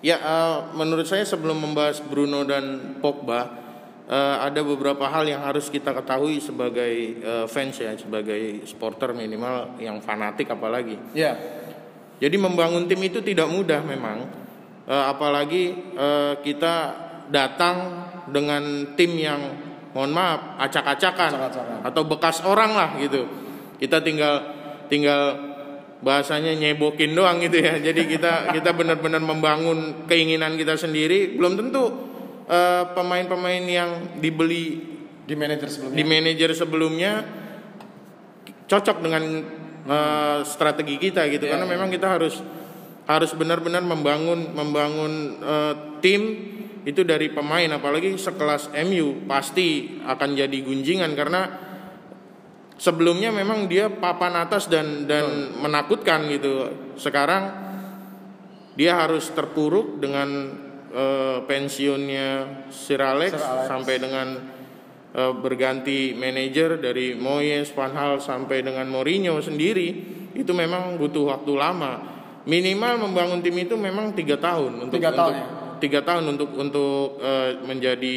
ya 0.00 0.16
eh, 0.16 0.58
menurut 0.74 1.04
saya 1.04 1.28
sebelum 1.28 1.60
membahas 1.60 2.00
Bruno 2.00 2.48
dan 2.48 2.96
Pogba 3.04 3.40
eh, 4.08 4.36
ada 4.40 4.64
beberapa 4.64 5.06
hal 5.06 5.28
yang 5.28 5.44
harus 5.44 5.68
kita 5.68 5.92
ketahui 5.92 6.40
sebagai 6.40 6.92
eh, 7.20 7.46
fans 7.46 7.76
ya, 7.76 7.92
sebagai 7.94 8.64
supporter 8.64 9.12
minimal 9.12 9.76
yang 9.78 10.00
fanatik 10.00 10.48
apalagi. 10.48 10.96
Ya, 11.12 11.36
Jadi 12.20 12.36
membangun 12.36 12.84
tim 12.84 13.00
itu 13.00 13.24
tidak 13.24 13.48
mudah 13.48 13.80
memang, 13.80 14.40
Eh, 14.90 15.04
apalagi 15.06 15.94
eh, 15.94 16.34
kita 16.42 16.74
datang 17.30 17.76
dengan 18.26 18.96
tim 18.98 19.14
yang 19.14 19.69
mohon 19.90 20.14
maaf 20.14 20.56
acak-acakan 20.60 21.30
Acak-acakan. 21.34 21.78
atau 21.82 22.02
bekas 22.06 22.42
orang 22.42 22.72
lah 22.72 22.90
gitu. 22.98 23.26
Kita 23.76 23.98
tinggal 24.00 24.34
tinggal 24.86 25.36
bahasanya 26.00 26.54
nyebokin 26.54 27.12
doang 27.12 27.42
gitu 27.42 27.58
ya. 27.60 27.76
Jadi 27.90 28.06
kita 28.06 28.54
kita 28.54 28.70
benar-benar 28.72 29.20
membangun 29.20 30.06
keinginan 30.06 30.54
kita 30.54 30.76
sendiri. 30.76 31.34
Belum 31.34 31.58
tentu 31.58 31.84
eh, 32.46 32.84
pemain-pemain 32.94 33.64
yang 33.64 33.90
dibeli 34.18 34.88
di 35.26 35.34
manajer 35.38 35.68
sebelumnya. 35.70 35.94
di 35.94 36.04
manajer 36.04 36.50
sebelumnya 36.54 37.12
cocok 38.66 38.96
dengan 39.02 39.22
eh, 39.86 40.38
strategi 40.46 40.96
kita 40.98 41.26
gitu 41.30 41.46
Iya, 41.46 41.54
karena 41.54 41.66
iya. 41.66 41.72
memang 41.74 41.88
kita 41.90 42.06
harus 42.06 42.38
harus 43.06 43.30
benar-benar 43.34 43.82
membangun 43.82 44.54
membangun 44.54 45.12
eh, 45.42 45.74
tim 45.98 46.22
itu 46.84 47.04
dari 47.04 47.28
pemain 47.28 47.68
apalagi 47.68 48.16
sekelas 48.16 48.72
MU 48.88 49.28
pasti 49.28 50.00
akan 50.00 50.30
jadi 50.32 50.58
gunjingan 50.64 51.12
karena 51.12 51.42
sebelumnya 52.80 53.28
memang 53.28 53.68
dia 53.68 53.92
papan 53.92 54.40
atas 54.40 54.66
dan 54.72 55.04
dan 55.04 55.52
menakutkan 55.60 56.24
gitu 56.32 56.72
sekarang 56.96 57.52
dia 58.72 58.96
harus 58.96 59.28
terpuruk 59.36 60.00
dengan 60.00 60.28
eh, 60.88 61.38
pensiunnya 61.44 62.28
Sir 62.72 63.04
Alex, 63.04 63.36
Sir 63.36 63.44
Alex. 63.44 63.68
sampai 63.68 63.94
dengan 64.00 64.28
eh, 65.12 65.32
berganti 65.36 66.16
manajer 66.16 66.80
dari 66.80 67.12
Moyes, 67.12 67.68
Van 67.76 67.92
Gaal 67.92 68.24
sampai 68.24 68.64
dengan 68.64 68.88
Mourinho 68.88 69.36
sendiri 69.44 69.88
itu 70.32 70.52
memang 70.56 70.96
butuh 70.96 71.36
waktu 71.36 71.52
lama. 71.52 71.92
Minimal 72.48 73.04
membangun 73.04 73.44
tim 73.44 73.52
itu 73.60 73.76
memang 73.76 74.16
tiga 74.16 74.40
tahun 74.40 74.88
untuk 74.88 74.96
Tiga 74.96 75.12
tahun 75.12 75.34
untuk- 75.36 75.44
ya? 75.44 75.59
Tiga 75.80 76.04
tahun 76.04 76.36
untuk 76.36 76.50
untuk 76.54 77.18
eh, 77.24 77.58
menjadi 77.64 78.16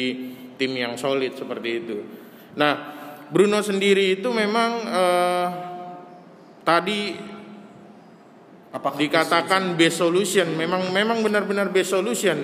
tim 0.54 0.72
yang 0.76 0.94
solid 1.00 1.34
seperti 1.34 1.70
itu. 1.82 1.96
Nah, 2.54 2.72
Bruno 3.32 3.58
sendiri 3.64 4.20
itu 4.20 4.28
memang 4.30 4.70
eh, 4.84 5.46
tadi 6.62 7.32
Apakah 8.74 8.98
dikatakan 8.98 9.78
best 9.78 10.02
solution. 10.02 10.50
Memang 10.58 10.90
memang 10.90 11.22
benar-benar 11.22 11.70
best 11.70 11.94
solution. 11.94 12.34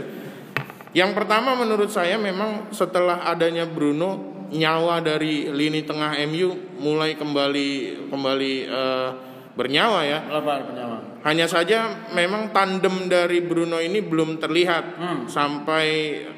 Yang 0.94 1.10
pertama 1.18 1.58
menurut 1.58 1.90
saya 1.90 2.22
memang 2.22 2.70
setelah 2.70 3.26
adanya 3.26 3.66
Bruno 3.66 4.38
nyawa 4.54 5.02
dari 5.02 5.50
lini 5.50 5.82
tengah 5.82 6.14
MU 6.30 6.78
mulai 6.78 7.18
kembali 7.18 7.70
kembali 8.14 8.54
uh, 8.66 9.10
bernyawa 9.54 10.00
ya. 10.06 10.18
Lebar 10.30 10.62
bernyawa. 10.66 10.96
Hanya 11.20 11.44
saja 11.44 12.08
memang 12.16 12.48
tandem 12.54 13.10
dari 13.10 13.44
Bruno 13.44 13.76
ini 13.76 14.00
belum 14.00 14.40
terlihat 14.40 14.84
Hmm. 14.96 15.20
sampai 15.28 15.86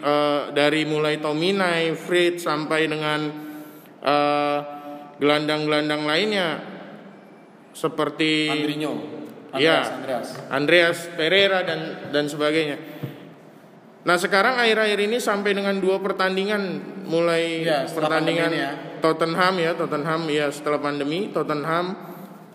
uh, 0.02 0.50
dari 0.50 0.82
mulai 0.82 1.22
Tominay, 1.22 1.94
Fred 1.94 2.42
sampai 2.42 2.90
dengan 2.90 3.20
uh, 4.02 4.58
gelandang-gelandang 5.22 6.02
lainnya 6.02 6.48
seperti 7.72 8.50
Andrinho. 8.50 8.92
Iya. 9.54 9.84
Andreas, 9.84 9.88
Andreas. 9.92 10.28
Andreas 10.48 10.98
Pereira 11.12 11.58
dan 11.62 11.80
dan 12.10 12.24
sebagainya. 12.26 12.76
Nah 14.02 14.16
sekarang 14.18 14.58
akhir-akhir 14.58 14.98
ini 14.98 15.22
sampai 15.22 15.54
dengan 15.54 15.78
dua 15.78 16.02
pertandingan 16.02 16.82
mulai 17.06 17.62
Ya, 17.62 17.86
pertandingan 17.86 18.50
ya. 18.50 18.70
Tottenham 18.98 19.54
ya 19.62 19.78
Tottenham 19.78 20.26
ya 20.26 20.50
setelah 20.50 20.82
pandemi 20.82 21.30
Tottenham 21.30 22.11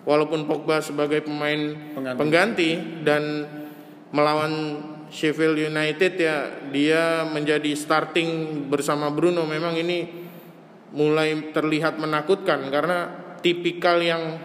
walaupun 0.07 0.47
Pogba 0.47 0.79
sebagai 0.79 1.27
pemain 1.27 1.75
Pengganti. 1.91 2.15
pengganti, 2.15 2.71
dan 3.03 3.23
melawan 4.15 4.53
Sheffield 5.11 5.59
United 5.59 6.15
ya 6.15 6.35
dia 6.71 7.27
menjadi 7.27 7.75
starting 7.75 8.63
bersama 8.71 9.11
Bruno 9.11 9.43
memang 9.43 9.75
ini 9.75 10.07
mulai 10.95 11.51
terlihat 11.51 11.99
menakutkan 11.99 12.71
karena 12.71 13.11
tipikal 13.43 13.99
yang 13.99 14.39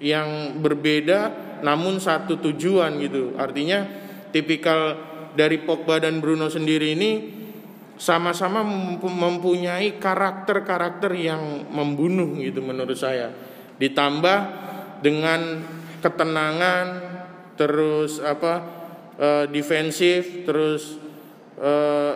yang 0.00 0.60
berbeda 0.60 1.44
namun 1.60 2.00
satu 2.00 2.40
tujuan 2.40 3.00
gitu. 3.00 3.36
Artinya 3.36 3.84
tipikal 4.32 4.96
dari 5.32 5.60
Pogba 5.64 6.00
dan 6.00 6.20
Bruno 6.20 6.48
sendiri 6.52 6.92
ini 6.96 7.10
sama-sama 7.96 8.60
mempu- 8.60 9.08
mempunyai 9.08 9.96
karakter-karakter 9.96 11.14
yang 11.16 11.70
membunuh 11.72 12.36
gitu 12.42 12.60
menurut 12.60 12.98
saya. 12.98 13.32
Ditambah 13.80 14.38
dengan 15.04 15.60
ketenangan 16.00 16.86
terus 17.60 18.24
apa 18.24 18.64
eh, 19.20 19.44
defensif 19.52 20.48
terus 20.48 20.96
eh, 21.60 22.14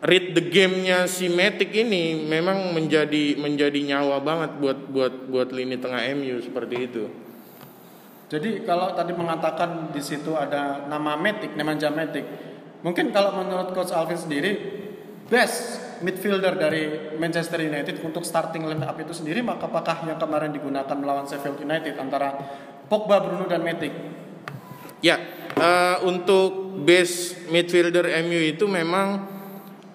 read 0.00 0.32
the 0.32 0.44
game-nya 0.48 1.04
si 1.04 1.28
Matic 1.28 1.74
ini 1.74 2.24
memang 2.24 2.72
menjadi 2.72 3.36
menjadi 3.36 3.76
nyawa 3.92 4.24
banget 4.24 4.50
buat 4.56 4.78
buat 4.88 5.14
buat 5.28 5.48
lini 5.52 5.76
tengah 5.76 6.00
MU 6.16 6.40
seperti 6.40 6.76
itu. 6.88 7.04
Jadi 8.28 8.62
kalau 8.62 8.92
tadi 8.92 9.16
mengatakan 9.16 9.88
di 9.88 10.04
situ 10.04 10.36
ada 10.36 10.84
nama 10.84 11.16
Matic, 11.16 11.56
Nemanja 11.56 11.88
Matic, 11.88 12.24
mungkin 12.84 13.08
kalau 13.10 13.40
menurut 13.40 13.72
coach 13.72 13.90
Alvin 13.90 14.20
sendiri 14.20 14.52
best 15.32 15.87
midfielder 16.02 16.54
dari 16.54 16.82
Manchester 17.16 17.62
United 17.62 18.02
untuk 18.04 18.22
starting 18.22 18.64
line 18.66 18.84
up 18.84 18.96
itu 18.98 19.12
sendiri 19.12 19.42
maka 19.42 19.66
apakah 19.66 20.06
yang 20.06 20.18
kemarin 20.18 20.54
digunakan 20.54 20.94
melawan 20.94 21.26
Sheffield 21.26 21.58
United 21.58 21.94
antara 21.98 22.34
Pogba, 22.88 23.20
Bruno 23.20 23.44
dan 23.44 23.60
Matic? 23.60 23.92
Ya, 25.04 25.20
eh, 25.54 25.96
untuk 26.02 26.80
base 26.82 27.48
midfielder 27.52 28.08
MU 28.26 28.40
itu 28.42 28.64
memang 28.66 29.28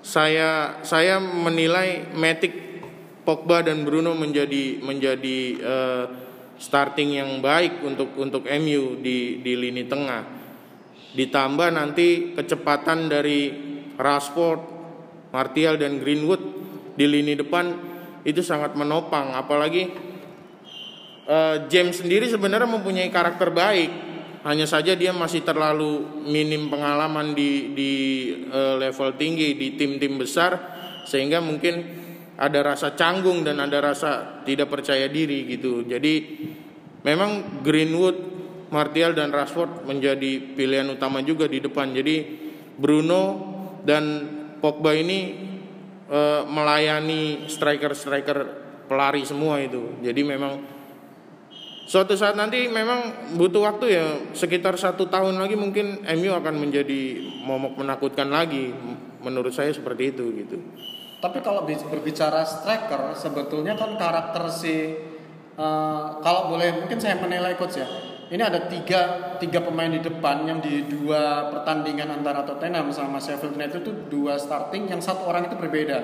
saya 0.04 0.84
saya 0.84 1.20
menilai 1.20 2.12
Matic, 2.14 2.54
Pogba 3.24 3.64
dan 3.64 3.88
Bruno 3.88 4.16
menjadi 4.16 4.80
menjadi 4.84 5.40
eh, 5.60 6.06
starting 6.60 7.20
yang 7.20 7.44
baik 7.44 7.84
untuk 7.84 8.16
untuk 8.16 8.48
MU 8.48 9.00
di 9.04 9.44
di 9.44 9.54
lini 9.60 9.84
tengah. 9.88 10.24
Ditambah 11.14 11.70
nanti 11.76 12.34
kecepatan 12.34 13.06
dari 13.12 13.54
Rashford, 14.00 14.73
Martial 15.34 15.82
dan 15.82 15.98
Greenwood 15.98 16.42
di 16.94 17.10
lini 17.10 17.34
depan 17.34 17.74
itu 18.22 18.46
sangat 18.46 18.78
menopang. 18.78 19.34
Apalagi 19.34 19.90
eh, 21.26 21.56
James 21.68 21.98
sendiri 21.98 22.30
sebenarnya 22.30 22.70
mempunyai 22.70 23.10
karakter 23.10 23.50
baik. 23.50 24.14
Hanya 24.44 24.68
saja 24.68 24.92
dia 24.94 25.16
masih 25.16 25.42
terlalu 25.48 26.04
minim 26.28 26.68
pengalaman 26.70 27.34
di 27.34 27.74
di 27.74 27.92
eh, 28.46 28.76
level 28.78 29.18
tinggi 29.18 29.58
di 29.58 29.74
tim-tim 29.74 30.22
besar 30.22 30.54
sehingga 31.10 31.42
mungkin 31.42 32.04
ada 32.38 32.62
rasa 32.62 32.94
canggung 32.94 33.42
dan 33.42 33.58
ada 33.58 33.82
rasa 33.82 34.46
tidak 34.46 34.70
percaya 34.70 35.10
diri 35.10 35.50
gitu. 35.50 35.82
Jadi 35.82 36.14
memang 37.02 37.64
Greenwood 37.66 38.34
Martial 38.74 39.14
dan 39.14 39.30
Rashford 39.30 39.86
menjadi 39.86 40.58
pilihan 40.58 40.90
utama 40.90 41.22
juga 41.22 41.46
di 41.46 41.62
depan. 41.62 41.94
Jadi 41.94 42.16
Bruno 42.74 43.22
dan 43.86 44.04
Pogba 44.64 44.96
ini 44.96 45.20
eh, 46.08 46.42
melayani 46.48 47.52
striker-striker 47.52 48.38
pelari 48.88 49.28
semua 49.28 49.60
itu 49.60 50.00
jadi 50.00 50.24
memang 50.24 50.74
Suatu 51.84 52.16
saat 52.16 52.40
nanti 52.40 52.72
memang 52.72 53.28
butuh 53.36 53.60
waktu 53.68 53.86
ya 53.92 54.06
sekitar 54.32 54.80
satu 54.80 55.12
tahun 55.12 55.36
lagi 55.36 55.60
mungkin 55.60 56.00
MU 56.16 56.32
akan 56.32 56.56
menjadi 56.56 57.20
momok 57.44 57.76
menakutkan 57.76 58.32
lagi. 58.32 58.72
Menurut 59.20 59.52
saya 59.52 59.72
seperti 59.76 60.16
itu 60.16 60.32
gitu. 60.32 60.64
Tapi 61.20 61.44
kalau 61.44 61.68
bi- 61.68 61.80
berbicara 61.80 62.44
striker, 62.48 63.16
sebetulnya 63.20 63.76
kan 63.76 64.00
karakter 64.00 64.48
si 64.48 64.96
eh, 65.60 66.06
kalau 66.24 66.56
boleh 66.56 66.84
mungkin 66.84 67.04
saya 67.04 67.20
menilai 67.20 67.60
coach 67.60 67.84
ya. 67.84 67.88
Ini 68.32 68.40
ada 68.40 68.72
tiga, 68.72 69.36
tiga 69.42 69.60
pemain 69.60 69.92
di 69.92 70.00
depan 70.00 70.48
yang 70.48 70.64
di 70.64 70.88
dua 70.88 71.52
pertandingan 71.52 72.22
antara 72.22 72.48
Tottenham 72.48 72.92
sama 72.94 73.20
Sheffield 73.20 73.60
United 73.60 73.84
itu 73.84 73.92
dua 74.08 74.40
starting 74.40 74.88
yang 74.88 75.04
satu 75.04 75.28
orang 75.28 75.52
itu 75.52 75.56
berbeda. 75.60 75.98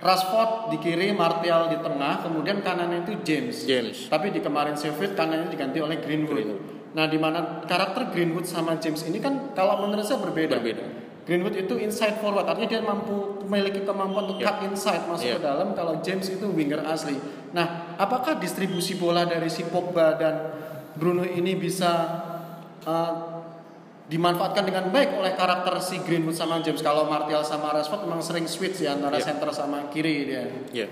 Rashford 0.00 0.72
di 0.72 0.80
kiri, 0.80 1.12
Martial 1.12 1.68
di 1.68 1.76
tengah, 1.76 2.24
kemudian 2.24 2.64
kanannya 2.64 3.04
itu 3.04 3.20
James. 3.20 3.68
James. 3.68 4.08
Tapi 4.08 4.32
di 4.32 4.40
kemarin 4.40 4.72
Sheffield 4.72 5.12
kanannya 5.12 5.52
diganti 5.52 5.76
oleh 5.76 6.00
Greenwood. 6.00 6.32
Greenwood. 6.40 6.62
Nah, 6.96 7.04
di 7.04 7.20
mana 7.20 7.60
karakter 7.68 8.08
Greenwood 8.08 8.48
sama 8.48 8.80
James 8.80 9.04
ini 9.04 9.20
kan 9.20 9.52
kalau 9.52 9.84
menurut 9.84 10.02
saya 10.02 10.24
berbeda. 10.24 10.56
Berbeda. 10.56 10.84
Greenwood 11.28 11.52
itu 11.52 11.76
inside 11.76 12.16
forward, 12.18 12.48
artinya 12.48 12.68
dia 12.74 12.82
mampu 12.82 13.44
memiliki 13.44 13.84
kemampuan 13.84 14.24
untuk 14.24 14.40
Ya. 14.40 14.56
cut 14.56 14.72
inside 14.72 15.04
masuk 15.04 15.28
Ya. 15.30 15.36
ke 15.36 15.44
dalam. 15.44 15.76
Kalau 15.76 16.00
James 16.00 16.26
itu 16.32 16.48
winger 16.48 16.80
asli. 16.82 17.20
Nah, 17.52 17.94
apakah 18.00 18.40
distribusi 18.40 18.96
bola 18.96 19.28
dari 19.28 19.52
si 19.52 19.68
Pogba 19.68 20.16
dan 20.16 20.34
Bruno 21.00 21.24
ini 21.24 21.56
bisa 21.56 21.90
uh, 22.84 23.12
dimanfaatkan 24.04 24.68
dengan 24.68 24.92
baik 24.92 25.16
oleh 25.16 25.32
karakter 25.32 25.80
si 25.80 26.02
Greenwood 26.04 26.36
sama 26.36 26.60
James? 26.60 26.84
Kalau 26.84 27.08
Martial 27.08 27.40
sama 27.40 27.72
Rashford 27.72 28.04
memang 28.04 28.20
sering 28.20 28.44
switch 28.44 28.84
ya 28.84 28.92
antara 28.92 29.16
Ya. 29.16 29.24
center 29.24 29.48
sama 29.50 29.88
kiri 29.88 30.28
dia. 30.28 30.44
Ya. 30.76 30.86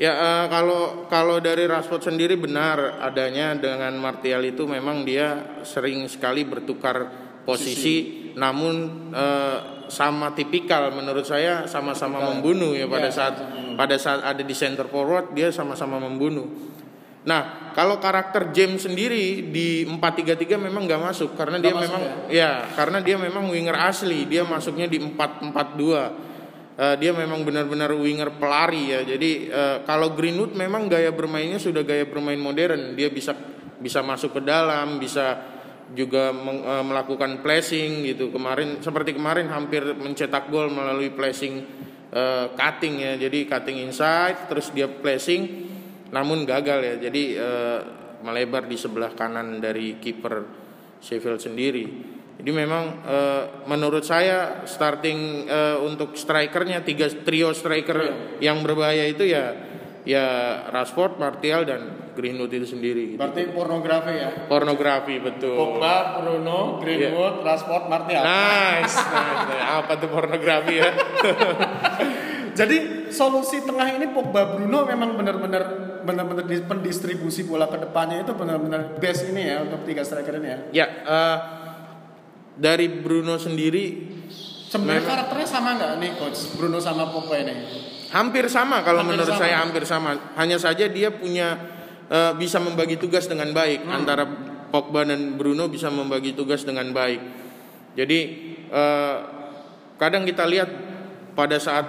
Ya 0.00 0.12
eh, 0.12 0.44
kalau 0.48 1.04
kalau 1.06 1.36
dari 1.38 1.68
Rashford 1.68 2.00
sendiri 2.12 2.34
benar 2.36 3.02
adanya 3.04 3.52
dengan 3.56 3.92
Martial 4.00 4.40
itu 4.42 4.64
memang 4.64 5.04
dia 5.04 5.60
sering 5.68 6.08
sekali 6.08 6.48
bertukar 6.48 7.08
posisi, 7.44 8.30
namun 8.32 8.74
eh, 9.12 9.58
sama 9.92 10.32
tipikal 10.32 10.88
menurut 10.92 11.28
saya 11.28 11.68
sama-sama 11.68 12.24
membunuh 12.32 12.72
ya 12.72 12.88
pada 12.88 13.08
Ya, 13.08 13.12
saat 13.12 13.34
pada 13.76 13.96
saat 14.00 14.24
ada 14.24 14.40
di 14.40 14.56
center 14.56 14.88
forward 14.88 15.36
dia 15.36 15.52
sama-sama 15.52 16.00
membunuh. 16.00 16.71
Nah, 17.22 17.70
kalau 17.70 18.02
karakter 18.02 18.50
James 18.50 18.82
sendiri 18.82 19.46
di 19.54 19.86
4-3-3 19.86 20.58
memang 20.58 20.90
nggak 20.90 21.02
masuk 21.06 21.38
karena 21.38 21.62
Nggak 21.62 21.70
dia 21.70 21.74
masuk 21.78 21.86
memang 21.94 22.02
ya? 22.26 22.52
karena 22.74 22.98
dia 22.98 23.16
memang 23.16 23.44
winger 23.46 23.76
asli, 23.78 24.26
dia 24.26 24.42
masuknya 24.42 24.90
di 24.90 24.98
4-4-2. 24.98 26.32
Eh, 26.72 26.96
dia 26.98 27.12
memang 27.14 27.46
benar-benar 27.46 27.94
winger 27.94 28.34
pelari 28.42 28.90
ya. 28.90 29.00
Jadi 29.06 29.46
eh, 29.46 29.76
kalau 29.86 30.18
Greenwood 30.18 30.58
memang 30.58 30.90
gaya 30.90 31.14
bermainnya 31.14 31.62
sudah 31.62 31.86
gaya 31.86 32.08
bermain 32.10 32.40
modern. 32.40 32.98
Dia 32.98 33.06
bisa 33.06 33.38
bisa 33.78 34.02
masuk 34.02 34.38
ke 34.38 34.40
dalam, 34.42 34.98
bisa 34.98 35.38
juga 35.94 36.34
meng- 36.34 36.64
eh, 36.66 36.82
melakukan 36.82 37.38
pressing 37.38 38.02
gitu. 38.02 38.34
Kemarin 38.34 38.82
seperti 38.82 39.14
kemarin 39.14 39.46
hampir 39.46 39.94
mencetak 39.94 40.50
gol 40.50 40.74
melalui 40.74 41.14
pressing 41.14 41.62
eh, 42.10 42.46
cutting 42.58 42.98
ya. 42.98 43.14
Jadi 43.14 43.46
cutting 43.46 43.78
inside 43.86 44.50
terus 44.50 44.74
dia 44.74 44.90
pressing 44.90 45.70
namun 46.12 46.44
gagal 46.44 46.80
ya. 46.84 46.94
Jadi 47.08 47.22
eh, 47.34 47.80
melebar 48.22 48.68
di 48.68 48.76
sebelah 48.78 49.16
kanan 49.16 49.58
dari 49.58 49.98
kiper 49.98 50.62
Sheffield 51.02 51.42
sendiri. 51.42 51.84
Jadi 52.38 52.50
memang 52.52 52.84
eh, 53.02 53.42
menurut 53.66 54.04
saya 54.06 54.62
starting 54.68 55.48
eh, 55.48 55.76
untuk 55.82 56.14
strikernya 56.14 56.84
tiga 56.86 57.10
trio 57.10 57.50
striker 57.50 57.98
yang 58.38 58.62
berbahaya 58.62 59.08
itu 59.08 59.26
ya 59.26 59.72
ya 60.02 60.26
Rashford, 60.70 61.18
Martial 61.18 61.62
dan 61.62 61.80
Greenwood 62.12 62.52
itu 62.52 62.76
sendiri. 62.76 63.16
gitu. 63.16 63.18
Berarti 63.18 63.42
pornografi 63.54 64.12
ya. 64.12 64.28
Pornografi 64.50 65.16
betul. 65.22 65.56
Pogba, 65.56 66.20
Bruno, 66.20 66.82
Greenwood, 66.82 67.40
Rashford, 67.40 67.88
Martial. 67.88 68.20
Nice, 68.20 68.98
nice, 68.98 69.42
nice. 69.48 69.64
Apa 69.80 69.92
tuh 69.96 70.10
pornografi 70.12 70.74
ya? 70.76 70.90
Jadi 72.58 73.08
solusi 73.08 73.64
tengah 73.64 73.96
ini 73.96 74.12
Pogba 74.12 74.56
Bruno 74.56 74.84
memang 74.84 75.16
benar-benar 75.16 75.81
benar-benar 76.02 76.44
di 76.46 76.58
pendistribusi 76.62 77.46
bola 77.46 77.66
ke 77.70 77.78
depannya 77.78 78.22
itu 78.22 78.32
benar-benar 78.34 78.98
best 78.98 79.30
ini 79.30 79.42
ya 79.48 79.62
untuk 79.64 79.86
tiga 79.86 80.02
striker 80.02 80.38
ini 80.38 80.48
ya. 80.48 80.58
Ya, 80.72 80.86
eh, 81.06 81.36
dari 82.58 82.86
Bruno 82.90 83.40
sendiri 83.40 84.12
Sebenarnya 84.72 85.04
karakternya 85.04 85.48
sama 85.48 85.76
nggak 85.76 85.92
nih 86.00 86.10
coach 86.16 86.56
Bruno 86.56 86.80
sama 86.80 87.12
Pogba 87.12 87.36
ini? 87.44 87.52
Hampir 88.08 88.48
sama 88.48 88.80
kalau 88.80 89.04
Hampir 89.04 89.20
menurut 89.20 89.32
sama. 89.36 89.42
saya 89.44 89.56
hampir 89.60 89.84
sama. 89.84 90.10
Hanya 90.40 90.56
saja 90.56 90.88
dia 90.88 91.12
punya 91.12 91.60
eh, 92.08 92.32
bisa 92.40 92.56
membagi 92.56 92.96
tugas 92.96 93.28
dengan 93.28 93.52
baik 93.52 93.84
Hmm. 93.84 94.00
antara 94.00 94.24
Pogba 94.72 95.04
dan 95.04 95.36
Bruno 95.36 95.68
bisa 95.68 95.92
membagi 95.92 96.32
tugas 96.32 96.64
dengan 96.64 96.88
baik. 96.96 97.20
Jadi 98.00 98.18
eh, 98.72 99.16
kadang 100.00 100.24
kita 100.24 100.48
lihat 100.48 100.72
pada 101.36 101.60
saat 101.60 101.84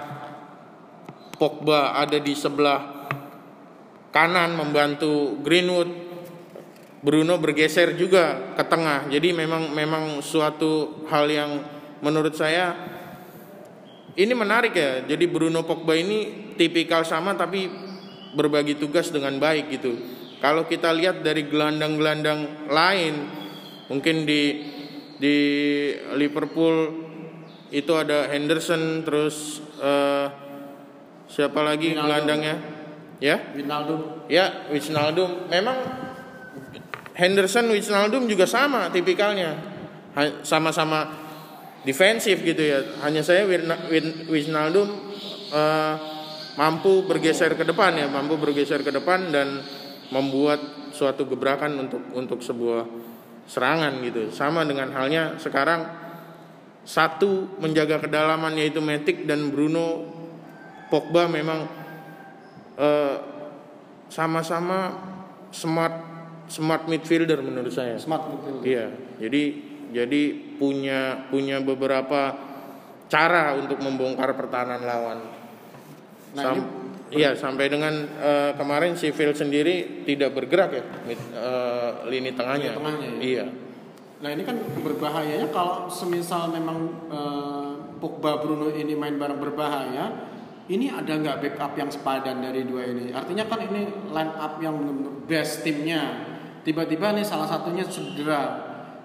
Pogba 1.40 1.96
ada 1.96 2.20
di 2.20 2.36
sebelah 2.36 2.93
kanan 4.14 4.54
membantu 4.54 5.42
Greenwood, 5.42 5.90
Bruno 7.02 7.34
bergeser 7.42 7.98
juga 7.98 8.54
ke 8.54 8.62
tengah. 8.62 9.10
Jadi 9.10 9.34
memang 9.34 9.74
memang 9.74 10.22
suatu 10.22 11.02
hal 11.10 11.26
yang 11.26 11.50
menurut 11.98 12.38
saya 12.38 12.78
ini 14.14 14.30
menarik 14.30 14.78
ya. 14.78 15.02
Jadi 15.02 15.26
Bruno 15.26 15.66
Pogba 15.66 15.98
ini 15.98 16.54
tipikal 16.54 17.02
sama 17.02 17.34
tapi 17.34 17.66
berbagi 18.38 18.78
tugas 18.78 19.10
dengan 19.10 19.42
baik 19.42 19.74
gitu. 19.74 19.98
Kalau 20.38 20.70
kita 20.70 20.94
lihat 20.94 21.26
dari 21.26 21.50
gelandang-gelandang 21.50 22.70
lain, 22.70 23.14
mungkin 23.90 24.22
di 24.22 24.70
di 25.18 25.36
Liverpool 26.14 27.02
itu 27.74 27.90
ada 27.98 28.30
Henderson, 28.30 29.02
terus 29.02 29.58
eh, 29.82 30.26
siapa 31.26 31.58
lagi 31.66 31.90
Wijnaldum. 31.90 32.06
gelandangnya? 32.06 32.73
Ya, 33.24 33.40
Wijnaldum. 33.56 34.28
ya 34.28 34.68
Wijnaldum. 34.68 35.48
Memang 35.48 35.80
Henderson, 37.16 37.72
Wijnaldum 37.72 38.28
juga 38.28 38.44
sama 38.44 38.92
tipikalnya, 38.92 39.56
sama-sama 40.44 41.08
defensif 41.88 42.44
gitu 42.44 42.60
ya. 42.60 42.84
Hanya 43.00 43.24
saya 43.24 43.48
Wijnaldum 44.28 44.88
eh, 45.56 45.94
mampu 46.60 47.08
bergeser 47.08 47.56
ke 47.56 47.64
depan 47.64 47.96
ya, 47.96 48.12
mampu 48.12 48.36
bergeser 48.36 48.84
ke 48.84 48.92
depan 48.92 49.32
dan 49.32 49.64
membuat 50.12 50.92
suatu 50.92 51.24
gebrakan 51.24 51.80
untuk 51.80 52.04
untuk 52.12 52.44
sebuah 52.44 52.84
serangan 53.48 54.04
gitu. 54.04 54.28
Sama 54.36 54.68
dengan 54.68 54.92
halnya 54.92 55.40
sekarang 55.40 55.80
satu 56.84 57.56
menjaga 57.56 58.04
kedalaman 58.04 58.52
yaitu 58.60 58.84
Matic 58.84 59.24
dan 59.24 59.48
Bruno 59.48 60.12
Pogba 60.92 61.24
memang 61.24 61.83
eh, 62.76 63.16
sama-sama 64.08 64.78
smart 65.50 65.96
smart 66.46 66.84
midfielder 66.86 67.40
menurut 67.40 67.72
saya. 67.72 67.96
Smart 67.96 68.28
betul. 68.28 68.60
Iya, 68.62 68.92
jadi 69.18 69.42
jadi 69.90 70.22
punya 70.58 71.30
punya 71.30 71.62
beberapa 71.62 72.34
cara 73.06 73.54
untuk 73.54 73.78
membongkar 73.78 74.34
pertahanan 74.34 74.82
lawan. 74.82 75.18
Nah, 76.34 76.42
Sam- 76.42 76.58
ini- 77.14 77.22
iya 77.22 77.30
sampai 77.38 77.70
dengan 77.70 77.94
eh, 78.18 78.52
kemarin 78.58 78.98
si 78.98 79.14
Phil 79.14 79.30
sendiri 79.32 80.02
tidak 80.02 80.34
bergerak 80.34 80.70
ya 80.74 80.84
mid- 81.06 81.30
eh, 81.32 81.90
lini 82.10 82.30
tengahnya. 82.34 82.74
Lini 82.74 82.78
tengahnya 82.82 83.06
ya? 83.08 83.20
Iya. 83.22 83.46
Nah 84.24 84.30
ini 84.32 84.42
kan 84.42 84.56
berbahayanya 84.82 85.48
kalau 85.52 85.86
semisal 85.86 86.50
memang 86.50 86.78
eh, 87.08 87.72
Pogba 88.02 88.42
Bruno 88.42 88.68
ini 88.68 88.92
main 88.92 89.16
bareng 89.16 89.38
berbahaya, 89.38 90.33
ini 90.64 90.88
ada 90.88 91.12
nggak 91.12 91.44
backup 91.44 91.76
yang 91.76 91.92
sepadan 91.92 92.40
dari 92.40 92.64
dua 92.64 92.88
ini? 92.88 93.12
Artinya 93.12 93.44
kan 93.44 93.60
ini 93.68 93.84
line 94.08 94.32
up 94.40 94.56
yang 94.64 94.80
benar-benar 94.80 95.14
best 95.28 95.60
timnya. 95.60 96.02
Tiba-tiba 96.64 97.12
nih 97.12 97.24
salah 97.24 97.44
satunya 97.44 97.84
cedera. 97.84 98.42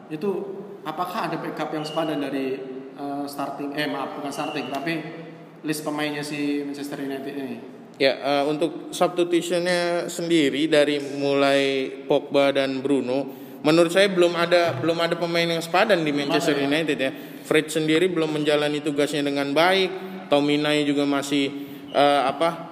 Itu 0.08 0.60
apakah 0.88 1.28
ada 1.28 1.36
backup 1.44 1.76
yang 1.76 1.84
sepadan 1.84 2.24
dari 2.24 2.56
eh, 2.96 3.26
starting? 3.28 3.76
Eh 3.76 3.92
maaf 3.92 4.16
bukan 4.16 4.32
starting, 4.32 4.72
tapi 4.72 4.94
list 5.68 5.84
pemainnya 5.84 6.24
si 6.24 6.64
Manchester 6.64 7.04
United 7.04 7.34
ini. 7.36 7.58
Ya, 8.00 8.16
eh, 8.16 8.44
untuk 8.48 8.96
substitutionnya 8.96 10.08
sendiri 10.08 10.72
dari 10.72 11.04
mulai 11.20 11.92
Pogba 12.08 12.56
dan 12.56 12.80
Bruno, 12.80 13.28
menurut 13.60 13.92
saya 13.92 14.08
belum 14.08 14.32
ada 14.32 14.80
belum 14.80 14.96
ada 14.96 15.20
pemain 15.20 15.44
yang 15.44 15.60
sepadan 15.60 16.08
di 16.08 16.16
Manchester 16.16 16.56
ya? 16.56 16.64
United 16.64 16.96
ya. 16.96 17.12
Fred 17.44 17.68
sendiri 17.68 18.08
belum 18.08 18.32
menjalani 18.32 18.80
tugasnya 18.80 19.28
dengan 19.28 19.52
baik, 19.52 20.09
Tominay 20.30 20.86
juga 20.86 21.04
masih 21.10 21.52
eh, 21.92 22.22
apa 22.24 22.70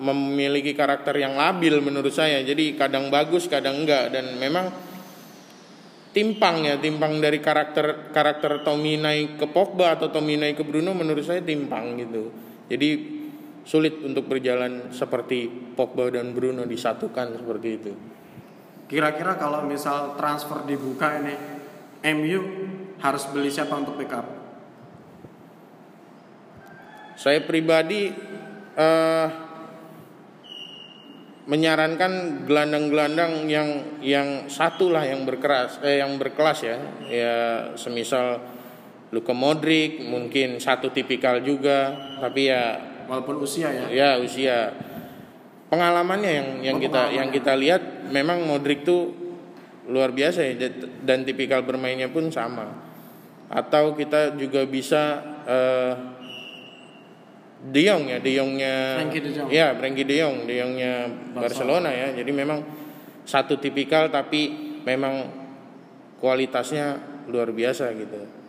memiliki 0.00 0.72
karakter 0.72 1.20
yang 1.20 1.36
labil 1.36 1.76
menurut 1.84 2.10
saya. 2.10 2.40
Jadi 2.40 2.74
kadang 2.74 3.12
bagus, 3.12 3.44
kadang 3.50 3.84
enggak 3.84 4.16
dan 4.16 4.40
memang 4.40 4.72
timpang 6.16 6.64
ya, 6.64 6.80
timpang 6.80 7.20
dari 7.20 7.38
karakter 7.38 8.10
karakter 8.10 8.64
Tominay 8.64 9.36
ke 9.36 9.46
Pogba 9.50 10.00
atau 10.00 10.08
Tominay 10.08 10.56
ke 10.56 10.64
Bruno 10.64 10.96
menurut 10.96 11.22
saya 11.22 11.44
timpang 11.44 12.00
gitu. 12.00 12.32
Jadi 12.72 13.20
sulit 13.66 14.00
untuk 14.00 14.26
berjalan 14.26 14.88
seperti 14.90 15.46
Pogba 15.76 16.08
dan 16.08 16.32
Bruno 16.32 16.64
disatukan 16.64 17.36
seperti 17.36 17.68
itu. 17.68 17.92
Kira-kira 18.90 19.38
kalau 19.38 19.62
misal 19.68 20.18
transfer 20.18 20.66
dibuka 20.66 21.22
ini, 21.22 21.34
MU 22.10 22.40
harus 22.98 23.22
beli 23.30 23.52
siapa 23.52 23.78
untuk 23.78 23.94
backup? 23.94 24.39
Saya 27.20 27.44
pribadi 27.44 28.08
eh, 28.80 29.26
menyarankan 31.44 32.44
gelandang-gelandang 32.48 33.44
yang 33.44 33.68
yang 34.00 34.48
satu 34.48 34.88
lah 34.88 35.04
yang 35.04 35.28
berkeras 35.28 35.76
eh 35.84 36.00
yang 36.00 36.16
berkelas 36.16 36.58
ya. 36.64 36.76
Ya 37.12 37.36
semisal 37.76 38.40
Luka 39.12 39.36
Modric 39.36 40.00
mungkin 40.00 40.56
satu 40.62 40.88
tipikal 40.88 41.44
juga 41.44 41.92
tapi 42.24 42.48
ya 42.48 42.88
Walaupun 43.04 43.42
usia 43.44 43.68
ya. 43.68 43.84
ya 43.90 44.10
usia. 44.16 44.72
Pengalamannya 45.68 46.30
yang 46.30 46.48
yang 46.62 46.76
Oh, 46.78 46.82
kita 46.88 47.02
yang 47.12 47.28
kita 47.28 47.52
lihat 47.52 48.08
memang 48.08 48.48
Modric 48.48 48.80
tuh 48.86 49.12
luar 49.90 50.14
biasa 50.14 50.46
ya 50.46 50.54
dan- 50.56 50.88
dan 51.04 51.18
tipikal 51.28 51.66
bermainnya 51.66 52.08
pun 52.08 52.32
sama. 52.32 52.70
Atau 53.50 53.92
kita 53.98 54.38
juga 54.38 54.62
bisa 54.64 55.20
eh, 55.50 55.92
De 57.60 57.80
Jong 57.84 58.08
ya 58.08 58.18
De 58.18 58.30
Jongnya 58.32 59.04
de 59.04 59.30
Jong. 59.36 59.48
ya 59.52 59.76
Frankie 59.76 60.04
De 60.08 60.16
Jong 60.16 60.48
De 60.48 60.54
Jongnya 60.56 60.92
Barcelona. 61.36 61.40
Barcelona 61.44 61.90
ya 61.92 62.06
jadi 62.16 62.30
memang 62.32 62.58
satu 63.22 63.60
tipikal 63.60 64.08
tapi 64.08 64.48
memang 64.80 65.28
kualitasnya 66.18 66.96
luar 67.28 67.52
biasa 67.52 67.92
gitu 67.94 68.40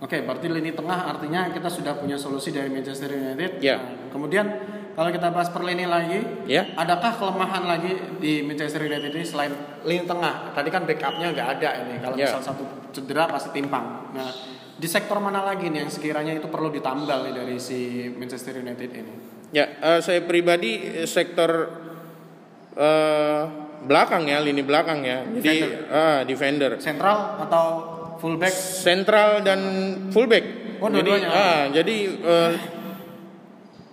Oke, 0.00 0.24
berarti 0.24 0.48
lini 0.48 0.72
tengah 0.72 1.12
artinya 1.12 1.52
kita 1.52 1.68
sudah 1.68 1.92
punya 1.92 2.16
solusi 2.16 2.48
dari 2.48 2.72
Manchester 2.72 3.12
United. 3.12 3.60
Ya. 3.60 3.76
Nah, 3.76 4.08
kemudian 4.08 4.48
kalau 4.96 5.12
kita 5.12 5.28
bahas 5.28 5.52
per 5.52 5.60
lini 5.60 5.84
lagi, 5.84 6.24
ya 6.48 6.72
adakah 6.72 7.20
kelemahan 7.20 7.68
lagi 7.68 7.92
di 8.16 8.40
Manchester 8.40 8.80
United 8.80 9.12
ini 9.12 9.20
selain 9.20 9.52
lini 9.84 10.08
tengah? 10.08 10.56
Tadi 10.56 10.72
kan 10.72 10.88
backupnya 10.88 11.36
nggak 11.36 11.48
ada 11.60 11.70
ini. 11.84 12.00
Kalau 12.00 12.16
Ya. 12.16 12.32
misal 12.32 12.40
satu 12.40 12.64
cedera 12.96 13.28
pasti 13.28 13.52
timpang. 13.52 14.08
Nah, 14.16 14.32
di 14.80 14.88
sektor 14.88 15.20
mana 15.20 15.44
lagi 15.44 15.68
nih 15.68 15.84
yang 15.84 15.92
sekiranya 15.92 16.32
itu 16.32 16.48
perlu 16.48 16.72
ditambal 16.72 17.28
nih 17.28 17.34
dari 17.36 17.56
si 17.60 18.08
Manchester 18.08 18.64
United 18.64 18.88
ini? 18.88 19.12
Ya, 19.52 19.76
eh, 19.76 20.00
saya 20.00 20.24
pribadi 20.24 21.04
eh, 21.04 21.04
sektor 21.04 21.68
eh, 22.72 23.42
belakang 23.84 24.24
ya, 24.24 24.40
lini 24.40 24.64
belakang 24.64 25.04
ya. 25.04 25.20
Jadi 25.28 25.56
ah, 25.92 26.20
defender. 26.24 26.80
Sentral 26.80 27.44
atau 27.44 27.64
fullback? 28.16 28.52
Sentral 28.56 29.44
dan 29.44 29.60
fullback. 30.08 30.44
Oh, 30.80 30.88
jadi 30.88 31.04
dua-duanya. 31.04 31.28
ah, 31.28 31.62
jadi 31.68 31.96
eh, 32.16 32.52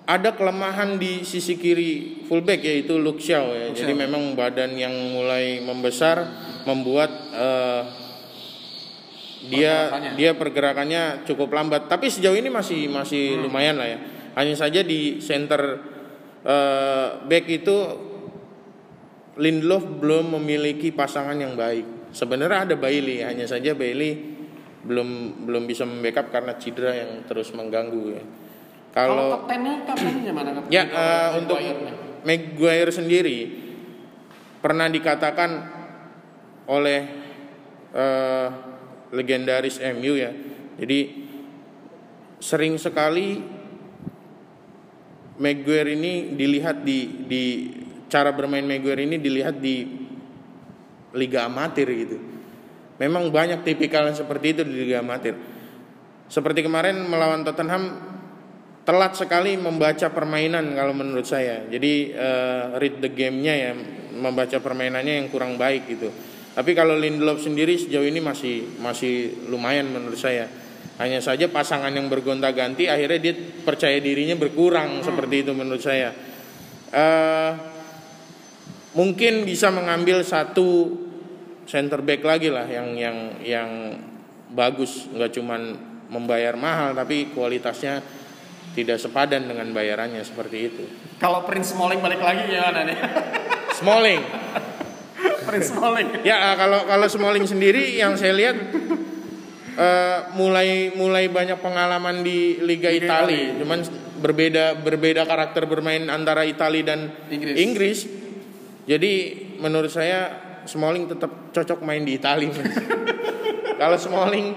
ada 0.08 0.32
kelemahan 0.40 0.96
di 0.96 1.28
sisi 1.28 1.60
kiri 1.60 2.24
fullback 2.32 2.64
yaitu 2.64 2.96
Luke 2.96 3.20
Shaw 3.20 3.52
ya. 3.52 3.66
Luke 3.72 3.76
Jadi 3.76 3.92
Shaw. 3.92 4.04
memang 4.08 4.40
badan 4.40 4.72
yang 4.80 4.96
mulai 5.12 5.60
membesar 5.60 6.24
membuat 6.64 7.12
eh, 7.36 7.67
dia 9.48 9.74
Pergerakannya. 9.90 10.12
dia 10.16 10.32
pergerakannya 10.36 11.04
cukup 11.26 11.50
lambat. 11.52 11.88
Tapi 11.88 12.12
sejauh 12.12 12.36
ini 12.36 12.52
masih 12.52 12.88
masih 12.88 13.40
Hmm. 13.40 13.44
lumayan 13.48 13.76
lah 13.80 13.88
ya. 13.88 14.00
Hanya 14.36 14.54
saja 14.54 14.84
di 14.84 15.18
center 15.18 15.62
eh, 16.44 17.08
back 17.26 17.46
itu 17.50 17.78
Lindelof 19.38 19.86
belum 20.02 20.40
memiliki 20.40 20.90
pasangan 20.90 21.38
yang 21.38 21.54
baik. 21.54 22.10
Sebenarnya 22.10 22.66
ada 22.66 22.76
Bailey, 22.76 23.22
hanya 23.22 23.46
saja 23.46 23.78
Bailey 23.78 24.34
belum 24.82 25.44
belum 25.46 25.68
bisa 25.68 25.84
membackup 25.84 26.32
karena 26.32 26.56
cedera 26.56 26.96
yang 26.96 27.22
terus 27.28 27.52
mengganggu 27.52 28.04
ya. 28.16 28.24
Kalau 28.96 29.44
kaptennya 29.44 29.86
kaptennya 29.86 30.32
mana? 30.34 30.50
kapten? 30.58 30.72
ya 30.74 30.84
eh, 30.88 31.30
untuk. 31.38 31.58
Maguire 32.26 32.92
sendiri 32.92 33.38
pernah 34.58 34.90
dikatakan 34.90 35.50
oleh 36.66 37.00
eh, 37.94 38.48
legendaris 39.12 39.80
MU 39.96 40.14
ya. 40.18 40.32
Jadi 40.78 41.28
sering 42.38 42.78
sekali 42.78 43.58
Maguire 45.38 45.94
ini 45.94 46.34
dilihat 46.34 46.82
di 46.82 47.30
di 47.30 47.44
cara 48.10 48.34
bermain 48.34 48.66
Maguire 48.66 49.06
ini 49.06 49.22
dilihat 49.22 49.62
di 49.62 49.86
liga 51.14 51.46
amatir 51.46 51.86
gitu. 51.94 52.18
Memang 52.98 53.30
banyak 53.30 53.62
tipikal 53.62 54.10
yang 54.10 54.18
seperti 54.18 54.58
itu 54.58 54.62
di 54.66 54.86
liga 54.86 55.06
amatir. 55.06 55.38
seperti 56.28 56.60
kemarin 56.60 57.08
melawan 57.08 57.48
Tottenham 57.48 58.04
telat 58.84 59.16
sekali 59.16 59.56
membaca 59.56 60.12
permainan 60.12 60.76
kalau 60.76 60.92
menurut 60.92 61.24
saya. 61.24 61.64
Jadi 61.72 62.12
uh, 62.12 62.76
read 62.80 63.00
the 63.00 63.08
game-nya 63.08 63.54
ya, 63.56 63.72
membaca 64.12 64.60
permainannya 64.60 65.24
yang 65.24 65.28
kurang 65.32 65.56
baik 65.56 65.88
gitu. 65.88 66.12
Tapi 66.58 66.74
kalau 66.74 66.98
Lindelof 66.98 67.38
sendiri 67.38 67.78
sejauh 67.78 68.10
ini 68.10 68.18
masih 68.18 68.82
masih 68.82 69.46
lumayan 69.46 69.94
menurut 69.94 70.18
saya. 70.18 70.50
Hanya 70.98 71.22
saja 71.22 71.46
pasangan 71.54 71.94
yang 71.94 72.10
bergonta-ganti 72.10 72.90
akhirnya 72.90 73.22
dia 73.22 73.34
percaya 73.62 74.02
dirinya 74.02 74.34
berkurang 74.34 74.98
hmm. 74.98 75.06
seperti 75.06 75.46
itu 75.46 75.54
menurut 75.54 75.86
saya. 75.86 76.10
Uh, 76.90 77.54
mungkin 78.98 79.46
bisa 79.46 79.70
mengambil 79.70 80.26
satu 80.26 80.98
center 81.70 82.02
back 82.02 82.26
lagi 82.26 82.50
lah 82.50 82.66
yang 82.66 82.98
yang 82.98 83.18
yang 83.46 83.70
bagus, 84.50 85.06
nggak 85.14 85.38
cuman 85.38 85.62
membayar 86.10 86.58
mahal 86.58 86.98
tapi 86.98 87.30
kualitasnya 87.38 88.02
tidak 88.74 88.98
sepadan 88.98 89.46
dengan 89.46 89.70
bayarannya 89.78 90.26
seperti 90.26 90.58
itu. 90.74 90.84
Kalau 91.22 91.46
Prince 91.46 91.78
Smalling 91.78 92.02
balik 92.02 92.26
lagi 92.26 92.50
gimana 92.50 92.82
nih? 92.82 92.98
Smalling. 93.78 94.24
Prince 95.48 95.74
Smalling. 95.74 96.22
Ya 96.22 96.54
kalau 96.56 96.86
kalau 96.86 97.08
Smalling 97.10 97.46
sendiri 97.50 97.98
yang 97.98 98.16
saya 98.18 98.34
lihat 98.36 98.58
uh, 99.78 100.20
mulai 100.38 100.94
mulai 100.94 101.30
banyak 101.30 101.58
pengalaman 101.62 102.22
di 102.22 102.62
Liga, 102.62 102.90
Liga 102.90 103.06
Italia, 103.06 103.56
cuman 103.62 103.80
berbeda 104.18 104.82
berbeda 104.82 105.22
karakter 105.30 105.70
bermain 105.70 106.10
antara 106.10 106.44
Italia 106.44 106.94
dan 106.94 107.00
Inggris. 107.30 107.56
Inggris. 107.58 108.00
Jadi 108.88 109.14
menurut 109.60 109.92
saya 109.92 110.48
Smalling 110.68 111.08
tetap 111.08 111.56
cocok 111.56 111.80
main 111.84 112.04
di 112.04 112.20
Italia. 112.20 112.52
kalau 113.82 113.98
Smalling 114.00 114.48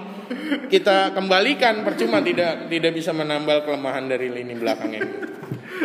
kita 0.67 1.11
kembalikan 1.15 1.83
percuma 1.83 2.23
tidak 2.23 2.67
tidak 2.71 2.91
bisa 2.95 3.11
menambal 3.11 3.63
kelemahan 3.63 4.07
dari 4.07 4.31
lini 4.31 4.55
belakang 4.55 4.91
ini. 4.91 5.11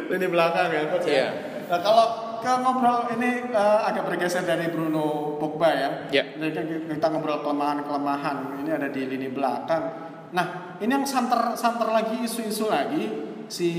lini 0.07 0.27
belakang 0.31 0.69
ya, 0.71 0.83
coach 0.93 1.09
ya. 1.09 1.29
Nah, 1.67 1.81
kalau 1.83 2.26
ke 2.47 2.53
ngobrol 2.63 3.11
ini 3.19 3.51
uh, 3.51 3.83
agak 3.91 4.07
bergeser 4.07 4.47
dari 4.47 4.71
Bruno 4.71 5.35
Pogba 5.43 5.71
ya. 5.75 5.91
Ya. 6.15 6.23
Jadi 6.39 6.87
kita 6.87 7.11
ngobrol 7.11 7.43
kelemahan-kelemahan 7.43 8.63
ini 8.63 8.71
ada 8.71 8.87
di 8.87 9.03
lini 9.03 9.27
belakang. 9.35 9.83
Nah, 10.31 10.79
ini 10.79 10.95
yang 10.95 11.03
santer 11.03 11.59
santer 11.59 11.91
lagi 11.91 12.23
isu-isu 12.23 12.71
lagi 12.71 13.11
si 13.51 13.71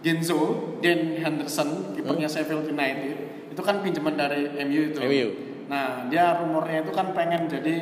Genzo 0.00 0.72
Dan 0.80 1.20
Henderson 1.20 1.92
kipernya 1.92 2.32
hmm. 2.32 2.36
Sheffield 2.40 2.64
United 2.72 3.16
itu 3.52 3.60
kan 3.60 3.84
pinjaman 3.84 4.16
dari 4.16 4.48
MU 4.64 4.80
itu. 4.96 5.00
MU. 5.04 5.28
Nah, 5.68 6.08
dia 6.08 6.40
rumornya 6.40 6.80
itu 6.88 6.92
kan 6.96 7.12
pengen 7.12 7.44
jadi 7.44 7.76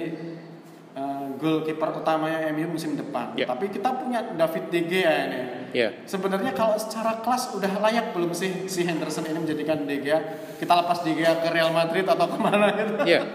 goalkeeper 1.44 2.00
utamanya 2.00 2.48
MU 2.56 2.72
musim 2.72 2.96
depan. 2.96 3.36
Yeah. 3.36 3.52
Tapi 3.52 3.68
kita 3.68 3.92
punya 3.92 4.24
David 4.32 4.72
De 4.72 4.80
Gea 4.88 5.14
ini. 5.28 5.40
Yeah. 5.76 5.92
Sebenarnya 6.08 6.56
kalau 6.56 6.80
secara 6.80 7.20
kelas 7.20 7.52
udah 7.52 7.68
layak 7.84 8.16
belum 8.16 8.32
sih 8.32 8.64
si 8.64 8.88
Henderson 8.88 9.28
ini 9.28 9.36
menjadikan 9.44 9.84
De 9.84 10.00
Gea? 10.00 10.18
Kita 10.56 10.72
lepas 10.72 11.04
De 11.04 11.12
Gea 11.12 11.36
ke 11.44 11.52
Real 11.52 11.68
Madrid 11.68 12.08
atau 12.08 12.24
ke 12.32 12.38
mana 12.40 12.72
gitu? 12.72 13.04
Yeah. 13.04 13.28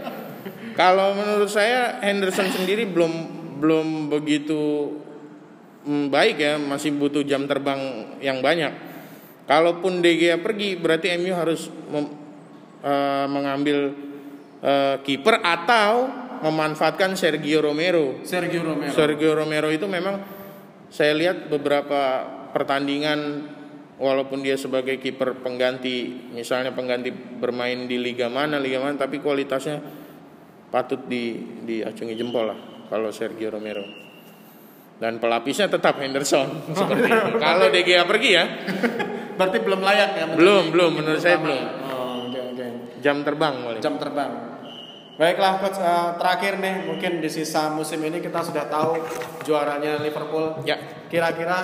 Kalau 0.73 1.13
menurut 1.13 1.53
saya 1.53 2.01
Henderson 2.01 2.49
sendiri 2.49 2.89
belum 2.89 3.37
belum 3.61 4.09
begitu 4.09 4.89
mm, 5.85 6.09
baik 6.09 6.41
ya, 6.41 6.57
masih 6.57 6.97
butuh 6.97 7.21
jam 7.21 7.45
terbang 7.45 7.77
yang 8.25 8.41
banyak. 8.41 8.73
Kalaupun 9.45 10.01
De 10.01 10.17
Gea 10.17 10.41
pergi, 10.41 10.73
berarti 10.73 11.13
MU 11.21 11.33
harus 11.37 11.69
mem, 11.89 12.09
uh, 12.81 13.25
mengambil 13.29 13.93
uh, 14.63 14.95
kiper 15.03 15.41
atau 15.41 16.07
memanfaatkan 16.41 17.15
Sergio 17.15 17.63
Romero. 17.63 18.23
Sergio 18.23 18.61
Romero. 18.63 18.91
Sergio 18.93 19.31
Romero 19.35 19.69
itu 19.71 19.85
memang 19.85 20.19
saya 20.89 21.13
lihat 21.13 21.47
beberapa 21.47 22.25
pertandingan 22.49 23.45
walaupun 23.99 24.41
dia 24.41 24.55
sebagai 24.55 24.97
kiper 24.97 25.43
pengganti, 25.43 26.31
misalnya 26.33 26.73
pengganti 26.73 27.11
bermain 27.13 27.85
di 27.85 27.99
liga 27.99 28.31
mana, 28.31 28.57
liga 28.57 28.79
mana, 28.81 28.95
tapi 28.95 29.19
kualitasnya 29.19 29.83
patut 30.71 31.05
di 31.05 31.37
diacungi 31.67 32.15
jempol 32.15 32.49
lah 32.49 32.59
kalau 32.87 33.11
Sergio 33.11 33.53
Romero. 33.53 33.85
Dan 34.99 35.15
pelapisnya 35.15 35.71
tetap 35.71 35.95
Henderson 35.99 36.47
seperti 36.77 37.07
itu. 37.07 37.39
Kalau 37.39 37.65
De 37.71 37.81
Gea 37.87 38.03
pergi 38.03 38.29
ya. 38.35 38.45
Berarti 39.39 39.57
belum 39.63 39.79
layak 39.79 40.11
ya? 40.11 40.25
Belum, 40.35 40.75
belum 40.75 40.91
menurut 40.99 41.21
saya 41.23 41.39
belum. 41.39 41.63
Oh, 41.87 42.27
okay, 42.27 42.43
okay. 42.51 42.69
Jam 42.99 43.23
terbang 43.23 43.63
boleh. 43.63 43.79
Jam 43.79 43.95
terbang. 43.95 44.48
Baiklah 45.19 45.59
coach 45.59 45.83
uh, 45.83 46.15
terakhir 46.15 46.63
nih 46.63 46.87
mungkin 46.87 47.19
di 47.19 47.27
sisa 47.27 47.67
musim 47.75 47.99
ini 48.07 48.23
kita 48.23 48.39
sudah 48.39 48.71
tahu 48.71 48.95
juaranya 49.43 49.99
Liverpool. 49.99 50.63
Ya. 50.63 50.79
Kira-kira 51.11 51.59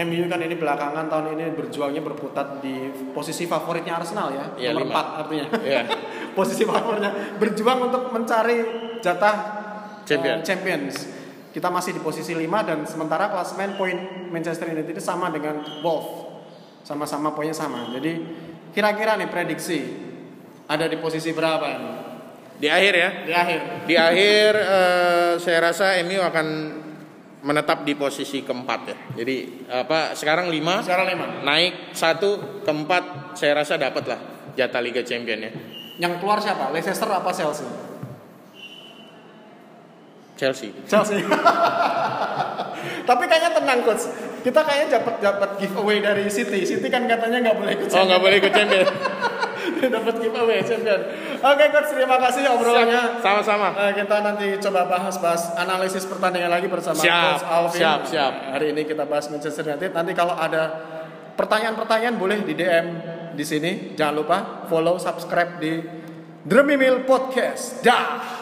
MU 0.00 0.24
kan 0.32 0.40
ini 0.40 0.56
belakangan 0.56 1.04
tahun 1.04 1.36
ini 1.36 1.52
berjuangnya 1.52 2.00
berputar 2.00 2.56
di 2.64 2.88
posisi 3.12 3.44
favoritnya 3.44 4.00
Arsenal 4.00 4.32
ya, 4.32 4.44
ya 4.56 4.70
nomor 4.72 4.88
lima. 4.88 5.12
4 5.12 5.20
artinya. 5.20 5.46
Ya. 5.60 5.84
posisi 6.40 6.64
favoritnya 6.64 7.36
berjuang 7.36 7.92
untuk 7.92 8.08
mencari 8.16 8.58
jatah 9.04 9.36
Champion. 10.08 10.40
uh, 10.40 10.44
Champions. 10.48 10.94
Kita 11.52 11.68
masih 11.68 11.96
di 11.96 12.00
posisi 12.00 12.32
5 12.32 12.48
dan 12.64 12.80
sementara 12.88 13.28
klasemen 13.28 13.76
poin 13.76 13.96
Manchester 14.32 14.72
United 14.72 14.96
itu 14.96 15.04
sama 15.04 15.28
dengan 15.28 15.60
Wolves. 15.84 16.32
Sama-sama 16.80 17.36
poinnya 17.36 17.52
sama. 17.52 17.92
Jadi 17.92 18.24
kira-kira 18.72 19.20
nih 19.20 19.28
prediksi 19.28 19.84
ada 20.64 20.88
di 20.88 20.96
posisi 20.96 21.36
berapa 21.36 21.66
ini? 21.68 22.05
Di 22.56 22.68
akhir 22.72 22.92
ya? 22.96 23.10
Di 23.28 23.32
akhir. 23.36 23.60
Di 23.84 23.94
akhir 23.94 24.50
uh, 24.56 25.32
saya 25.36 25.58
rasa 25.60 25.96
MU 26.04 26.20
akan 26.24 26.46
menetap 27.46 27.84
di 27.86 27.94
posisi 27.94 28.42
keempat 28.42 28.80
ya. 28.88 28.96
Jadi 29.22 29.68
apa 29.70 30.16
sekarang 30.16 30.48
lima? 30.48 30.82
Sekarang 30.82 31.06
lima. 31.06 31.26
Naik 31.44 31.94
satu 31.94 32.62
keempat 32.64 33.36
saya 33.38 33.62
rasa 33.62 33.78
dapat 33.78 34.04
lah 34.08 34.20
jatah 34.56 34.82
Liga 34.82 35.04
Champion 35.04 35.46
ya. 35.46 35.52
Yang 36.00 36.20
keluar 36.20 36.40
siapa? 36.40 36.72
Leicester 36.72 37.06
apa 37.06 37.30
Chelsea? 37.30 37.68
Chelsea. 40.36 40.68
Chelsea. 40.84 41.20
Tapi 43.08 43.24
kayaknya 43.24 43.56
tenang 43.56 43.80
coach. 43.84 44.04
Kita 44.44 44.60
kayaknya 44.66 45.00
dapat 45.00 45.14
dapat 45.22 45.50
giveaway 45.62 46.02
dari 46.04 46.28
City. 46.28 46.66
City 46.66 46.88
kan 46.92 47.08
katanya 47.08 47.50
nggak 47.50 47.56
boleh 47.56 47.72
ikut. 47.78 47.88
Oh 47.94 48.04
nggak 48.04 48.20
boleh 48.20 48.36
ikut 48.42 48.52
champion. 48.52 48.86
dapat 49.94 50.14
giveaway 50.20 50.60
champion. 50.64 51.00
Oke 51.40 51.64
coach, 51.72 51.90
terima 51.92 52.16
kasih 52.16 52.48
obrolannya. 52.48 53.20
Sama-sama. 53.20 53.68
Uh, 53.76 53.92
kita 53.92 54.16
nanti 54.24 54.46
coba 54.60 54.88
bahas-bahas 54.88 55.56
analisis 55.56 56.04
pertandingan 56.08 56.50
lagi 56.52 56.66
bersama 56.68 57.00
siap, 57.00 57.40
coach 57.40 57.44
Alvin. 57.46 57.80
Siap, 57.80 58.00
siap. 58.08 58.32
Hari 58.56 58.66
ini 58.72 58.82
kita 58.84 59.04
bahas 59.04 59.28
Manchester 59.28 59.64
United. 59.66 59.92
Nanti 59.92 60.12
kalau 60.12 60.34
ada 60.36 60.62
pertanyaan-pertanyaan 61.36 62.16
boleh 62.16 62.38
di 62.44 62.52
DM 62.56 62.86
di 63.36 63.44
sini. 63.44 63.92
Jangan 63.94 64.14
lupa 64.16 64.38
follow, 64.66 64.96
subscribe 64.96 65.60
di 65.60 65.72
Dreamy 66.46 66.78
Meal 66.78 67.02
Podcast. 67.04 67.82
Dah. 67.82 68.35